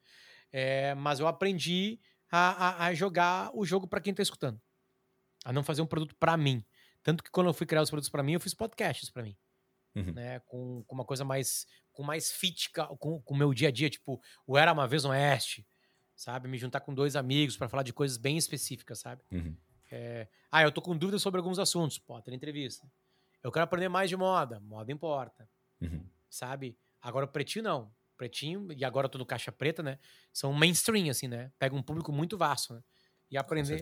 É, 0.50 0.94
mas 0.94 1.20
eu 1.20 1.26
aprendi 1.26 2.00
a, 2.30 2.84
a, 2.84 2.86
a 2.86 2.94
jogar 2.94 3.50
o 3.54 3.66
jogo 3.66 3.86
para 3.86 4.00
quem 4.00 4.12
está 4.12 4.22
escutando. 4.22 4.60
A 5.44 5.52
não 5.52 5.62
fazer 5.62 5.82
um 5.82 5.86
produto 5.86 6.14
para 6.14 6.36
mim. 6.36 6.64
Tanto 7.04 7.22
que 7.22 7.30
quando 7.30 7.48
eu 7.48 7.54
fui 7.54 7.66
criar 7.66 7.82
os 7.82 7.90
produtos 7.90 8.08
para 8.08 8.22
mim, 8.22 8.32
eu 8.32 8.40
fiz 8.40 8.54
podcasts 8.54 9.10
para 9.10 9.22
mim. 9.22 9.36
Uhum. 9.94 10.12
Né, 10.12 10.40
com, 10.40 10.82
com, 10.88 10.94
uma 10.96 11.04
coisa 11.04 11.24
mais 11.24 11.68
com 11.92 12.02
mais 12.02 12.32
fit 12.32 12.68
com 12.72 13.22
o 13.24 13.36
meu 13.36 13.54
dia 13.54 13.68
a 13.68 13.70
dia, 13.70 13.88
tipo, 13.88 14.20
o 14.44 14.58
Era 14.58 14.72
Uma 14.72 14.88
Vez 14.88 15.04
no 15.04 15.10
Oeste, 15.10 15.64
sabe? 16.16 16.48
Me 16.48 16.58
juntar 16.58 16.80
com 16.80 16.92
dois 16.92 17.14
amigos 17.14 17.56
para 17.56 17.68
falar 17.68 17.84
de 17.84 17.92
coisas 17.92 18.16
bem 18.16 18.36
específicas, 18.36 18.98
sabe? 18.98 19.22
Uhum. 19.30 19.56
É, 19.92 20.26
ah, 20.50 20.62
eu 20.62 20.72
tô 20.72 20.82
com 20.82 20.96
dúvidas 20.96 21.22
sobre 21.22 21.38
alguns 21.38 21.60
assuntos, 21.60 21.96
pode 21.96 22.24
ter 22.24 22.34
entrevista. 22.34 22.90
Eu 23.40 23.52
quero 23.52 23.62
aprender 23.62 23.88
mais 23.88 24.10
de 24.10 24.16
moda, 24.16 24.58
moda 24.58 24.90
importa, 24.90 25.48
uhum. 25.80 26.04
sabe? 26.28 26.76
Agora 27.00 27.26
o 27.26 27.28
Pretinho 27.28 27.62
não. 27.62 27.94
Pretinho, 28.16 28.72
e 28.72 28.84
agora 28.84 29.08
todo 29.08 29.24
Caixa 29.24 29.52
Preta, 29.52 29.80
né? 29.80 30.00
São 30.32 30.52
mainstream, 30.52 31.08
assim, 31.08 31.28
né? 31.28 31.52
Pega 31.56 31.76
um 31.76 31.82
público 31.82 32.10
muito 32.10 32.36
vasto, 32.36 32.74
né? 32.74 32.82
E 33.30 33.36
aprender 33.36 33.80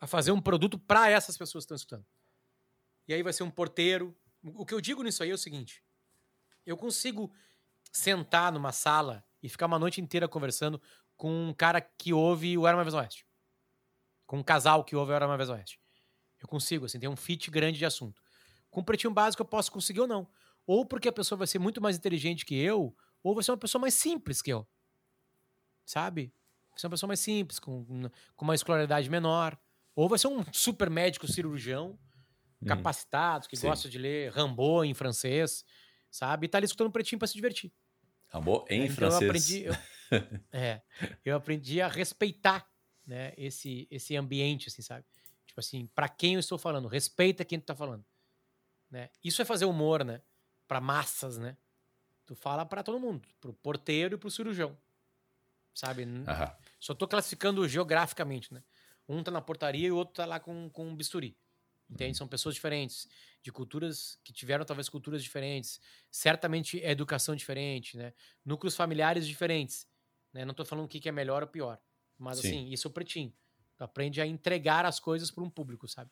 a 0.00 0.06
fazer 0.06 0.32
um 0.32 0.40
produto 0.40 0.78
para 0.78 1.10
essas 1.10 1.36
pessoas 1.36 1.64
que 1.64 1.66
estão 1.66 1.76
escutando 1.76 2.06
e 3.10 3.14
aí 3.14 3.24
vai 3.24 3.32
ser 3.32 3.42
um 3.42 3.50
porteiro. 3.50 4.16
O 4.40 4.64
que 4.64 4.72
eu 4.72 4.80
digo 4.80 5.02
nisso 5.02 5.20
aí 5.24 5.30
é 5.30 5.34
o 5.34 5.38
seguinte: 5.38 5.82
eu 6.64 6.76
consigo 6.76 7.32
sentar 7.92 8.52
numa 8.52 8.70
sala 8.70 9.24
e 9.42 9.48
ficar 9.48 9.66
uma 9.66 9.80
noite 9.80 10.00
inteira 10.00 10.28
conversando 10.28 10.80
com 11.16 11.48
um 11.48 11.52
cara 11.52 11.80
que 11.80 12.12
ouve 12.12 12.56
o 12.56 12.68
Era 12.68 12.76
Uma 12.76 12.84
Vez 12.84 12.94
Oeste. 12.94 13.26
Com 14.26 14.38
um 14.38 14.42
casal 14.44 14.84
que 14.84 14.94
ouve 14.94 15.10
o 15.10 15.14
Era 15.14 15.26
Uma 15.26 15.36
Vez 15.36 15.48
Oeste. 15.48 15.80
Eu 16.40 16.46
consigo, 16.46 16.86
assim, 16.86 17.00
tem 17.00 17.08
um 17.08 17.16
fit 17.16 17.50
grande 17.50 17.78
de 17.78 17.84
assunto. 17.84 18.22
Com 18.70 18.80
o 18.80 18.84
pretinho 18.84 19.12
básico 19.12 19.42
eu 19.42 19.46
posso 19.46 19.72
conseguir 19.72 20.00
ou 20.00 20.06
não. 20.06 20.28
Ou 20.64 20.86
porque 20.86 21.08
a 21.08 21.12
pessoa 21.12 21.36
vai 21.36 21.48
ser 21.48 21.58
muito 21.58 21.80
mais 21.80 21.96
inteligente 21.96 22.46
que 22.46 22.54
eu, 22.54 22.96
ou 23.24 23.34
vai 23.34 23.42
ser 23.42 23.50
uma 23.50 23.58
pessoa 23.58 23.82
mais 23.82 23.94
simples 23.94 24.40
que 24.40 24.52
eu. 24.52 24.64
Sabe? 25.84 26.32
Vai 26.70 26.78
ser 26.78 26.86
uma 26.86 26.92
pessoa 26.92 27.08
mais 27.08 27.18
simples, 27.18 27.58
com, 27.58 27.84
com 28.36 28.44
uma 28.44 28.54
escolaridade 28.54 29.10
menor. 29.10 29.58
Ou 29.96 30.08
vai 30.08 30.18
ser 30.18 30.28
um 30.28 30.44
super 30.52 30.88
médico 30.88 31.26
cirurgião. 31.26 31.98
Capacitados, 32.66 33.48
que 33.48 33.56
Sim. 33.56 33.68
gostam 33.68 33.90
de 33.90 33.98
ler 33.98 34.30
Rambo 34.32 34.84
em 34.84 34.94
francês, 34.94 35.64
sabe? 36.10 36.46
E 36.46 36.48
tá 36.48 36.58
ali 36.58 36.66
escutando 36.66 36.90
pretinho 36.90 37.18
para 37.18 37.28
se 37.28 37.34
divertir. 37.34 37.72
Rambo 38.28 38.64
em 38.68 38.84
então 38.84 38.96
francês. 38.96 39.22
Eu 39.22 39.28
aprendi, 39.28 39.64
eu, 39.64 39.74
é, 40.52 40.82
eu 41.24 41.36
aprendi 41.36 41.80
a 41.80 41.88
respeitar 41.88 42.68
né, 43.06 43.32
esse, 43.36 43.88
esse 43.90 44.16
ambiente, 44.16 44.68
assim, 44.68 44.82
sabe? 44.82 45.04
Tipo 45.46 45.58
assim, 45.58 45.86
para 45.94 46.08
quem 46.08 46.34
eu 46.34 46.40
estou 46.40 46.58
falando, 46.58 46.86
respeita 46.86 47.44
quem 47.44 47.58
tu 47.58 47.66
tá 47.66 47.74
falando. 47.74 48.04
Né? 48.90 49.10
Isso 49.22 49.42
é 49.42 49.44
fazer 49.44 49.64
humor, 49.64 50.04
né? 50.04 50.22
Para 50.68 50.80
massas, 50.80 51.38
né? 51.38 51.56
Tu 52.24 52.34
fala 52.36 52.64
para 52.64 52.82
todo 52.82 53.00
mundo, 53.00 53.26
pro 53.40 53.52
porteiro 53.52 54.14
e 54.14 54.18
pro 54.18 54.30
cirurgião. 54.30 54.78
Sabe? 55.74 56.04
Uhum. 56.04 56.24
Só 56.78 56.94
tô 56.94 57.08
classificando 57.08 57.66
geograficamente, 57.66 58.52
né? 58.54 58.62
Um 59.08 59.22
tá 59.24 59.30
na 59.30 59.40
portaria 59.40 59.88
e 59.88 59.90
o 59.90 59.96
outro 59.96 60.14
tá 60.14 60.24
lá 60.24 60.38
com, 60.38 60.70
com 60.70 60.86
um 60.86 60.94
bisturi. 60.94 61.36
Entende? 61.90 62.10
Uhum. 62.10 62.14
São 62.14 62.28
pessoas 62.28 62.54
diferentes, 62.54 63.08
de 63.42 63.50
culturas 63.50 64.18
que 64.22 64.32
tiveram 64.32 64.64
talvez 64.64 64.88
culturas 64.88 65.22
diferentes, 65.22 65.80
certamente 66.10 66.80
é 66.82 66.90
educação 66.90 67.34
diferente, 67.34 67.96
né? 67.96 68.12
Núcleos 68.44 68.76
familiares 68.76 69.26
diferentes. 69.26 69.88
Né? 70.32 70.44
Não 70.44 70.54
tô 70.54 70.64
falando 70.64 70.84
o 70.84 70.88
que 70.88 71.08
é 71.08 71.12
melhor 71.12 71.42
ou 71.42 71.48
pior. 71.48 71.80
Mas 72.16 72.38
Sim. 72.38 72.48
assim, 72.48 72.70
isso 72.70 72.86
é 72.86 72.90
o 72.90 72.92
pretinho. 72.92 73.32
Tu 73.76 73.84
aprende 73.84 74.20
a 74.20 74.26
entregar 74.26 74.84
as 74.84 75.00
coisas 75.00 75.30
para 75.30 75.42
um 75.42 75.50
público, 75.50 75.88
sabe? 75.88 76.10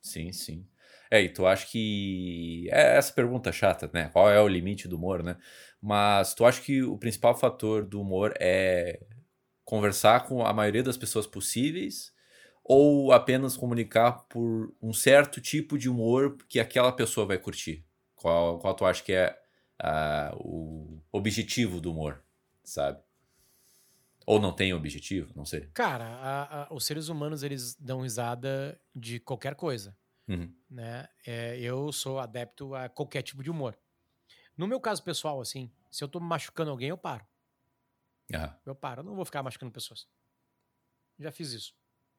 Sim, 0.00 0.32
sim. 0.32 0.68
É, 1.10 1.20
e 1.20 1.28
tu 1.28 1.46
acha 1.46 1.66
que. 1.66 2.68
É 2.70 2.96
essa 2.96 3.12
pergunta 3.12 3.50
chata, 3.50 3.90
né? 3.92 4.08
Qual 4.10 4.30
é 4.30 4.40
o 4.40 4.48
limite 4.48 4.86
do 4.86 4.96
humor, 4.96 5.22
né? 5.22 5.36
Mas 5.80 6.34
tu 6.34 6.44
acha 6.44 6.60
que 6.62 6.82
o 6.82 6.96
principal 6.96 7.36
fator 7.36 7.84
do 7.84 8.00
humor 8.00 8.34
é 8.38 9.00
conversar 9.64 10.26
com 10.26 10.44
a 10.46 10.52
maioria 10.52 10.82
das 10.82 10.96
pessoas 10.96 11.26
possíveis 11.26 12.12
ou 12.68 13.12
apenas 13.12 13.56
comunicar 13.56 14.26
por 14.28 14.74
um 14.82 14.92
certo 14.92 15.40
tipo 15.40 15.78
de 15.78 15.88
humor 15.88 16.36
que 16.46 16.60
aquela 16.60 16.92
pessoa 16.92 17.26
vai 17.26 17.38
curtir? 17.38 17.82
Qual, 18.14 18.58
qual 18.58 18.74
tu 18.74 18.84
acha 18.84 19.02
que 19.02 19.14
é 19.14 19.40
uh, 19.82 20.36
o 20.36 21.00
objetivo 21.10 21.80
do 21.80 21.90
humor, 21.90 22.22
sabe? 22.62 23.02
Ou 24.26 24.38
não 24.38 24.52
tem 24.52 24.74
objetivo, 24.74 25.32
não 25.34 25.46
sei. 25.46 25.70
Cara, 25.72 26.04
a, 26.04 26.64
a, 26.64 26.74
os 26.74 26.84
seres 26.84 27.08
humanos 27.08 27.42
eles 27.42 27.74
dão 27.74 28.02
risada 28.02 28.78
de 28.94 29.18
qualquer 29.18 29.54
coisa. 29.54 29.96
Uhum. 30.28 30.54
Né? 30.68 31.08
É, 31.26 31.58
eu 31.58 31.90
sou 31.90 32.18
adepto 32.18 32.74
a 32.74 32.90
qualquer 32.90 33.22
tipo 33.22 33.42
de 33.42 33.50
humor. 33.50 33.78
No 34.54 34.66
meu 34.66 34.78
caso 34.78 35.02
pessoal, 35.02 35.40
assim, 35.40 35.72
se 35.90 36.04
eu 36.04 36.08
tô 36.08 36.20
machucando 36.20 36.70
alguém, 36.70 36.90
eu 36.90 36.98
paro. 36.98 37.26
Uhum. 38.30 38.52
Eu 38.66 38.74
paro, 38.74 39.00
eu 39.00 39.04
não 39.04 39.14
vou 39.14 39.24
ficar 39.24 39.42
machucando 39.42 39.72
pessoas. 39.72 40.06
Já 41.18 41.32
fiz 41.32 41.52
isso. 41.52 41.74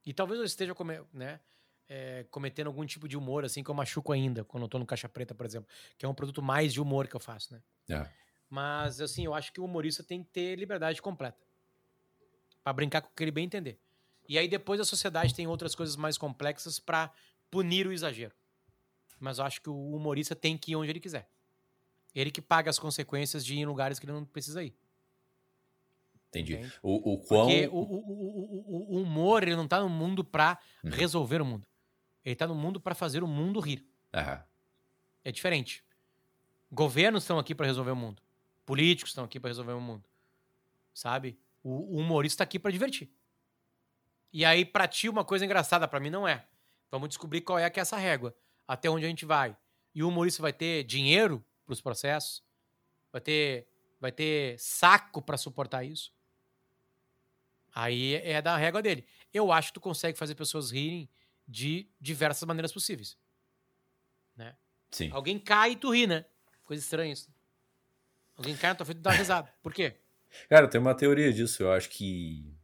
E 0.05 0.13
talvez 0.13 0.39
eu 0.39 0.45
esteja 0.45 0.73
come, 0.73 0.99
né, 1.13 1.39
é, 1.88 2.25
cometendo 2.29 2.67
algum 2.67 2.85
tipo 2.85 3.07
de 3.07 3.17
humor, 3.17 3.43
assim, 3.43 3.63
que 3.63 3.69
eu 3.69 3.75
machuco 3.75 4.12
ainda, 4.12 4.43
quando 4.43 4.63
eu 4.63 4.69
tô 4.69 4.79
no 4.79 4.85
Caixa 4.85 5.09
Preta, 5.09 5.33
por 5.33 5.45
exemplo, 5.45 5.67
que 5.97 6.05
é 6.05 6.09
um 6.09 6.13
produto 6.13 6.41
mais 6.41 6.71
de 6.71 6.79
humor 6.79 7.07
que 7.07 7.15
eu 7.15 7.19
faço, 7.19 7.53
né? 7.53 7.62
Uhum. 7.89 8.05
Mas, 8.49 9.01
assim, 9.01 9.25
eu 9.25 9.33
acho 9.33 9.51
que 9.51 9.59
o 9.59 9.65
humorista 9.65 10.03
tem 10.03 10.23
que 10.23 10.29
ter 10.29 10.55
liberdade 10.55 11.01
completa 11.01 11.38
para 12.63 12.73
brincar 12.73 13.01
com 13.01 13.09
o 13.09 13.12
que 13.15 13.23
ele 13.23 13.31
bem 13.31 13.45
entender. 13.45 13.79
E 14.27 14.38
aí 14.38 14.47
depois 14.47 14.79
a 14.79 14.85
sociedade 14.85 15.33
tem 15.33 15.47
outras 15.47 15.73
coisas 15.73 15.95
mais 15.95 16.17
complexas 16.17 16.79
para 16.79 17.12
punir 17.49 17.88
o 17.88 17.91
exagero. 17.91 18.33
Mas 19.19 19.39
eu 19.39 19.45
acho 19.45 19.62
que 19.62 19.69
o 19.69 19.95
humorista 19.95 20.35
tem 20.35 20.55
que 20.55 20.71
ir 20.71 20.75
onde 20.75 20.91
ele 20.91 20.99
quiser. 20.99 21.27
Ele 22.13 22.31
que 22.31 22.41
paga 22.41 22.69
as 22.69 22.77
consequências 22.77 23.43
de 23.43 23.55
ir 23.55 23.59
em 23.59 23.65
lugares 23.65 23.97
que 23.97 24.05
ele 24.05 24.13
não 24.13 24.23
precisa 24.23 24.63
ir. 24.63 24.75
Entendi. 26.30 26.60
O, 26.82 27.13
o 27.13 27.18
quão... 27.20 27.48
Porque 27.48 27.68
o, 27.68 27.78
o, 27.78 28.96
o, 28.98 29.02
humor, 29.02 29.44
ele 29.44 29.56
não 29.56 29.68
tá 29.68 29.80
no 29.80 29.89
mundo 29.89 30.24
pra 30.24 30.60
uhum. 30.84 30.92
resolver 30.92 31.42
o 31.42 31.46
mundo. 31.46 31.68
Ele 32.24 32.36
tá 32.36 32.48
no 32.48 32.56
mundo 32.56 32.80
para 32.80 32.94
fazer 32.94 33.24
o 33.24 33.28
mundo 33.28 33.60
rir. 33.60 33.86
Uhum. 34.13 34.39
É 35.24 35.32
diferente. 35.32 35.84
Governos 36.72 37.24
estão 37.24 37.39
aqui 37.39 37.56
para 37.56 37.65
resolver 37.65 37.92
o 37.92 37.96
mundo. 37.96 38.22
Políticos 38.65 39.10
estão 39.12 39.24
aqui 39.24 39.39
para 39.39 39.50
resolver 39.50 39.74
o 39.74 39.82
mundo. 39.82 40.08
Sabe? 40.94 41.39
O, 41.63 42.00
humorista 42.00 42.39
tá 42.39 42.44
aqui 42.44 42.60
para 42.60 42.72
divertir. 42.72 43.12
E 44.32 44.46
aí, 44.46 44.63
pra 44.63 44.88
ti, 44.88 45.10
uma 45.10 45.26
coisa 45.26 45.44
engraçada, 45.44 45.88
para 45.88 46.00
mim 46.00 46.12
não 46.12 46.28
é. 46.28 46.46
Vamos 46.92 47.10
descobrir 47.10 47.42
qual 47.42 47.58
é 47.58 47.68
que 47.72 47.80
é 47.80 47.82
essa 47.82 47.98
régua. 47.98 48.36
Até 48.68 48.88
onde 48.88 49.06
a 49.06 49.10
gente 49.10 49.26
vai. 49.26 49.58
E 49.96 50.04
o 50.04 50.10
humorista 50.10 50.44
vai 50.44 50.54
ter 50.54 50.84
dinheiro 50.84 51.44
pros 51.65 51.82
processos? 51.82 52.44
Vai 53.12 53.22
ter, 53.22 53.68
vai 54.00 54.12
ter 54.12 54.60
saco 54.60 55.22
para 55.22 55.38
suportar 55.38 55.84
isso? 55.84 56.13
Aí 57.73 58.15
é 58.15 58.41
da 58.41 58.58
régua 58.58 58.82
dele. 58.82 59.05
Eu 59.34 59.51
acho 59.51 59.69
que 59.69 59.75
tu 59.75 59.82
consegue 59.82 60.17
fazer 60.17 60.36
pessoas 60.36 60.71
rirem 60.71 61.10
de 61.47 61.88
diversas 61.99 62.47
maneiras 62.47 62.71
possíveis. 62.71 63.17
Né? 64.36 64.55
Sim. 64.91 65.10
Alguém 65.12 65.39
cai 65.39 65.71
e 65.71 65.75
tu 65.75 65.91
ri, 65.91 66.08
né? 66.08 66.25
Coisa 66.63 66.84
estranha 66.84 67.13
isso. 67.13 67.29
Alguém 68.38 68.55
cai 68.55 68.69
na 68.69 68.75
tua 68.75 68.86
frente 68.86 68.99
e 68.99 69.01
dá 69.01 69.12
risada. 69.12 69.53
Por 69.62 69.73
quê? 69.73 69.95
Cara, 70.47 70.67
tem 70.67 70.79
uma 70.79 70.95
teoria 70.95 71.34
disso. 71.34 71.63
Eu 71.63 71.71
acho 71.71 71.89
que. 71.89 72.55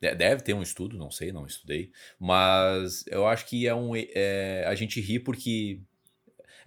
Deve 0.00 0.42
ter 0.42 0.54
um 0.54 0.62
estudo, 0.62 0.96
não 0.96 1.10
sei, 1.10 1.32
não 1.32 1.44
estudei. 1.44 1.90
Mas 2.18 3.04
eu 3.08 3.26
acho 3.26 3.46
que 3.46 3.66
é 3.66 3.74
um. 3.74 3.92
É, 3.96 4.64
a 4.66 4.74
gente 4.74 5.00
ri 5.00 5.18
porque. 5.18 5.82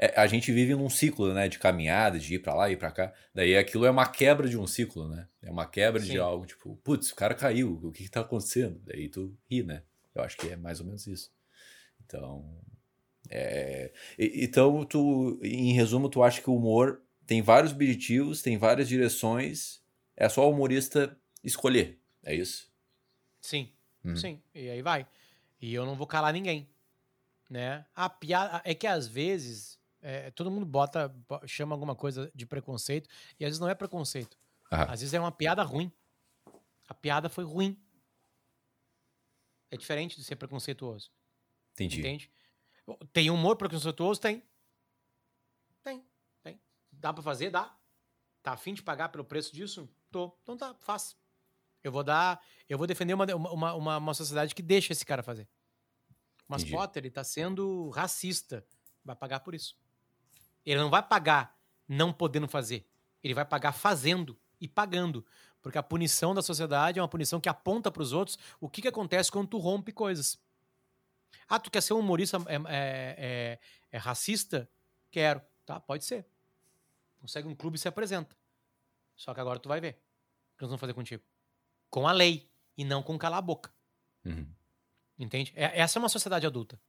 É, 0.02 0.20
a 0.20 0.26
gente 0.26 0.52
vive 0.52 0.74
num 0.74 0.90
ciclo, 0.90 1.34
né? 1.34 1.48
De 1.48 1.60
caminhada, 1.60 2.18
de 2.18 2.36
ir 2.36 2.40
para 2.40 2.56
lá 2.56 2.72
e 2.72 2.76
para 2.76 2.92
cá. 2.92 3.14
Daí 3.34 3.56
aquilo 3.56 3.86
é 3.86 3.92
uma 3.92 4.08
quebra 4.08 4.50
de 4.50 4.58
um 4.58 4.66
ciclo, 4.66 5.08
né? 5.08 5.28
É 5.42 5.52
uma 5.52 5.68
quebra 5.68 6.02
Sim. 6.02 6.12
de 6.12 6.18
algo, 6.18 6.46
tipo, 6.46 6.76
putz, 6.84 7.12
o 7.12 7.16
cara 7.16 7.36
caiu, 7.36 7.80
o 7.84 7.92
que, 7.92 8.04
que 8.04 8.10
tá 8.10 8.22
acontecendo? 8.22 8.82
Daí 8.84 9.08
tu 9.08 9.38
ri, 9.50 9.64
né? 9.64 9.84
Eu 10.16 10.24
acho 10.24 10.36
que 10.38 10.50
é 10.50 10.56
mais 10.56 10.80
ou 10.80 10.88
menos 10.88 11.06
isso. 11.06 11.32
Então. 12.04 12.60
É... 13.30 13.94
Então, 14.18 14.84
tu, 14.84 15.40
em 15.44 15.74
resumo, 15.74 16.10
tu 16.10 16.24
acha 16.24 16.42
que 16.42 16.50
o 16.50 16.56
humor 16.56 17.02
tem 17.28 17.42
vários 17.42 17.72
objetivos, 17.72 18.42
tem 18.42 18.58
várias 18.58 18.90
direções 18.90 19.82
é 20.22 20.30
só 20.30 20.48
o 20.48 20.52
humorista 20.52 21.18
escolher. 21.44 22.00
É 22.24 22.36
isso? 22.36 22.72
Sim. 23.42 23.72
Uhum. 24.06 24.16
Sim. 24.16 24.40
E 24.54 24.70
aí 24.70 24.82
vai. 24.84 25.08
E 25.60 25.74
eu 25.74 25.84
não 25.84 25.96
vou 25.96 26.06
calar 26.06 26.32
ninguém. 26.32 26.70
Né? 27.50 27.84
A 27.96 28.08
piada. 28.08 28.62
É 28.64 28.76
que 28.76 28.86
às 28.86 29.08
vezes. 29.08 29.80
É, 30.02 30.32
todo 30.32 30.50
mundo 30.50 30.66
bota. 30.66 31.14
chama 31.46 31.76
alguma 31.76 31.96
coisa 31.96 32.32
de 32.34 32.46
preconceito. 32.46 33.10
E 33.40 33.46
às 33.46 33.50
vezes 33.50 33.60
não 33.60 33.70
é 33.70 33.76
preconceito. 33.76 34.38
Uhum. 34.72 34.82
Às 34.82 35.02
vezes 35.02 35.14
é 35.14 35.20
uma 35.20 35.32
piada 35.32 35.64
ruim. 35.64 35.92
A 36.88 36.94
piada 36.94 37.30
foi 37.30 37.44
ruim. 37.44 37.80
É 39.70 39.78
diferente 39.78 40.18
de 40.18 40.24
ser 40.24 40.36
preconceituoso. 40.36 41.12
Entendi. 41.74 42.00
Entende? 42.00 42.32
Tem 43.14 43.30
humor 43.30 43.56
preconceituoso? 43.56 44.20
Tem. 44.20 44.44
Tem. 45.84 46.04
Tem. 46.44 46.60
Dá 46.92 47.14
pra 47.14 47.24
fazer? 47.24 47.50
Dá. 47.50 47.74
Tá 48.44 48.54
afim 48.54 48.74
de 48.74 48.82
pagar 48.82 49.10
pelo 49.10 49.24
preço 49.24 49.54
disso? 49.54 49.88
Tô. 50.10 50.36
Então 50.44 50.58
tá, 50.58 50.74
faz. 50.80 51.16
Eu 51.84 51.92
vou 51.92 52.04
dar. 52.04 52.44
Eu 52.68 52.78
vou 52.78 52.88
defender 52.88 53.14
uma, 53.14 53.26
uma, 53.36 53.74
uma, 53.74 53.98
uma 53.98 54.14
sociedade 54.14 54.54
que 54.54 54.62
deixa 54.62 54.92
esse 54.92 55.06
cara 55.06 55.24
fazer. 55.24 55.48
Mas 56.48 56.64
Entendi. 56.64 56.76
Potter, 56.76 57.04
ele 57.04 57.12
tá 57.12 57.24
sendo 57.24 57.90
racista. 57.90 58.66
Vai 59.06 59.16
pagar 59.16 59.40
por 59.40 59.56
isso. 59.56 59.76
Ele 60.65 60.80
não 60.80 60.89
vai 60.89 61.02
pagar 61.02 61.58
não 61.88 62.13
podendo 62.13 62.47
fazer. 62.47 62.88
Ele 63.24 63.34
vai 63.34 63.45
pagar 63.45 63.71
fazendo 63.71 64.39
e 64.60 64.67
pagando. 64.67 65.26
Porque 65.62 65.78
a 65.78 65.84
punição 65.84 66.34
da 66.34 66.41
sociedade 66.41 67.00
é 67.00 67.02
uma 67.02 67.08
punição 67.08 67.39
que 67.39 67.50
aponta 67.50 67.91
para 67.91 68.02
os 68.02 68.13
outros 68.13 68.38
o 68.60 68.69
que, 68.69 68.82
que 68.82 68.88
acontece 68.88 69.32
quando 69.32 69.50
tu 69.50 69.58
rompe 69.58 69.91
coisas. 69.91 70.39
Ah, 71.47 71.60
tu 71.60 71.69
quer 71.69 71.82
ser 71.82 71.93
um 71.93 72.00
humorista 72.00 72.38
é, 72.47 72.56
é, 72.56 72.60
é, 72.69 73.60
é 73.91 73.97
racista? 73.97 74.69
Quero. 75.12 75.41
Tá, 75.65 75.80
pode 75.80 76.06
ser. 76.06 76.26
Consegue 77.19 77.47
um 77.47 77.56
clube 77.56 77.78
e 77.78 77.80
se 77.80 77.88
apresenta. 77.88 78.36
Só 79.15 79.34
que 79.34 79.39
agora 79.39 79.60
tu 79.60 79.69
vai 79.69 79.80
ver 79.80 80.02
o 80.54 80.58
que 80.58 80.63
nós 80.63 80.69
vamos 80.69 80.80
fazer 80.80 80.93
contigo. 80.93 81.24
Com 81.89 82.08
a 82.08 82.12
lei 82.12 82.50
e 82.78 82.84
não 82.84 83.04
com 83.04 83.17
calar 83.17 83.39
a 83.39 83.41
boca. 83.41 83.72
Uhum. 84.26 84.47
Entende? 85.20 85.53
É, 85.55 85.80
essa 85.80 85.99
é 85.99 86.01
uma 86.01 86.09
sociedade 86.09 86.47
adulta. 86.47 86.80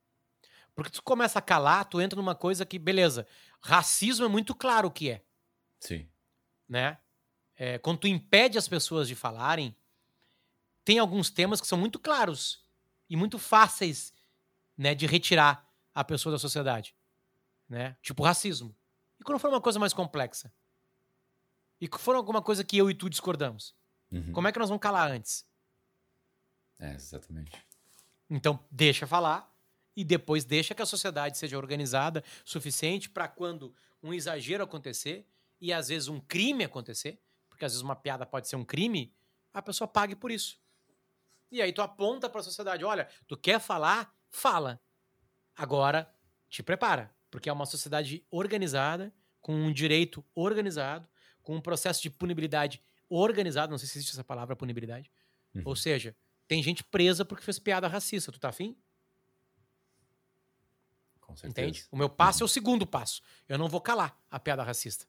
Porque 0.75 0.91
tu 0.91 1.03
começa 1.03 1.39
a 1.39 1.43
calar, 1.43 1.85
tu 1.85 2.01
entra 2.01 2.17
numa 2.17 2.35
coisa 2.35 2.65
que, 2.65 2.79
beleza, 2.79 3.27
racismo 3.61 4.25
é 4.25 4.29
muito 4.29 4.55
claro 4.55 4.89
o 4.89 4.91
que 4.91 5.11
é. 5.11 5.25
Sim. 5.79 6.09
Né? 6.69 6.99
É, 7.57 7.79
quando 7.79 7.99
tu 7.99 8.09
impede 8.09 8.57
as 8.57 8.67
pessoas 8.67 9.07
de 9.07 9.15
falarem, 9.15 9.77
tem 10.85 10.99
alguns 10.99 11.31
temas 11.31 11.61
que 11.61 11.67
são 11.67 11.79
muito 11.79 11.99
claros 11.99 12.65
e 13.09 13.17
muito 13.17 13.39
fáceis 13.39 14.13
né, 14.77 14.95
de 14.95 15.07
retirar 15.07 15.69
a 15.95 16.03
pessoa 16.03 16.33
da 16.33 16.39
sociedade. 16.39 16.97
Né? 17.69 17.97
Tipo 18.01 18.23
racismo. 18.23 18.75
E 19.21 19.25
quando 19.25 19.39
for 19.39 19.49
uma 19.49 19.61
coisa 19.61 19.79
mais 19.79 19.93
complexa? 19.93 20.53
E 21.81 21.89
for 21.99 22.17
alguma 22.17 22.41
coisa 22.41 22.65
que 22.65 22.77
eu 22.77 22.91
e 22.91 22.95
tu 22.95 23.11
discordamos? 23.11 23.75
Uhum. 24.11 24.33
Como 24.33 24.49
é 24.49 24.53
que 24.53 24.59
nós 24.59 24.69
vamos 24.69 24.83
calar 24.83 25.11
antes? 25.11 25.47
É, 26.79 26.95
exatamente. 26.95 27.53
Então, 28.31 28.59
deixa 28.71 29.07
falar 29.07 29.52
e 29.97 30.05
depois 30.05 30.45
deixa 30.45 30.75
que 30.75 30.83
a 30.83 30.87
sociedade 30.87 31.39
seja 31.39 31.57
organizada 31.57 32.25
suficiente 32.45 33.09
para 33.09 33.29
quando 33.29 33.75
um 34.03 34.13
exagero 34.13 34.65
acontecer 34.65 35.27
e 35.61 35.73
às 35.73 35.89
vezes 35.89 36.09
um 36.09 36.19
crime 36.21 36.65
acontecer, 36.65 37.21
porque 37.49 37.65
às 37.65 37.73
vezes 37.73 37.83
uma 37.83 37.95
piada 37.95 38.27
pode 38.27 38.49
ser 38.49 38.57
um 38.57 38.65
crime, 38.65 39.15
a 39.53 39.63
pessoa 39.63 39.87
pague 39.87 40.17
por 40.17 40.31
isso. 40.31 40.59
E 41.51 41.61
aí 41.61 41.73
tu 41.73 41.83
aponta 41.83 42.29
para 42.29 42.41
a 42.41 42.45
sociedade, 42.45 42.85
olha, 42.85 43.09
tu 43.29 43.37
quer 43.37 43.61
falar? 43.61 44.17
Fala. 44.31 44.81
Agora 45.55 46.11
te 46.49 46.63
prepara, 46.63 47.15
porque 47.31 47.49
é 47.49 47.53
uma 47.53 47.67
sociedade 47.67 48.27
organizada, 48.31 49.13
com 49.41 49.55
um 49.55 49.73
direito 49.73 50.25
organizado, 50.35 51.07
com 51.43 51.57
um 51.57 51.61
processo 51.61 52.01
de 52.01 52.09
punibilidade 52.09 52.83
organizado, 53.09 53.71
não 53.71 53.79
sei 53.79 53.89
se 53.89 53.99
existe 53.99 54.13
essa 54.13 54.25
palavra 54.25 54.57
punibilidade. 54.57 55.11
Uhum. 55.55 55.63
Ou 55.67 55.77
seja, 55.77 56.17
tem 56.49 56.63
gente 56.63 56.83
presa 56.83 57.25
porque 57.25 57.45
fez 57.45 57.59
piada 57.59 57.89
racista. 57.89 58.33
Tu 58.33 58.41
tá 58.41 58.49
afim? 58.49 58.77
Com 61.33 61.37
certeza. 61.37 61.69
Entende? 61.69 61.87
O 61.91 61.97
meu 61.97 62.09
passo 62.09 62.43
é 62.43 62.47
o 62.47 62.49
segundo 62.49 62.87
passo. 62.87 63.23
Eu 63.49 63.59
não 63.59 63.69
vou 63.69 63.81
calar 63.81 64.17
a 64.31 64.39
piada 64.39 64.63
racista. 64.63 65.07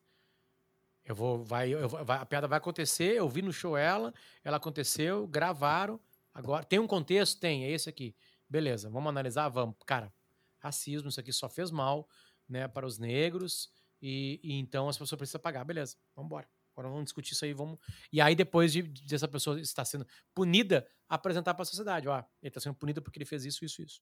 Eu 1.06 1.14
vou, 1.14 1.44
vai, 1.44 1.70
eu, 1.70 1.88
vai, 1.90 2.18
a 2.18 2.26
piada 2.26 2.48
vai 2.48 2.58
acontecer, 2.58 3.16
eu 3.16 3.28
vi 3.28 3.42
no 3.42 3.52
show 3.52 3.76
ela, 3.76 4.14
ela 4.44 4.58
aconteceu, 4.58 5.28
gravaram. 5.28 6.00
Agora, 6.34 6.64
tem 6.64 6.80
um 6.80 6.88
contexto? 6.88 7.40
Tem, 7.40 7.66
é 7.66 7.72
esse 7.72 7.90
aqui. 7.90 8.16
Beleza, 8.50 8.90
vamos 8.90 9.10
analisar? 9.10 9.50
Vamos. 9.50 9.76
Cara, 9.86 10.14
racismo, 10.60 11.10
isso 11.10 11.20
aqui 11.20 11.34
só 11.34 11.50
fez 11.50 11.70
mal 11.70 12.08
né, 12.48 12.68
para 12.68 12.86
os 12.86 12.98
negros, 12.98 13.70
e, 14.02 14.40
e 14.42 14.54
então 14.54 14.88
as 14.88 14.98
pessoas 14.98 15.18
precisam 15.18 15.42
pagar. 15.42 15.66
Beleza, 15.66 15.98
vamos 16.16 16.28
embora. 16.28 16.48
Agora 16.74 16.90
vamos 16.90 17.06
discutir 17.06 17.34
isso 17.34 17.46
aí, 17.46 17.54
vamos. 17.54 17.78
E 18.12 18.20
aí, 18.20 18.34
depois 18.34 18.72
de, 18.72 18.82
de 18.82 19.14
essa 19.14 19.28
pessoa 19.28 19.60
estar 19.60 19.86
sendo 19.86 20.08
punida, 20.34 20.88
apresentar 21.08 21.54
para 21.54 21.64
a 21.64 21.66
sociedade: 21.66 22.08
ó, 22.08 22.18
ele 22.42 22.50
está 22.50 22.60
sendo 22.60 22.76
punido 22.76 23.02
porque 23.02 23.18
ele 23.18 23.26
fez 23.26 23.46
isso, 23.46 23.64
isso, 23.64 23.82
isso. 23.82 24.02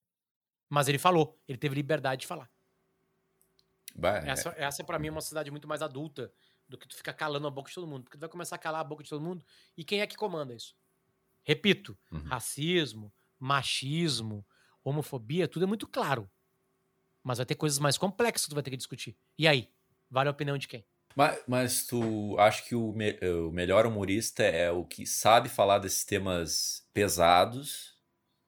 Mas 0.71 0.87
ele 0.87 0.97
falou, 0.97 1.37
ele 1.49 1.57
teve 1.57 1.75
liberdade 1.75 2.21
de 2.21 2.27
falar. 2.27 2.49
Bah, 3.93 4.19
essa, 4.19 4.55
é... 4.57 4.63
essa 4.63 4.81
para 4.85 4.97
mim, 4.97 5.09
é 5.09 5.11
uma 5.11 5.19
sociedade 5.19 5.51
muito 5.51 5.67
mais 5.67 5.81
adulta 5.81 6.31
do 6.65 6.77
que 6.77 6.87
tu 6.87 6.95
ficar 6.95 7.11
calando 7.11 7.45
a 7.45 7.51
boca 7.51 7.67
de 7.67 7.75
todo 7.75 7.85
mundo. 7.85 8.03
Porque 8.03 8.17
tu 8.17 8.21
vai 8.21 8.29
começar 8.29 8.55
a 8.55 8.57
calar 8.57 8.79
a 8.79 8.83
boca 8.85 9.03
de 9.03 9.09
todo 9.09 9.21
mundo. 9.21 9.43
E 9.75 9.83
quem 9.83 9.99
é 9.99 10.07
que 10.07 10.15
comanda 10.15 10.55
isso? 10.55 10.73
Repito, 11.43 11.97
uhum. 12.09 12.21
racismo, 12.21 13.13
machismo, 13.37 14.47
homofobia, 14.81 15.45
tudo 15.45 15.65
é 15.65 15.67
muito 15.67 15.85
claro. 15.85 16.31
Mas 17.21 17.39
vai 17.39 17.45
ter 17.45 17.55
coisas 17.55 17.77
mais 17.77 17.97
complexas 17.97 18.45
que 18.45 18.51
tu 18.51 18.55
vai 18.55 18.63
ter 18.63 18.71
que 18.71 18.77
discutir. 18.77 19.17
E 19.37 19.49
aí? 19.49 19.69
Vale 20.09 20.29
a 20.29 20.31
opinião 20.31 20.57
de 20.57 20.69
quem? 20.69 20.85
Mas, 21.13 21.43
mas 21.45 21.85
tu 21.85 22.37
acha 22.39 22.63
que 22.63 22.75
o, 22.75 22.93
me, 22.93 23.19
o 23.19 23.51
melhor 23.51 23.85
humorista 23.85 24.41
é 24.41 24.71
o 24.71 24.85
que 24.85 25.05
sabe 25.05 25.49
falar 25.49 25.79
desses 25.79 26.05
temas 26.05 26.87
pesados 26.93 27.90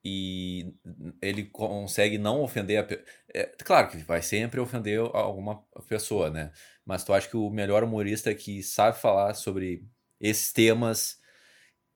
e 0.04 0.76
ele 1.22 1.46
consegue 1.46 2.18
não 2.18 2.42
ofender 2.42 2.84
a 2.84 2.88
é, 3.34 3.46
claro 3.64 3.90
que 3.90 3.98
vai 3.98 4.22
sempre 4.22 4.60
ofender 4.60 5.00
alguma 5.00 5.64
pessoa, 5.88 6.30
né? 6.30 6.52
Mas 6.86 7.04
tu 7.04 7.14
acha 7.14 7.30
que 7.30 7.38
o 7.38 7.50
melhor 7.50 7.84
humorista 7.84 8.30
é 8.30 8.36
que 8.36 8.62
sabe 8.62 9.00
falar 9.00 9.34
sobre 9.34 9.88
esses 10.20 10.52
temas, 10.52 11.22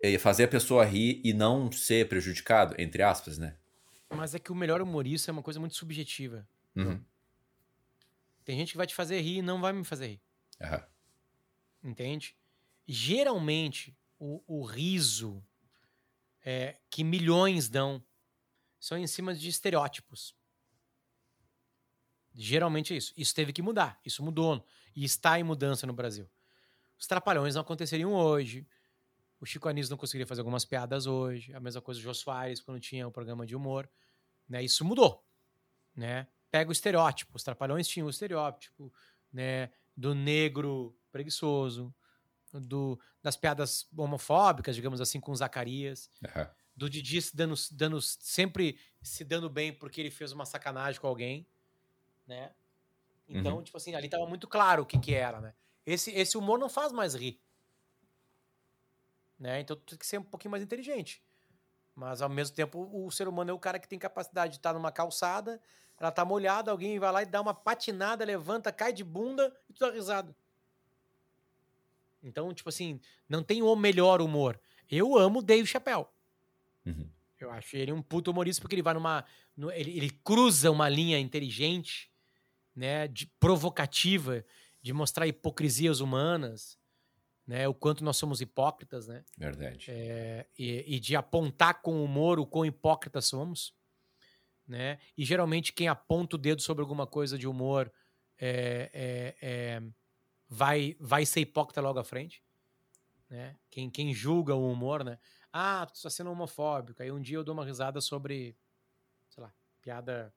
e 0.01 0.17
fazer 0.17 0.43
a 0.45 0.47
pessoa 0.47 0.85
rir 0.85 1.21
e 1.23 1.33
não 1.33 1.71
ser 1.71 2.07
prejudicado, 2.07 2.75
entre 2.77 3.01
aspas, 3.01 3.37
né? 3.37 3.57
Mas 4.09 4.35
é 4.35 4.39
que 4.39 4.51
o 4.51 4.55
melhor 4.55 4.81
humorista 4.81 5.31
é 5.31 5.33
uma 5.33 5.43
coisa 5.43 5.59
muito 5.59 5.75
subjetiva. 5.75 6.47
Uhum. 6.75 7.03
Tem 8.45 8.57
gente 8.57 8.71
que 8.71 8.77
vai 8.77 8.87
te 8.87 8.95
fazer 8.95 9.19
rir 9.19 9.37
e 9.37 9.41
não 9.41 9.59
vai 9.59 9.73
me 9.73 9.83
fazer 9.83 10.07
rir. 10.07 10.21
Uhum. 10.61 11.91
Entende? 11.91 12.35
Geralmente, 12.87 13.97
o, 14.19 14.41
o 14.47 14.63
riso 14.63 15.43
é, 16.43 16.77
que 16.89 17.03
milhões 17.03 17.69
dão 17.69 18.03
são 18.79 18.97
em 18.97 19.07
cima 19.07 19.33
de 19.33 19.49
estereótipos. 19.49 20.35
Geralmente 22.33 22.93
é 22.93 22.97
isso. 22.97 23.13
Isso 23.17 23.33
teve 23.33 23.51
que 23.51 23.61
mudar. 23.61 23.99
Isso 24.05 24.23
mudou. 24.23 24.63
E 24.95 25.03
está 25.03 25.39
em 25.39 25.43
mudança 25.43 25.87
no 25.87 25.93
Brasil. 25.93 26.29
Os 26.97 27.07
trapalhões 27.07 27.55
não 27.55 27.61
aconteceriam 27.61 28.13
hoje. 28.13 28.65
O 29.39 29.45
Chico 29.45 29.67
Anísio 29.67 29.91
não 29.91 29.97
conseguiria 29.97 30.27
fazer 30.27 30.41
algumas 30.41 30.63
piadas 30.63 31.07
hoje. 31.07 31.53
A 31.53 31.59
mesma 31.59 31.81
coisa 31.81 31.99
o 31.99 32.03
Jô 32.03 32.13
Soares, 32.13 32.61
quando 32.61 32.79
tinha 32.79 33.07
o 33.07 33.11
programa 33.11 33.45
de 33.45 33.55
humor. 33.55 33.89
Né? 34.47 34.63
Isso 34.63 34.85
mudou. 34.85 35.25
Né? 35.95 36.27
Pega 36.51 36.69
o 36.69 36.71
estereótipo. 36.71 37.35
Os 37.35 37.43
trapalhões 37.43 37.87
tinham 37.87 38.07
o 38.07 38.09
estereótipo 38.09 38.93
né? 39.33 39.71
do 39.95 40.13
negro 40.13 40.95
preguiçoso, 41.11 41.93
do, 42.59 42.99
das 43.21 43.35
piadas 43.35 43.87
homofóbicas, 43.95 44.75
digamos 44.75 45.01
assim, 45.01 45.19
com 45.19 45.35
Zacarias. 45.35 46.09
Uhum. 46.23 46.47
Do 46.75 46.89
Didi 46.89 47.21
se 47.21 47.35
dando, 47.35 47.55
dando, 47.71 48.01
sempre 48.01 48.79
se 49.01 49.23
dando 49.23 49.49
bem 49.49 49.73
porque 49.73 50.01
ele 50.01 50.11
fez 50.11 50.31
uma 50.31 50.45
sacanagem 50.45 51.01
com 51.01 51.07
alguém, 51.07 51.47
né? 52.25 52.51
Então, 53.27 53.57
uhum. 53.57 53.63
tipo 53.63 53.77
assim, 53.77 53.95
ali 53.95 54.07
tava 54.07 54.25
muito 54.25 54.47
claro 54.47 54.83
o 54.83 54.85
que 54.85 54.97
que 54.97 55.13
era, 55.13 55.41
né? 55.41 55.53
Esse, 55.85 56.11
esse 56.11 56.37
humor 56.37 56.59
não 56.59 56.69
faz 56.69 56.91
mais 56.91 57.13
rir. 57.13 57.41
Né? 59.39 59.59
Então, 59.59 59.75
tu 59.75 59.85
tem 59.85 59.97
que 59.97 60.07
ser 60.07 60.17
um 60.17 60.23
pouquinho 60.23 60.51
mais 60.51 60.63
inteligente. 60.63 61.23
Mas, 61.95 62.21
ao 62.21 62.29
mesmo 62.29 62.55
tempo, 62.55 62.89
o 62.93 63.09
ser 63.11 63.27
humano 63.27 63.51
é 63.51 63.53
o 63.53 63.59
cara 63.59 63.79
que 63.79 63.87
tem 63.87 63.97
capacidade 63.97 64.53
de 64.53 64.59
estar 64.59 64.73
numa 64.73 64.91
calçada, 64.91 65.61
ela 65.99 66.11
tá 66.11 66.23
molhada, 66.23 66.71
alguém 66.71 66.99
vai 66.99 67.11
lá 67.11 67.23
e 67.23 67.25
dá 67.25 67.41
uma 67.41 67.53
patinada, 67.53 68.23
levanta, 68.23 68.71
cai 68.71 68.93
de 68.93 69.03
bunda 69.03 69.55
e 69.69 69.73
tu 69.73 69.79
dá 69.79 69.91
risada. 69.91 70.35
Então, 72.27 72.53
tipo 72.53 72.69
assim, 72.69 72.99
não 73.27 73.41
tem 73.41 73.61
o 73.61 73.75
melhor 73.75 74.21
humor. 74.21 74.59
Eu 74.89 75.17
amo 75.17 75.41
Dave 75.41 75.65
Chappelle. 75.65 76.05
Uhum. 76.85 77.09
Eu 77.39 77.51
acho 77.51 77.77
ele 77.77 77.91
um 77.91 78.01
puto 78.01 78.31
humorista 78.31 78.61
porque 78.61 78.75
ele 78.75 78.81
vai 78.81 78.93
numa. 78.93 79.23
No, 79.55 79.71
ele, 79.71 79.95
ele, 79.95 80.09
cruza 80.09 80.69
uma 80.71 80.89
linha 80.89 81.19
inteligente, 81.19 82.11
né? 82.75 83.07
De, 83.07 83.27
provocativa, 83.39 84.43
de 84.81 84.91
mostrar 84.93 85.27
hipocrisias 85.27 85.99
humanas, 85.99 86.77
né? 87.45 87.67
O 87.67 87.73
quanto 87.73 88.03
nós 88.03 88.17
somos 88.17 88.41
hipócritas, 88.41 89.07
né? 89.07 89.23
Verdade. 89.37 89.85
É, 89.89 90.47
e, 90.57 90.95
e, 90.95 90.99
de 90.99 91.15
apontar 91.15 91.81
com 91.81 92.03
humor 92.03 92.39
o 92.39 92.45
quão 92.45 92.65
hipócritas 92.65 93.25
somos, 93.25 93.73
né? 94.67 94.99
E 95.17 95.23
geralmente 95.23 95.71
quem 95.71 95.87
aponta 95.87 96.35
o 96.35 96.39
dedo 96.39 96.61
sobre 96.61 96.81
alguma 96.81 97.07
coisa 97.07 97.37
de 97.37 97.47
humor 97.47 97.91
é, 98.39 98.89
é, 98.93 99.35
é 99.41 99.81
vai, 100.49 100.95
vai 100.99 101.25
ser 101.25 101.41
hipócrita 101.41 101.81
logo 101.81 101.99
à 101.99 102.03
frente. 102.03 102.43
Né? 103.29 103.55
Quem, 103.69 103.89
quem 103.89 104.13
julga 104.13 104.55
o 104.55 104.71
humor, 104.71 105.03
né? 105.03 105.19
Ah, 105.51 105.85
tu 105.85 105.95
está 105.95 106.09
sendo 106.09 106.31
homofóbico. 106.31 107.01
Aí 107.01 107.11
um 107.11 107.21
dia 107.21 107.37
eu 107.37 107.43
dou 107.43 107.53
uma 107.53 107.65
risada 107.65 107.99
sobre, 107.99 108.55
sei 109.29 109.43
lá, 109.43 109.53
piada 109.81 110.33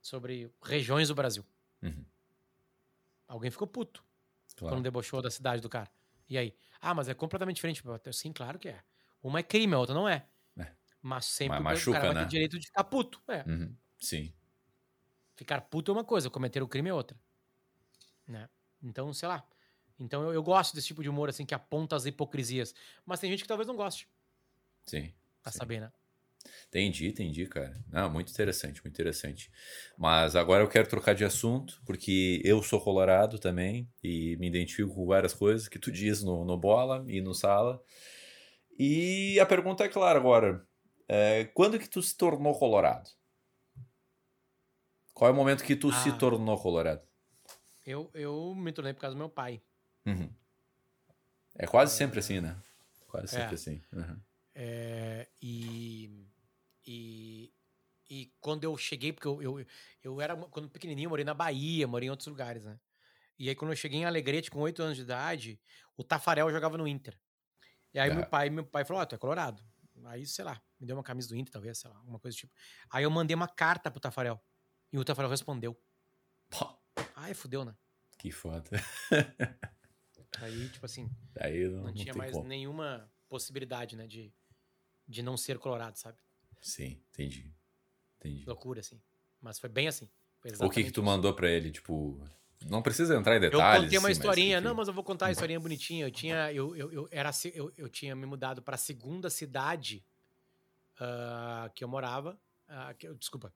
sobre 0.00 0.52
regiões 0.62 1.08
do 1.08 1.14
Brasil. 1.14 1.44
Uhum. 1.82 2.04
Alguém 3.26 3.50
ficou 3.50 3.66
puto 3.66 4.04
claro. 4.56 4.74
quando 4.74 4.84
debochou 4.84 5.22
da 5.22 5.30
cidade 5.30 5.62
do 5.62 5.68
cara. 5.68 5.90
E 6.28 6.38
aí? 6.38 6.54
Ah, 6.80 6.94
mas 6.94 7.08
é 7.08 7.14
completamente 7.14 7.56
diferente. 7.56 7.82
Sim, 8.12 8.32
claro 8.32 8.58
que 8.58 8.68
é. 8.68 8.82
Uma 9.22 9.40
é 9.40 9.42
crime, 9.42 9.74
a 9.74 9.78
outra 9.78 9.94
não 9.94 10.08
é. 10.08 10.26
é. 10.58 10.72
Mas 11.02 11.26
sempre 11.26 11.60
mas 11.60 11.78
machuca, 11.78 11.90
o 11.90 12.00
cara 12.00 12.06
vai 12.06 12.14
né? 12.14 12.20
ter 12.22 12.30
direito 12.30 12.58
de 12.58 12.66
ficar 12.66 12.84
puto. 12.84 13.20
É. 13.28 13.44
Uhum. 13.46 13.74
Sim. 13.98 14.32
Ficar 15.34 15.60
puto 15.62 15.90
é 15.90 15.94
uma 15.94 16.04
coisa, 16.04 16.30
cometer 16.30 16.62
o 16.62 16.68
crime 16.68 16.88
é 16.88 16.94
outra. 16.94 17.18
Né? 18.26 18.48
Então, 18.82 19.12
sei 19.12 19.28
lá. 19.28 19.46
Então 19.98 20.22
eu, 20.24 20.34
eu, 20.34 20.42
gosto 20.42 20.74
desse 20.74 20.88
tipo 20.88 21.02
de 21.02 21.08
humor, 21.08 21.28
assim, 21.28 21.44
que 21.44 21.54
aponta 21.54 21.94
as 21.94 22.06
hipocrisias. 22.06 22.74
Mas 23.04 23.20
tem 23.20 23.30
gente 23.30 23.42
que 23.42 23.48
talvez 23.48 23.68
não 23.68 23.76
goste. 23.76 24.08
Sim. 24.86 25.12
Pra 25.42 25.52
sim. 25.52 25.58
saber, 25.58 25.80
né? 25.80 25.92
Entendi, 26.68 27.08
entendi, 27.08 27.46
cara. 27.46 27.78
Muito 28.10 28.32
interessante, 28.32 28.82
muito 28.82 28.94
interessante. 28.94 29.50
Mas 29.98 30.34
agora 30.34 30.62
eu 30.62 30.68
quero 30.68 30.88
trocar 30.88 31.14
de 31.14 31.24
assunto, 31.24 31.82
porque 31.84 32.40
eu 32.44 32.62
sou 32.62 32.80
colorado 32.80 33.38
também 33.38 33.90
e 34.02 34.36
me 34.38 34.46
identifico 34.46 34.94
com 34.94 35.06
várias 35.06 35.34
coisas 35.34 35.68
que 35.68 35.78
tu 35.78 35.92
diz 35.92 36.22
no, 36.22 36.44
no 36.44 36.56
Bola 36.56 37.04
e 37.06 37.20
no 37.20 37.34
Sala. 37.34 37.82
E 38.78 39.38
a 39.38 39.44
pergunta 39.44 39.84
é 39.84 39.88
clara 39.88 40.18
agora. 40.18 40.66
É, 41.06 41.44
quando 41.52 41.78
que 41.78 41.88
tu 41.88 42.00
se 42.00 42.16
tornou 42.16 42.58
colorado? 42.58 43.10
Qual 45.12 45.28
é 45.28 45.32
o 45.32 45.36
momento 45.36 45.64
que 45.64 45.76
tu 45.76 45.90
ah. 45.90 45.92
se 45.92 46.16
tornou 46.16 46.56
colorado? 46.56 47.02
Eu, 47.90 48.10
eu 48.14 48.54
me 48.54 48.72
tornei 48.72 48.92
por 48.92 49.00
causa 49.00 49.14
do 49.14 49.18
meu 49.18 49.28
pai. 49.28 49.62
Uhum. 50.06 50.32
É 51.56 51.66
quase 51.66 51.94
é... 51.94 51.96
sempre 51.96 52.18
assim, 52.20 52.40
né? 52.40 52.56
Quase 53.06 53.28
sempre 53.28 53.50
é. 53.50 53.54
assim. 53.54 53.82
Uhum. 53.92 54.20
É, 54.54 55.28
e, 55.40 56.26
e, 56.86 57.52
e 58.08 58.32
quando 58.40 58.64
eu 58.64 58.76
cheguei, 58.76 59.12
porque 59.12 59.26
eu, 59.26 59.42
eu, 59.42 59.66
eu 60.02 60.20
era, 60.20 60.36
quando 60.36 60.68
pequenininho, 60.68 61.06
eu 61.06 61.10
morei 61.10 61.24
na 61.24 61.34
Bahia, 61.34 61.86
morei 61.86 62.08
em 62.08 62.10
outros 62.10 62.28
lugares, 62.28 62.64
né? 62.64 62.78
E 63.38 63.48
aí, 63.48 63.54
quando 63.54 63.70
eu 63.70 63.76
cheguei 63.76 64.00
em 64.00 64.04
Alegrete, 64.04 64.50
com 64.50 64.60
8 64.60 64.82
anos 64.82 64.96
de 64.96 65.02
idade, 65.02 65.58
o 65.96 66.04
Tafarel 66.04 66.50
jogava 66.50 66.76
no 66.76 66.86
Inter. 66.86 67.18
E 67.94 67.98
aí, 67.98 68.12
meu 68.14 68.26
pai 68.26 68.50
meu 68.50 68.66
pai 68.66 68.84
falou: 68.84 69.00
Ó, 69.00 69.02
oh, 69.02 69.06
tu 69.06 69.14
é 69.14 69.18
colorado. 69.18 69.62
Aí, 70.04 70.26
sei 70.26 70.44
lá, 70.44 70.60
me 70.78 70.86
deu 70.86 70.94
uma 70.94 71.02
camisa 71.02 71.28
do 71.28 71.36
Inter, 71.36 71.52
talvez, 71.52 71.78
sei 71.78 71.90
lá, 71.90 71.96
alguma 71.96 72.18
coisa 72.18 72.36
do 72.36 72.38
tipo. 72.38 72.52
Aí 72.90 73.04
eu 73.04 73.10
mandei 73.10 73.34
uma 73.34 73.48
carta 73.48 73.90
pro 73.90 74.00
Tafarel. 74.00 74.38
E 74.92 74.98
o 74.98 75.04
Tafarel 75.04 75.30
respondeu. 75.30 75.78
Ai, 77.20 77.34
fudeu, 77.34 77.64
né? 77.66 77.74
Que 78.18 78.30
foda. 78.30 78.70
Aí, 80.38 80.68
tipo 80.70 80.86
assim, 80.86 81.10
Aí 81.38 81.68
não, 81.68 81.78
não, 81.78 81.84
não 81.84 81.94
tinha 81.94 82.14
mais 82.14 82.32
como. 82.32 82.48
nenhuma 82.48 83.10
possibilidade, 83.28 83.94
né, 83.94 84.06
de, 84.06 84.32
de 85.06 85.22
não 85.22 85.36
ser 85.36 85.58
colorado, 85.58 85.98
sabe? 85.98 86.18
Sim, 86.62 87.02
entendi. 87.10 87.52
Entendi. 88.18 88.44
Loucura, 88.46 88.80
assim. 88.80 89.00
Mas 89.40 89.58
foi 89.58 89.68
bem 89.68 89.86
assim. 89.86 90.08
o 90.60 90.70
que 90.70 90.84
que 90.84 90.90
tu 90.90 91.00
isso. 91.00 91.02
mandou 91.02 91.34
pra 91.34 91.50
ele, 91.50 91.70
tipo... 91.70 92.22
Não 92.66 92.82
precisa 92.82 93.16
entrar 93.16 93.36
em 93.36 93.40
detalhes. 93.40 93.76
Eu 93.76 93.82
contei 93.84 93.98
uma 93.98 94.08
assim, 94.08 94.18
historinha. 94.18 94.56
Mas, 94.56 94.64
não, 94.64 94.74
mas 94.74 94.88
eu 94.88 94.94
vou 94.94 95.04
contar 95.04 95.26
a 95.26 95.32
historinha 95.32 95.58
bonitinha. 95.58 96.06
Eu 96.06 96.10
tinha, 96.10 96.52
eu, 96.52 96.76
eu, 96.76 96.92
eu 96.92 97.08
era, 97.10 97.30
eu, 97.54 97.72
eu 97.74 97.88
tinha 97.88 98.14
me 98.14 98.26
mudado 98.26 98.60
para 98.60 98.74
a 98.74 98.78
segunda 98.78 99.30
cidade 99.30 100.04
uh, 100.96 101.70
que 101.74 101.82
eu 101.82 101.88
morava. 101.88 102.38
Uh, 102.68 102.94
que, 102.98 103.14
desculpa. 103.14 103.52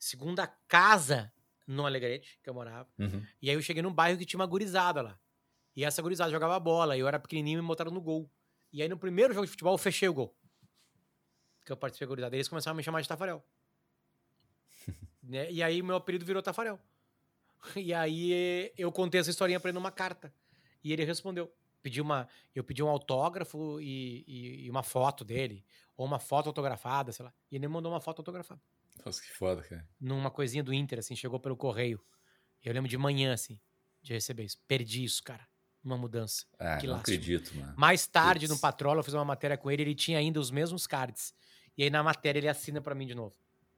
segunda 0.00 0.48
casa 0.66 1.32
no 1.66 1.86
Alegrete, 1.86 2.38
que 2.42 2.48
eu 2.48 2.54
morava. 2.54 2.88
Uhum. 2.98 3.24
E 3.40 3.50
aí 3.50 3.56
eu 3.56 3.62
cheguei 3.62 3.82
num 3.82 3.92
bairro 3.92 4.18
que 4.18 4.26
tinha 4.26 4.38
uma 4.38 4.46
gurizada 4.46 5.02
lá. 5.02 5.18
E 5.76 5.84
essa 5.84 6.00
gurizada 6.00 6.30
jogava 6.30 6.58
bola, 6.60 6.96
e 6.96 7.00
eu 7.00 7.08
era 7.08 7.18
pequenininho 7.18 7.58
e 7.58 7.62
me 7.62 7.68
botaram 7.68 7.90
no 7.90 8.00
gol. 8.00 8.30
E 8.72 8.82
aí 8.82 8.88
no 8.88 8.98
primeiro 8.98 9.32
jogo 9.32 9.46
de 9.46 9.50
futebol 9.50 9.74
eu 9.74 9.78
fechei 9.78 10.08
o 10.08 10.14
gol. 10.14 10.36
Que 11.64 11.72
eu 11.72 11.76
participei 11.76 12.06
da 12.06 12.10
gurizada. 12.10 12.36
E 12.36 12.38
eles 12.38 12.48
começaram 12.48 12.74
a 12.74 12.76
me 12.76 12.82
chamar 12.82 13.00
de 13.00 13.08
Tafarel. 13.08 13.44
né? 15.22 15.50
E 15.50 15.62
aí 15.62 15.82
meu 15.82 15.96
apelido 15.96 16.24
virou 16.24 16.42
Tafarel. 16.42 16.78
E 17.76 17.94
aí 17.94 18.72
eu 18.76 18.92
contei 18.92 19.20
essa 19.20 19.30
historinha 19.30 19.58
pra 19.58 19.70
ele 19.70 19.78
numa 19.78 19.90
carta. 19.90 20.32
E 20.82 20.92
ele 20.92 21.04
respondeu. 21.04 21.52
Pedi 21.82 22.00
uma, 22.00 22.28
eu 22.54 22.64
pedi 22.64 22.82
um 22.82 22.88
autógrafo 22.88 23.80
e, 23.80 24.24
e, 24.26 24.66
e 24.66 24.70
uma 24.70 24.82
foto 24.82 25.24
dele. 25.24 25.64
Ou 25.96 26.06
uma 26.06 26.18
foto 26.18 26.48
autografada, 26.48 27.12
sei 27.12 27.24
lá. 27.24 27.32
E 27.50 27.56
ele 27.56 27.66
me 27.66 27.72
mandou 27.72 27.92
uma 27.92 28.00
foto 28.00 28.18
autografada. 28.20 28.60
Nossa, 29.04 29.22
que 29.22 29.30
foda, 29.32 29.62
cara. 29.62 29.88
Numa 30.00 30.30
coisinha 30.30 30.62
do 30.62 30.72
Inter, 30.72 30.98
assim, 30.98 31.14
chegou 31.14 31.38
pelo 31.38 31.56
correio. 31.56 32.00
Eu 32.64 32.72
lembro 32.72 32.88
de 32.88 32.96
manhã, 32.98 33.32
assim, 33.34 33.60
de 34.02 34.12
receber 34.12 34.44
isso. 34.44 34.58
Perdi 34.66 35.04
isso, 35.04 35.22
cara. 35.22 35.46
Uma 35.82 35.98
mudança. 35.98 36.46
Ah, 36.58 36.78
que 36.78 36.86
não 36.86 36.96
acredito, 36.96 37.54
mano. 37.56 37.74
Mais 37.76 38.06
tarde, 38.06 38.46
Putz. 38.46 38.50
no 38.56 38.58
Patrola, 38.60 39.00
eu 39.00 39.04
fiz 39.04 39.12
uma 39.14 39.24
matéria 39.24 39.56
com 39.58 39.70
ele, 39.70 39.82
ele 39.82 39.94
tinha 39.94 40.18
ainda 40.18 40.40
os 40.40 40.50
mesmos 40.50 40.86
cards. 40.86 41.34
E 41.76 41.82
aí 41.82 41.90
na 41.90 42.02
matéria 42.02 42.38
ele 42.40 42.48
assina 42.48 42.80
pra 42.80 42.94
mim 42.94 43.06
de 43.06 43.14
novo. 43.14 43.34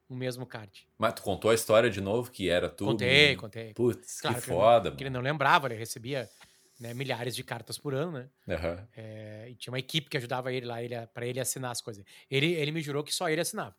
O 0.09 0.15
mesmo 0.15 0.47
card. 0.47 0.87
Mas 0.97 1.15
tu 1.15 1.23
contou 1.23 1.51
a 1.51 1.55
história 1.55 1.91
de 1.91 2.01
novo, 2.01 2.31
que 2.31 2.49
era 2.49 2.69
tu? 2.71 2.85
Contei, 2.85 3.35
contei. 3.35 3.75
Putz, 3.75 4.21
Claro 4.21 4.37
que 4.37 4.43
que 4.43 4.51
ele 4.51 4.57
foda, 4.57 4.91
Porque 4.93 5.03
ele 5.03 5.11
mano. 5.11 5.25
não 5.25 5.31
lembrava, 5.33 5.67
ele 5.67 5.75
recebia 5.75 6.31
né, 6.79 6.93
milhares 6.95 7.35
de 7.35 7.43
cartas 7.43 7.79
por 7.79 7.95
ano, 7.95 8.13
né? 8.13 8.31
Aham. 8.49 8.89
É, 8.95 9.49
e 9.51 9.57
tinha 9.57 9.73
uma 9.73 9.79
equipe 9.79 10.09
que 10.09 10.17
ajudava 10.17 10.53
ele 10.53 10.67
lá, 10.67 10.83
ele, 10.83 10.95
para 11.09 11.27
ele 11.27 11.41
assinar 11.41 11.71
as 11.71 11.81
coisas. 11.81 12.05
Ele, 12.31 12.53
ele 12.53 12.73
me 12.73 12.83
jurou 12.83 13.03
que 13.03 13.15
só 13.15 13.29
ele 13.29 13.41
assinava. 13.41 13.77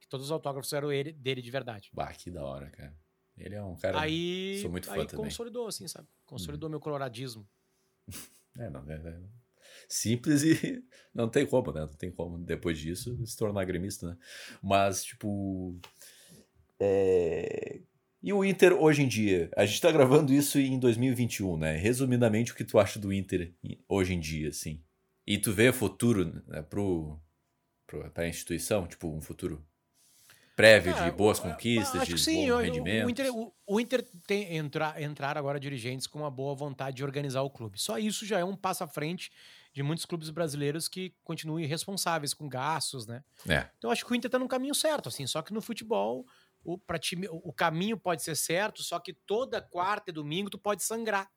Que 0.00 0.08
todos 0.08 0.26
os 0.26 0.32
autógrafos 0.32 0.72
eram 0.72 0.90
ele, 0.92 1.12
dele 1.12 1.42
de 1.42 1.50
verdade. 1.50 1.90
Bah, 1.92 2.12
que 2.12 2.30
da 2.30 2.44
hora, 2.44 2.70
cara. 2.70 2.96
Ele 3.36 3.54
é 3.54 3.62
um 3.62 3.76
cara. 3.76 4.00
aí 4.00 4.58
sou 4.60 4.70
muito 4.70 4.86
fã 4.86 4.94
aí 4.94 5.06
também. 5.06 5.16
Uhum. 5.16 5.24
consolidou, 5.24 5.66
assim, 5.66 5.88
sabe? 5.88 6.08
Consolidou 6.24 6.68
meu 6.68 6.80
coloradismo. 6.80 7.48
É, 8.58 8.68
não, 8.68 8.86
é, 8.86 8.96
é 8.96 9.18
simples 9.88 10.42
e 10.42 10.84
não 11.14 11.26
tem 11.26 11.46
como, 11.46 11.72
né? 11.72 11.80
Não 11.80 11.94
tem 11.94 12.10
como 12.10 12.36
depois 12.36 12.78
disso 12.78 13.16
se 13.24 13.34
tornar 13.34 13.64
gremista, 13.64 14.10
né? 14.10 14.18
Mas, 14.62 15.02
tipo. 15.02 15.80
é, 16.78 17.80
E 18.22 18.32
o 18.32 18.44
Inter 18.44 18.72
hoje 18.74 19.02
em 19.02 19.08
dia? 19.08 19.50
A 19.56 19.66
gente 19.66 19.80
tá 19.80 19.90
gravando 19.90 20.32
isso 20.32 20.58
em 20.58 20.78
2021, 20.78 21.56
né? 21.56 21.76
Resumidamente, 21.76 22.52
o 22.52 22.54
que 22.54 22.64
tu 22.64 22.78
acha 22.78 22.98
do 22.98 23.12
Inter 23.12 23.52
hoje 23.88 24.14
em 24.14 24.20
dia, 24.20 24.48
assim? 24.50 24.80
E 25.26 25.38
tu 25.38 25.52
vê 25.52 25.72
futuro 25.72 26.40
né, 26.46 26.62
pro, 26.62 27.18
pro, 27.86 28.08
pra 28.10 28.28
instituição? 28.28 28.86
Tipo, 28.86 29.08
um 29.08 29.20
futuro 29.20 29.64
prévio 30.54 30.94
de 30.94 31.10
boas 31.10 31.38
eu- 31.38 31.44
conquistas, 31.44 32.02
acho 32.02 32.14
de 32.14 32.22
sim, 32.22 32.48
bom 32.48 32.58
rendimento? 32.58 33.06
O 33.06 33.10
Inter, 33.10 33.34
o, 33.34 33.52
o 33.66 33.80
Inter 33.80 34.02
tem 34.26 34.56
entrar, 34.56 35.00
entrar 35.02 35.36
agora 35.36 35.58
dirigentes 35.58 36.06
com 36.06 36.20
uma 36.20 36.30
boa 36.30 36.54
vontade 36.54 36.96
de 36.96 37.04
organizar 37.04 37.42
o 37.42 37.50
clube. 37.50 37.80
Só 37.80 37.98
isso 37.98 38.24
já 38.24 38.38
é 38.38 38.44
um 38.44 38.54
passo 38.54 38.84
à 38.84 38.86
frente 38.86 39.30
de 39.72 39.82
muitos 39.82 40.04
clubes 40.04 40.30
brasileiros 40.30 40.86
que 40.88 41.14
continuam 41.24 41.58
irresponsáveis 41.58 42.34
com 42.34 42.48
gastos, 42.48 43.06
né? 43.06 43.24
É, 43.48 43.66
Então 43.78 43.90
acho 43.90 44.04
que 44.04 44.12
o 44.12 44.14
Inter 44.14 44.30
tá 44.30 44.38
no 44.38 44.46
caminho 44.46 44.74
certo, 44.74 45.08
assim. 45.08 45.26
Só 45.26 45.40
que 45.42 45.52
no 45.54 45.62
futebol 45.62 46.26
o, 46.64 46.78
pra 46.78 46.98
time, 46.98 47.28
o, 47.30 47.52
caminho 47.52 47.98
pode 47.98 48.22
ser 48.22 48.36
certo, 48.36 48.82
só 48.82 48.98
que 48.98 49.12
toda 49.12 49.60
quarta 49.60 50.10
e 50.10 50.14
domingo 50.14 50.50
tu 50.50 50.58
pode 50.58 50.82
sangrar, 50.82 51.30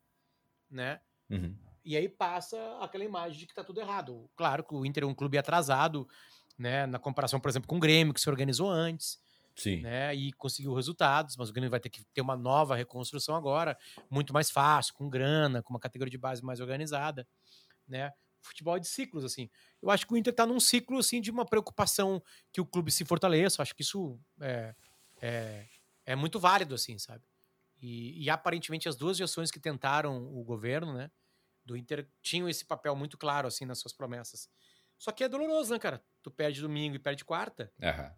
né? 0.70 1.00
uhum, 1.30 1.56
E 1.84 1.96
aí 1.96 2.08
passa 2.08 2.56
aquela 2.80 3.04
imagem 3.04 3.38
de 3.38 3.46
que 3.46 3.54
tá 3.54 3.64
tudo 3.64 3.80
errado. 3.80 4.30
Claro 4.36 4.64
que 4.64 4.74
o 4.74 4.84
Inter 4.84 5.02
é 5.04 5.06
um 5.06 5.14
clube 5.14 5.38
atrasado, 5.38 6.08
né? 6.56 6.86
Na 6.86 6.98
comparação, 6.98 7.40
por 7.40 7.48
exemplo, 7.48 7.68
com 7.68 7.76
o 7.76 7.80
Grêmio, 7.80 8.14
que 8.14 8.20
se 8.20 8.30
organizou 8.30 8.70
antes 8.70 9.18
sim. 9.56 9.80
né? 9.80 10.14
E 10.14 10.32
conseguiu 10.34 10.74
resultados, 10.74 11.36
mas 11.36 11.48
o 11.48 11.52
Grêmio 11.52 11.70
vai 11.70 11.80
ter 11.80 11.88
que 11.88 12.04
ter 12.12 12.20
uma 12.20 12.36
nova 12.36 12.76
reconstrução 12.76 13.34
agora, 13.34 13.76
muito 14.10 14.32
mais 14.32 14.50
fácil, 14.50 14.94
com 14.94 15.08
grana, 15.08 15.62
com 15.62 15.72
uma 15.72 15.80
categoria 15.80 16.10
de 16.10 16.18
base 16.18 16.44
mais 16.44 16.60
organizada, 16.60 17.26
né? 17.88 18.12
Futebol 18.42 18.76
é 18.76 18.80
de 18.80 18.86
ciclos, 18.86 19.24
assim. 19.24 19.50
Eu 19.82 19.90
acho 19.90 20.06
que 20.06 20.14
o 20.14 20.16
Inter 20.16 20.32
tá 20.32 20.46
num 20.46 20.60
ciclo, 20.60 20.98
assim, 20.98 21.20
de 21.20 21.32
uma 21.32 21.44
preocupação 21.44 22.22
que 22.52 22.60
o 22.60 22.66
clube 22.66 22.92
se 22.92 23.04
fortaleça. 23.04 23.60
Eu 23.60 23.62
acho 23.64 23.74
que 23.74 23.82
isso 23.82 24.20
é, 24.40 24.72
é, 25.20 25.66
é 26.04 26.14
muito 26.16 26.38
válido, 26.40 26.74
assim, 26.74 26.98
sabe? 26.98 27.24
E, 27.80 28.24
e 28.24 28.30
aparentemente 28.30 28.88
as 28.88 28.96
duas 28.96 29.16
gestões 29.16 29.50
que 29.50 29.60
tentaram 29.60 30.16
o 30.34 30.42
governo, 30.44 30.92
né? 30.94 31.10
Do 31.64 31.76
Inter 31.76 32.08
tinham 32.22 32.48
esse 32.48 32.64
papel 32.64 32.94
muito 32.96 33.18
claro, 33.18 33.48
assim, 33.48 33.64
nas 33.66 33.78
suas 33.78 33.92
promessas. 33.92 34.48
Só 34.98 35.12
que 35.12 35.24
é 35.24 35.28
doloroso, 35.28 35.72
né, 35.72 35.78
cara? 35.78 36.02
Tu 36.22 36.30
perde 36.30 36.60
domingo 36.60 36.96
e 36.96 36.98
perde 36.98 37.24
quarta, 37.24 37.72
Aham, 37.82 38.14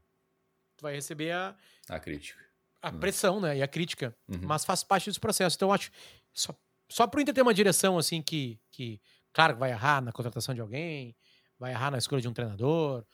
tu 0.77 0.83
vai 0.83 0.95
receber 0.95 1.33
a, 1.33 1.57
a 1.89 1.99
crítica. 1.99 2.45
a 2.83 2.91
Hum. 2.91 3.01
pressão, 3.01 3.41
né? 3.41 3.57
E 3.57 3.63
a 3.63 3.69
crítica. 3.69 4.17
Uhum. 4.29 4.41
Mas 4.43 4.65
faz 4.65 4.85
parte 4.85 5.11
desse 5.11 5.19
processo. 5.21 5.57
Então, 5.57 5.69
eu 5.69 5.73
acho. 5.73 5.91
Só, 6.33 6.55
só 6.89 7.07
pro 7.07 7.21
Inter 7.21 7.35
ter 7.35 7.43
uma 7.43 7.55
direção, 7.55 7.99
assim, 7.99 8.23
que, 8.23 8.61
que. 8.71 9.01
Claro 9.33 9.55
que 9.55 9.61
vai 9.61 9.71
errar 9.71 10.01
na 10.01 10.13
contratação 10.13 10.55
de 10.55 10.61
alguém, 10.61 11.17
vai 11.59 11.73
errar 11.73 11.91
na 11.91 11.99
escolha 11.99 12.23
de 12.23 12.29
um 12.29 12.33
treinador. 12.33 13.05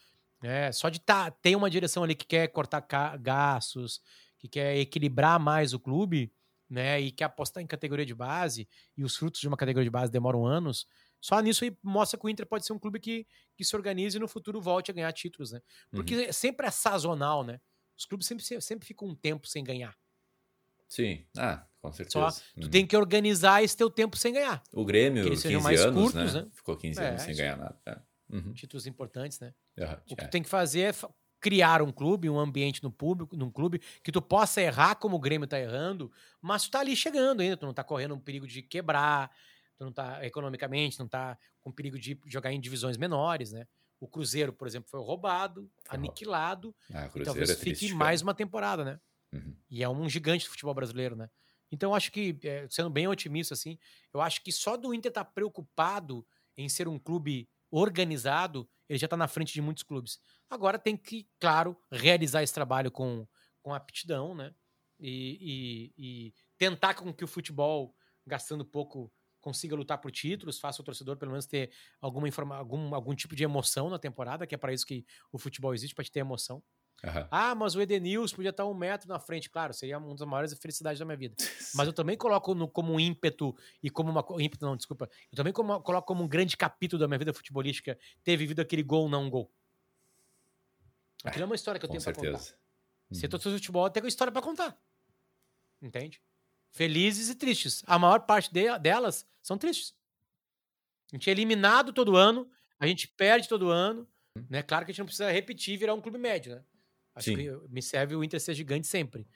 Né? 0.45 0.71
Só 0.73 0.91
de 0.91 1.01
tá, 1.01 1.31
ter 1.31 1.57
uma 1.57 1.71
direção 1.71 2.03
ali 2.05 2.15
que 2.15 2.27
quer 2.27 2.49
cortar 2.49 2.81
gastos, 3.19 4.01
que 4.39 4.47
quer 4.49 4.77
equilibrar 4.77 5.41
mais 5.41 5.73
o 5.73 5.81
clube, 5.81 6.31
né? 6.69 7.01
E 7.01 7.11
quer 7.11 7.25
apostar 7.25 7.63
em 7.63 7.67
categoria 7.67 8.05
de 8.05 8.15
base, 8.15 8.69
e 8.97 9.03
os 9.05 9.17
frutos 9.17 9.41
de 9.41 9.49
uma 9.49 9.57
categoria 9.57 9.85
de 9.87 9.91
base 9.91 10.13
demoram 10.13 10.45
anos. 10.47 10.87
Só 11.21 11.41
nisso 11.41 11.65
aí 11.65 11.75
mostra 11.83 12.19
que 12.21 12.27
o 12.27 12.29
Inter 12.29 12.47
pode 12.47 12.67
ser 12.67 12.75
um 12.75 12.79
clube 12.79 13.01
que, 13.01 13.27
que 13.57 13.65
se 13.65 13.75
organize 13.75 14.19
e 14.19 14.21
no 14.21 14.29
futuro 14.29 14.61
volte 14.61 14.91
a 14.91 14.95
ganhar 14.95 15.13
títulos, 15.13 15.51
né? 15.53 15.61
Porque 15.95 16.31
sempre 16.33 16.67
é 16.67 16.71
sazonal, 16.71 17.43
né? 17.43 17.59
Os 17.97 18.05
clubes 18.05 18.27
sempre, 18.27 18.45
sempre 18.61 18.87
ficam 18.87 19.09
um 19.09 19.15
tempo 19.15 19.47
sem 19.49 19.65
ganhar. 19.65 19.97
Sim, 20.89 21.27
ah, 21.39 21.67
com 21.81 21.93
Só 22.07 22.29
certeza. 22.29 22.43
tu 22.61 22.67
Uhum. 22.67 22.71
tem 22.71 22.87
que 22.87 22.97
organizar 22.97 23.63
esse 23.63 23.77
teu 23.77 23.91
tempo 23.91 24.17
sem 24.17 24.33
ganhar. 24.33 24.63
O 24.73 24.85
Grêmio, 24.85 25.23
que 25.23 25.29
eles 25.29 25.43
15 25.43 25.43
sejam 25.43 25.61
mais 25.63 25.81
anos, 25.81 26.03
curtos, 26.03 26.35
né? 26.35 26.43
né? 26.43 26.51
Ficou 26.53 26.77
15 26.77 27.01
É, 27.01 27.09
anos 27.09 27.23
sem 27.23 27.33
isso. 27.33 27.43
ganhar 27.43 27.57
nada. 27.57 27.81
É. 27.87 28.01
Uhum. 28.35 28.53
Títulos 28.53 28.87
importantes, 28.87 29.39
né? 29.41 29.55
Aham, 29.79 30.01
O 30.11 30.17
que 30.17 30.25
é. 30.25 30.27
tu 30.27 30.31
tem 30.31 30.43
que 30.43 30.49
fazer 30.49 30.81
é 30.81 30.93
criar 31.41 31.83
um 31.83 31.93
clube, 31.93 32.29
um 32.31 32.39
ambiente 32.39 32.83
no 32.83 32.91
público, 32.91 33.37
num 33.37 33.51
clube 33.51 33.79
que 34.03 34.11
tu 34.11 34.21
possa 34.23 34.61
errar 34.63 34.95
como 34.97 35.17
o 35.17 35.21
Grêmio 35.21 35.47
tá 35.47 35.61
errando, 35.61 36.11
mas 36.41 36.65
tu 36.65 36.71
tá 36.71 36.81
ali 36.81 36.97
chegando 36.97 37.41
ainda, 37.43 37.57
tu 37.57 37.67
não 37.67 37.75
tá 37.75 37.85
correndo 37.85 38.15
um 38.15 38.19
perigo 38.21 38.47
de 38.47 38.63
quebrar, 38.63 39.31
tu 39.77 39.85
não 39.85 39.93
tá 39.93 40.25
economicamente, 40.25 40.99
não 40.99 41.07
tá 41.09 41.39
com 41.61 41.71
perigo 41.71 41.99
de 41.99 42.19
jogar 42.27 42.53
em 42.53 42.61
divisões 42.61 42.97
menores, 42.97 43.53
né? 43.53 43.67
O 44.01 44.09
Cruzeiro, 44.09 44.53
por 44.53 44.67
exemplo, 44.67 44.89
foi 44.91 45.01
roubado, 45.01 45.71
aniquilado, 45.89 46.75
Ah, 46.93 47.11
e 47.15 47.23
talvez 47.23 47.51
é 47.51 47.55
triste, 47.55 47.81
fique 47.81 47.93
cara. 47.93 47.99
mais 48.05 48.23
uma 48.23 48.35
temporada, 48.35 48.85
né? 48.85 49.01
Uhum. 49.33 49.57
E 49.71 49.83
é 49.83 49.89
um 49.89 50.09
gigante 50.09 50.47
do 50.47 50.51
futebol 50.51 50.75
brasileiro, 50.75 51.15
né? 51.17 51.29
Então, 51.71 51.91
eu 51.91 51.95
acho 51.95 52.13
que, 52.13 52.39
é, 52.45 52.67
sendo 52.71 52.91
bem 52.91 53.09
otimista, 53.09 53.55
assim, 53.55 53.79
eu 54.13 54.21
acho 54.21 54.43
que 54.43 54.53
só 54.53 54.77
do 54.77 54.95
Inter 54.95 55.11
estar 55.11 55.25
preocupado 55.25 56.27
em 56.57 56.69
ser 56.69 56.87
um 56.89 56.99
clube 56.99 57.49
organizado, 57.79 58.69
ele 58.89 58.99
já 58.99 59.07
está 59.07 59.17
na 59.17 59.29
frente 59.29 59.53
de 59.53 59.61
muitos 59.63 59.83
clubes. 59.83 60.19
Agora 60.49 60.79
tem 60.79 60.97
que, 60.97 61.29
claro, 61.41 61.77
realizar 61.91 62.43
esse 62.43 62.55
trabalho 62.55 62.91
com, 62.91 63.27
com 63.63 63.75
aptidão, 63.75 64.35
né? 64.35 64.55
E, 64.99 65.93
e- 65.97 66.27
e 66.29 66.35
tentar 66.57 66.95
com 66.95 67.13
que 67.13 67.25
o 67.25 67.29
futebol, 67.29 67.95
gastando 68.27 68.65
pouco, 68.65 69.13
consiga 69.41 69.75
lutar 69.77 69.99
por 69.99 70.11
títulos, 70.11 70.59
faça 70.59 70.81
o 70.81 70.85
torcedor 70.85 71.17
pelo 71.19 71.33
menos 71.33 71.47
ter 71.47 71.73
alguma 72.01 72.29
informa 72.29 72.57
algum, 72.57 72.95
algum 72.95 73.15
tipo 73.15 73.35
de 73.37 73.45
emoção 73.45 73.91
na 73.91 73.99
temporada, 73.99 74.47
que 74.47 74.55
é 74.55 74.59
para 74.59 74.73
isso 74.73 74.87
que 74.87 75.05
o 75.33 75.39
futebol 75.39 75.75
existe, 75.75 75.95
para 75.95 76.05
te 76.05 76.13
ter 76.13 76.21
emoção. 76.21 76.63
Aham. 77.03 77.29
Ah, 77.31 77.55
mas 77.55 77.75
o 77.75 77.81
Edenilson 77.83 78.37
podia 78.37 78.51
estar 78.51 78.65
um 78.67 78.73
metro 78.75 79.09
na 79.09 79.19
frente. 79.19 79.51
Claro, 79.51 79.75
seria 79.75 79.99
uma 79.99 80.15
das 80.15 80.27
maiores 80.27 80.55
felicidades 80.59 80.99
da 80.99 81.05
minha 81.05 81.17
vida. 81.17 81.35
Mas 81.75 81.87
eu 81.87 81.93
também 81.93 82.17
coloco 82.17 82.55
no- 82.55 82.69
como 82.69 82.93
um 82.95 83.01
ímpeto 83.01 83.55
e 83.83 83.91
como 83.91 84.11
uma. 84.11 84.25
ímpeto, 84.43 84.65
não, 84.65 84.75
desculpa. 84.77 85.11
Eu 85.31 85.37
também 85.37 85.53
como- 85.53 85.81
coloco 85.83 86.07
como 86.07 86.23
um 86.25 86.29
grande 86.29 86.57
capítulo 86.57 86.99
da 87.01 87.07
minha 87.09 87.19
vida 87.19 87.35
futebolística 87.35 87.99
ter 88.23 88.37
vivido 88.37 88.61
aquele 88.61 88.83
gol, 88.83 89.09
não 89.09 89.29
gol. 89.29 89.53
Aquilo 91.25 91.43
é 91.43 91.47
uma 91.47 91.55
história 91.55 91.79
que 91.79 91.85
eu 91.85 91.91
tenho 91.91 92.03
pra 92.03 92.13
contar. 92.15 92.39
certeza. 92.39 92.55
Uhum. 93.13 93.29
torcedor 93.29 93.53
de 93.59 93.59
futebol 93.59 93.91
tem 93.91 94.03
uma 94.03 94.09
história 94.09 94.33
pra 94.33 94.41
contar. 94.43 94.79
Entende? 95.83 96.23
Felizes 96.71 97.29
e 97.29 97.35
tristes. 97.35 97.83
A 97.87 97.99
maior 97.99 98.21
parte 98.21 98.53
de- 98.53 98.79
delas 98.79 99.27
são 99.43 99.59
tristes. 99.59 99.95
A 101.13 101.17
gente 101.17 101.29
é 101.29 101.33
eliminado 101.33 101.93
todo 101.93 102.17
ano, 102.17 102.51
a 102.81 102.87
gente 102.87 103.07
perde 103.09 103.49
todo 103.49 103.69
ano. 103.69 104.09
Né? 104.49 104.63
Claro 104.63 104.85
que 104.85 104.91
a 104.91 104.93
gente 104.93 104.99
não 105.01 105.07
precisa 105.07 105.31
repetir 105.31 105.75
e 105.75 105.77
virar 105.77 105.95
um 105.95 106.01
clube 106.01 106.19
médio, 106.19 106.57
né? 106.57 106.65
Acho 107.15 107.31
Sim. 107.31 107.37
que 107.37 107.51
me 107.69 107.81
serve 107.81 108.17
o 108.17 108.25
Inter 108.25 108.41
ser 108.41 108.55
gigante 108.55 108.87
sempre. 108.87 109.27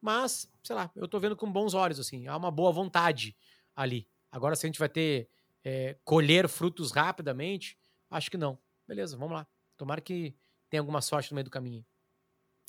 Mas, 0.00 0.50
sei 0.62 0.76
lá, 0.76 0.90
eu 0.94 1.08
tô 1.08 1.18
vendo 1.18 1.36
com 1.36 1.50
bons 1.50 1.74
olhos, 1.74 1.98
assim. 1.98 2.26
Há 2.26 2.36
uma 2.36 2.50
boa 2.50 2.72
vontade 2.72 3.36
ali. 3.74 4.08
Agora, 4.30 4.54
se 4.56 4.66
a 4.66 4.68
gente 4.68 4.78
vai 4.78 4.88
ter. 4.88 5.28
é, 5.64 5.96
colher 6.04 6.48
frutos 6.48 6.92
rapidamente, 6.92 7.76
acho 8.10 8.30
que 8.30 8.36
não. 8.36 8.58
Beleza, 8.86 9.16
vamos 9.16 9.34
lá. 9.34 9.46
Tomara 9.76 10.00
que 10.00 10.36
tenha 10.70 10.80
alguma 10.80 11.00
sorte 11.02 11.32
no 11.32 11.34
meio 11.34 11.44
do 11.44 11.50
caminho. 11.50 11.84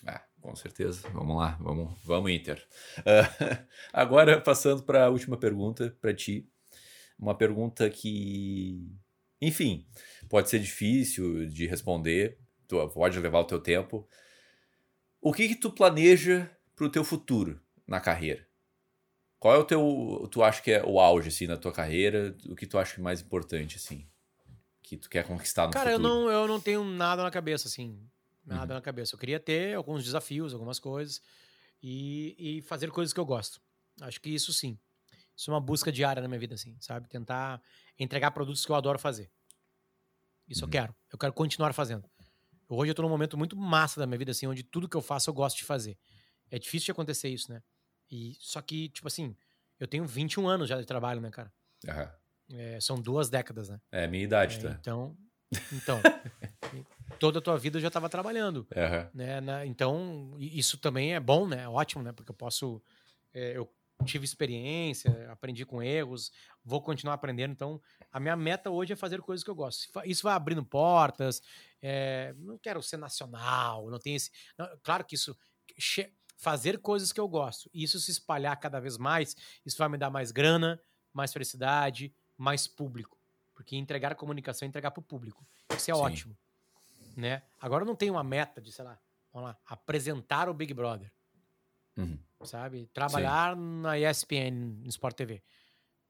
Ah, 0.06 0.24
com 0.42 0.56
certeza. 0.56 1.08
Vamos 1.10 1.38
lá, 1.38 1.58
vamos, 1.62 1.96
vamos 2.04 2.32
Inter. 2.32 2.66
Ah, 3.06 3.66
agora, 3.94 4.42
passando 4.42 4.84
para 4.84 5.06
a 5.06 5.10
última 5.10 5.38
pergunta 5.38 5.96
para 6.02 6.14
ti. 6.14 6.50
Uma 7.20 7.36
pergunta 7.36 7.90
que, 7.90 8.92
enfim, 9.42 9.88
pode 10.30 10.50
ser 10.50 10.60
difícil 10.60 11.48
de 11.48 11.66
responder, 11.66 12.40
tu 12.68 12.88
pode 12.90 13.20
levar 13.20 13.40
o 13.40 13.46
teu 13.46 13.60
tempo. 13.60 14.08
O 15.22 15.34
que 15.34 15.48
que 15.48 15.56
tu 15.56 15.72
planeja 15.72 16.50
pro 16.76 16.90
teu 16.90 17.04
futuro 17.04 17.62
na 17.86 18.00
carreira? 18.00 18.48
Qual 19.40 19.54
é 19.54 19.58
o 19.58 19.64
teu, 19.64 20.28
tu 20.32 20.44
acha 20.44 20.62
que 20.62 20.72
é 20.72 20.84
o 20.84 21.00
auge, 21.00 21.30
assim, 21.30 21.46
na 21.46 21.58
tua 21.58 21.72
carreira? 21.72 22.36
O 22.48 22.56
que 22.56 22.66
tu 22.66 22.78
acha 22.78 23.00
mais 23.02 23.22
importante, 23.22 23.78
assim? 23.78 24.08
Que 24.82 24.98
tu 24.98 25.10
quer 25.10 25.26
conquistar 25.26 25.68
no 25.68 25.74
Cara, 25.74 25.92
futuro? 25.92 26.04
Cara, 26.04 26.16
eu 26.16 26.24
não, 26.24 26.32
eu 26.32 26.48
não 26.48 26.60
tenho 26.60 26.84
nada 26.84 27.22
na 27.22 27.30
cabeça, 27.30 27.68
assim. 27.68 28.00
Nada 28.46 28.74
uhum. 28.74 28.78
na 28.80 28.82
cabeça. 28.82 29.14
Eu 29.14 29.20
queria 29.20 29.40
ter 29.40 29.76
alguns 29.76 30.04
desafios, 30.04 30.54
algumas 30.54 30.80
coisas. 30.80 31.22
E, 31.84 32.36
e 32.40 32.62
fazer 32.64 32.90
coisas 32.90 33.14
que 33.14 33.20
eu 33.20 33.26
gosto. 33.26 33.62
Acho 34.02 34.20
que 34.20 34.30
isso 34.30 34.52
sim. 34.52 34.80
Isso 35.36 35.52
é 35.52 35.54
uma 35.54 35.62
busca 35.62 35.92
diária 35.92 36.22
na 36.22 36.28
minha 36.28 36.40
vida, 36.40 36.56
assim, 36.56 36.76
sabe? 36.80 37.08
Tentar 37.08 37.62
entregar 38.00 38.32
produtos 38.32 38.66
que 38.66 38.72
eu 38.72 38.76
adoro 38.76 38.98
fazer. 38.98 39.30
Isso 40.48 40.64
uhum. 40.64 40.68
eu 40.68 40.72
quero. 40.72 40.96
Eu 41.12 41.20
quero 41.20 41.34
continuar 41.34 41.74
fazendo. 41.74 42.10
Hoje 42.70 42.92
eu 42.92 42.96
tô 42.96 43.02
num 43.02 43.10
momento 43.10 43.38
muito 43.38 43.56
massa 43.56 44.00
da 44.00 44.06
minha 44.06 44.18
vida, 44.18 44.32
assim, 44.32 44.46
onde 44.48 44.64
tudo 44.64 44.90
que 44.90 44.98
eu 44.98 45.02
faço 45.02 45.30
eu 45.30 45.34
gosto 45.34 45.58
de 45.58 45.64
fazer. 45.64 45.98
É 46.52 46.60
difícil 46.60 46.86
de 46.86 46.92
acontecer 46.92 47.30
isso, 47.30 47.52
né? 47.52 47.62
E, 48.10 48.36
só 48.40 48.62
que, 48.62 48.90
tipo 48.90 49.08
assim, 49.08 49.36
eu 49.80 49.88
tenho 49.88 50.06
21 50.06 50.48
anos 50.48 50.68
já 50.68 50.80
de 50.80 50.86
trabalho, 50.86 51.22
né, 51.22 51.30
cara? 51.30 51.52
Uhum. 51.86 52.58
É, 52.58 52.80
são 52.80 53.00
duas 53.00 53.30
décadas, 53.30 53.70
né? 53.70 53.80
É, 53.92 54.08
minha 54.08 54.24
idade, 54.24 54.58
é, 54.58 54.62
tá? 54.62 54.78
Então, 54.80 55.18
então 55.72 56.02
toda 57.20 57.40
a 57.40 57.42
tua 57.42 57.58
vida 57.58 57.78
eu 57.78 57.82
já 57.82 57.88
estava 57.88 58.10
trabalhando. 58.10 58.68
Uhum. 58.76 59.10
Né, 59.14 59.42
na, 59.42 59.66
então, 59.66 60.36
isso 60.40 60.78
também 60.78 61.16
é 61.16 61.20
bom, 61.20 61.48
né? 61.48 61.64
É 61.64 61.70
ótimo, 61.70 62.04
né? 62.04 62.12
Porque 62.12 62.32
eu 62.32 62.36
posso... 62.36 62.82
É, 63.34 63.58
eu 63.58 63.70
tive 64.06 64.26
experiência, 64.26 65.32
aprendi 65.32 65.66
com 65.66 65.82
erros, 65.82 66.32
vou 66.64 66.82
continuar 66.82 67.16
aprendendo. 67.16 67.52
Então, 67.52 67.82
a 68.12 68.20
minha 68.20 68.36
meta 68.36 68.70
hoje 68.70 68.94
é 68.94 68.96
fazer 68.96 69.22
coisas 69.22 69.44
que 69.44 69.50
eu 69.50 69.56
gosto. 69.56 69.88
Isso 70.06 70.24
vai 70.24 70.34
abrindo 70.34 70.64
portas. 70.64 71.42
É, 71.82 72.34
não 72.38 72.58
quero 72.58 72.82
ser 72.82 72.98
nacional, 72.98 73.90
não 73.90 74.00
tem 74.00 74.16
esse... 74.16 74.32
Não, 74.58 74.68
claro 74.84 75.04
que 75.04 75.16
isso 75.16 75.36
fazer 76.38 76.78
coisas 76.78 77.12
que 77.12 77.20
eu 77.20 77.28
gosto. 77.28 77.70
E 77.74 77.84
isso 77.84 78.00
se 78.00 78.12
espalhar 78.12 78.56
cada 78.60 78.80
vez 78.80 78.98
mais, 78.98 79.36
isso 79.66 79.78
vai 79.78 79.90
me 79.90 79.98
dar 79.98 80.10
mais 80.10 80.32
grana, 80.32 80.80
mais 81.12 81.34
felicidade, 81.34 82.14
mais 82.38 82.68
público. 82.68 83.18
Porque 83.54 83.76
entregar 83.76 84.14
comunicação 84.16 84.66
é 84.66 84.70
entregar 84.70 84.92
para 84.92 85.02
o 85.02 85.04
público. 85.04 85.46
Isso 85.76 85.92
é 85.92 85.96
Sim. 85.96 86.00
ótimo. 86.00 86.38
Né? 87.16 87.42
Agora 87.60 87.84
eu 87.84 87.88
não 87.88 87.96
tenho 87.96 88.14
uma 88.14 88.24
meta 88.24 88.62
de, 88.62 88.72
sei 88.72 88.86
lá, 88.86 89.00
vamos 89.34 89.50
lá, 89.50 89.58
apresentar 89.66 90.48
o 90.48 90.54
Big 90.54 90.72
Brother. 90.74 91.12
Uhum. 91.98 92.20
Sabe? 92.44 92.88
Trabalhar 92.94 93.56
Sim. 93.56 93.82
na 93.82 93.98
ESPN, 94.00 94.82
no 94.84 94.90
Sport 94.90 95.16
TV. 95.16 95.44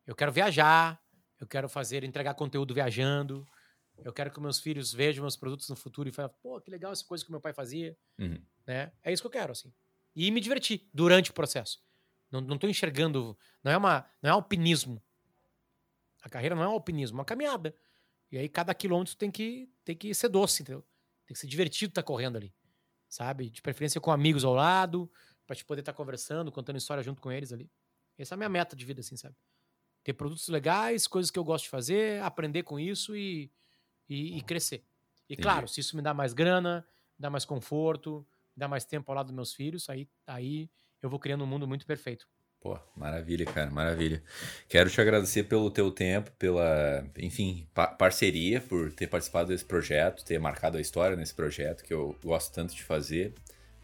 Eu 0.05 0.15
quero 0.15 0.31
viajar, 0.31 1.01
eu 1.39 1.47
quero 1.47 1.69
fazer, 1.69 2.03
entregar 2.03 2.33
conteúdo 2.33 2.73
viajando. 2.73 3.45
Eu 3.97 4.13
quero 4.13 4.31
que 4.31 4.39
meus 4.39 4.59
filhos 4.59 4.93
vejam 4.93 5.23
meus 5.23 5.35
produtos 5.35 5.69
no 5.69 5.75
futuro 5.75 6.07
e 6.07 6.11
falem, 6.11 6.31
pô, 6.41 6.61
que 6.61 6.69
legal 6.69 6.91
essa 6.91 7.05
coisa 7.05 7.25
que 7.25 7.31
meu 7.31 7.41
pai 7.41 7.53
fazia. 7.53 7.97
Uhum. 8.19 8.39
Né? 8.65 8.91
É 9.03 9.11
isso 9.11 9.23
que 9.23 9.27
eu 9.27 9.31
quero, 9.31 9.51
assim 9.51 9.73
e 10.17 10.31
me 10.31 10.41
divertir 10.41 10.89
durante 10.91 11.29
o 11.29 11.33
processo. 11.33 11.79
Não, 12.31 12.41
não 12.41 12.57
tô 12.57 12.67
enxergando. 12.67 13.37
Não 13.63 13.71
é, 13.71 13.77
uma, 13.77 14.03
não 14.19 14.31
é 14.31 14.33
alpinismo. 14.33 14.99
A 16.23 16.27
carreira 16.27 16.55
não 16.55 16.63
é 16.63 16.67
um 16.67 16.71
alpinismo, 16.71 17.17
é 17.17 17.19
uma 17.19 17.25
caminhada. 17.25 17.75
E 18.31 18.37
aí 18.37 18.49
cada 18.49 18.73
quilômetro 18.73 19.15
tem 19.15 19.29
que, 19.29 19.71
tem 19.85 19.95
que 19.95 20.11
ser 20.15 20.27
doce, 20.29 20.63
entendeu? 20.63 20.83
Tem 21.23 21.35
que 21.35 21.39
ser 21.39 21.45
divertido 21.45 21.91
estar 21.91 22.01
tá 22.01 22.05
correndo 22.05 22.35
ali. 22.35 22.51
Sabe? 23.07 23.51
De 23.51 23.61
preferência 23.61 24.01
com 24.01 24.11
amigos 24.11 24.43
ao 24.43 24.55
lado, 24.55 25.09
pra 25.47 25.55
te 25.55 25.63
poder 25.65 25.79
estar 25.79 25.93
tá 25.93 25.97
conversando, 25.97 26.51
contando 26.51 26.77
história 26.77 27.01
junto 27.01 27.21
com 27.21 27.31
eles 27.31 27.53
ali. 27.53 27.71
Essa 28.17 28.33
é 28.33 28.35
a 28.35 28.37
minha 28.37 28.49
meta 28.49 28.75
de 28.75 28.85
vida, 28.85 28.99
assim, 28.99 29.15
sabe? 29.15 29.35
Ter 30.03 30.13
produtos 30.13 30.47
legais, 30.49 31.07
coisas 31.07 31.31
que 31.31 31.39
eu 31.39 31.43
gosto 31.43 31.63
de 31.63 31.69
fazer, 31.69 32.21
aprender 32.21 32.63
com 32.63 32.79
isso 32.79 33.15
e, 33.15 33.51
e, 34.09 34.37
e 34.37 34.41
crescer. 34.41 34.83
E 35.29 35.33
Entendi. 35.33 35.41
claro, 35.41 35.67
se 35.67 35.79
isso 35.79 35.95
me 35.95 36.01
dá 36.01 36.13
mais 36.13 36.33
grana, 36.33 36.85
dá 37.17 37.29
mais 37.29 37.45
conforto, 37.45 38.27
dar 38.55 38.67
mais 38.67 38.85
tempo 38.85 39.09
ao 39.11 39.15
lado 39.15 39.27
dos 39.27 39.35
meus 39.35 39.53
filhos, 39.53 39.89
aí, 39.89 40.09
aí 40.25 40.69
eu 41.01 41.09
vou 41.09 41.19
criando 41.19 41.43
um 41.43 41.47
mundo 41.47 41.67
muito 41.67 41.85
perfeito. 41.85 42.27
Pô, 42.59 42.77
maravilha, 42.95 43.45
cara, 43.45 43.69
maravilha. 43.69 44.21
Quero 44.67 44.89
te 44.89 44.99
agradecer 44.99 45.43
pelo 45.43 45.69
teu 45.69 45.91
tempo, 45.91 46.31
pela, 46.31 47.07
enfim, 47.17 47.67
pa 47.73 47.87
parceria, 47.87 48.59
por 48.59 48.91
ter 48.91 49.07
participado 49.07 49.49
desse 49.49 49.63
projeto, 49.63 50.25
ter 50.25 50.39
marcado 50.39 50.77
a 50.77 50.81
história 50.81 51.15
nesse 51.15 51.35
projeto 51.35 51.83
que 51.83 51.93
eu 51.93 52.17
gosto 52.23 52.53
tanto 52.53 52.75
de 52.75 52.83
fazer 52.83 53.33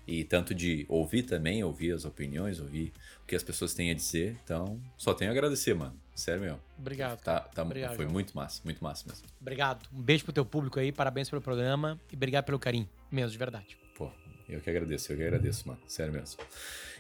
e 0.08 0.24
tanto 0.24 0.54
de 0.54 0.86
ouvir 0.90 1.24
também, 1.24 1.64
ouvir 1.64 1.94
as 1.94 2.06
opiniões, 2.06 2.60
ouvir 2.60 2.92
o 3.24 3.26
que 3.26 3.36
as 3.36 3.44
pessoas 3.44 3.74
têm 3.74 3.92
a 3.92 3.94
dizer. 3.94 4.38
Então, 4.44 4.80
só 4.98 5.14
tenho 5.14 5.32
a 5.32 5.34
agradecer, 5.34 5.74
mano. 5.74 5.96
Sério 6.14 6.42
mesmo. 6.42 6.60
Obrigado. 6.78 7.22
Tá, 7.22 7.40
tá, 7.40 7.64
obrigado, 7.64 7.96
foi 7.96 8.06
João. 8.06 8.14
muito 8.14 8.36
massa, 8.36 8.62
muito 8.64 8.84
massa 8.84 9.06
mesmo. 9.08 9.26
Obrigado. 9.42 9.88
Um 9.94 10.02
beijo 10.02 10.24
pro 10.24 10.34
teu 10.34 10.46
público 10.46 10.80
aí, 10.80 10.92
parabéns 10.92 11.30
pelo 11.30 11.42
programa 11.42 12.00
e 12.12 12.16
obrigado 12.16 12.46
pelo 12.46 12.60
carinho, 12.60 12.88
mesmo, 13.12 13.32
de 13.32 13.38
verdade. 13.38 13.78
Pô, 13.98 14.12
eu 14.48 14.60
que 14.60 14.70
agradeço, 14.70 15.12
eu 15.12 15.18
que 15.18 15.24
agradeço, 15.24 15.68
mano. 15.68 15.80
Sério 15.88 16.14
mesmo. 16.14 16.40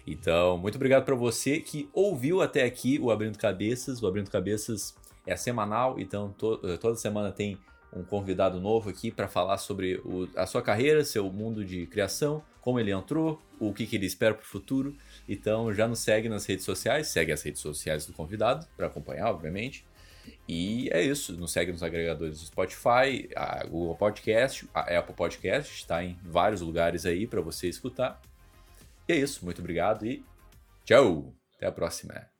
Então, 0.08 0.58
muito 0.58 0.76
obrigado 0.76 1.06
para 1.06 1.16
você 1.16 1.60
que 1.60 1.90
ouviu 1.94 2.42
até 2.42 2.64
aqui 2.64 3.00
o 3.00 3.12
Abrindo 3.12 3.38
Cabeças. 3.38 4.02
O 4.02 4.08
Abrindo 4.08 4.30
Cabeças 4.30 4.96
é 5.26 5.36
semanal, 5.36 6.00
então 6.00 6.34
to 6.34 6.60
eh, 6.64 6.78
toda 6.78 6.96
semana 6.96 7.32
tem 7.32 7.58
um 7.96 8.04
convidado 8.04 8.60
novo 8.60 8.90
aqui 8.90 9.12
para 9.12 9.28
falar 9.28 9.58
sobre 9.58 9.96
o, 10.04 10.28
a 10.36 10.46
sua 10.46 10.62
carreira, 10.62 11.04
seu 11.04 11.32
mundo 11.32 11.64
de 11.64 11.86
criação, 11.88 12.44
como 12.62 12.80
ele 12.80 12.92
entrou, 12.92 13.42
o 13.60 13.74
que, 13.74 13.86
que 13.86 13.96
ele 13.96 14.06
espera 14.06 14.34
para 14.34 14.44
o 14.44 14.48
futuro. 14.48 14.96
Então 15.28 15.74
já 15.74 15.88
nos 15.88 16.00
segue 16.00 16.30
nas 16.30 16.46
redes 16.46 16.66
sociais, 16.66 17.08
segue 17.08 17.32
as 17.32 17.42
redes 17.42 17.62
sociais 17.62 18.06
do 18.06 18.14
convidado 18.14 18.66
para 18.76 18.88
acompanhar, 18.88 19.30
obviamente. 19.30 19.86
E 20.48 20.90
é 20.92 21.02
isso. 21.02 21.38
Nos 21.38 21.52
segue 21.52 21.72
nos 21.72 21.84
agregadores 21.84 22.40
do 22.40 22.46
Spotify, 22.46 23.30
a 23.36 23.66
Google 23.66 23.96
Podcast, 23.96 24.68
a 24.74 24.98
Apple 24.98 25.16
Podcast, 25.16 25.74
está 25.74 26.04
em 26.04 26.18
vários 26.24 26.62
lugares 26.62 27.06
aí 27.06 27.28
para 27.28 27.42
você 27.42 27.68
escutar. 27.68 28.22
E 29.08 29.14
é 29.14 29.16
isso. 29.18 29.44
Muito 29.44 29.60
obrigado 29.60 30.06
e 30.06 30.24
tchau. 30.86 31.34
Até 31.56 31.68
a 31.68 31.72
próxima. 31.72 32.33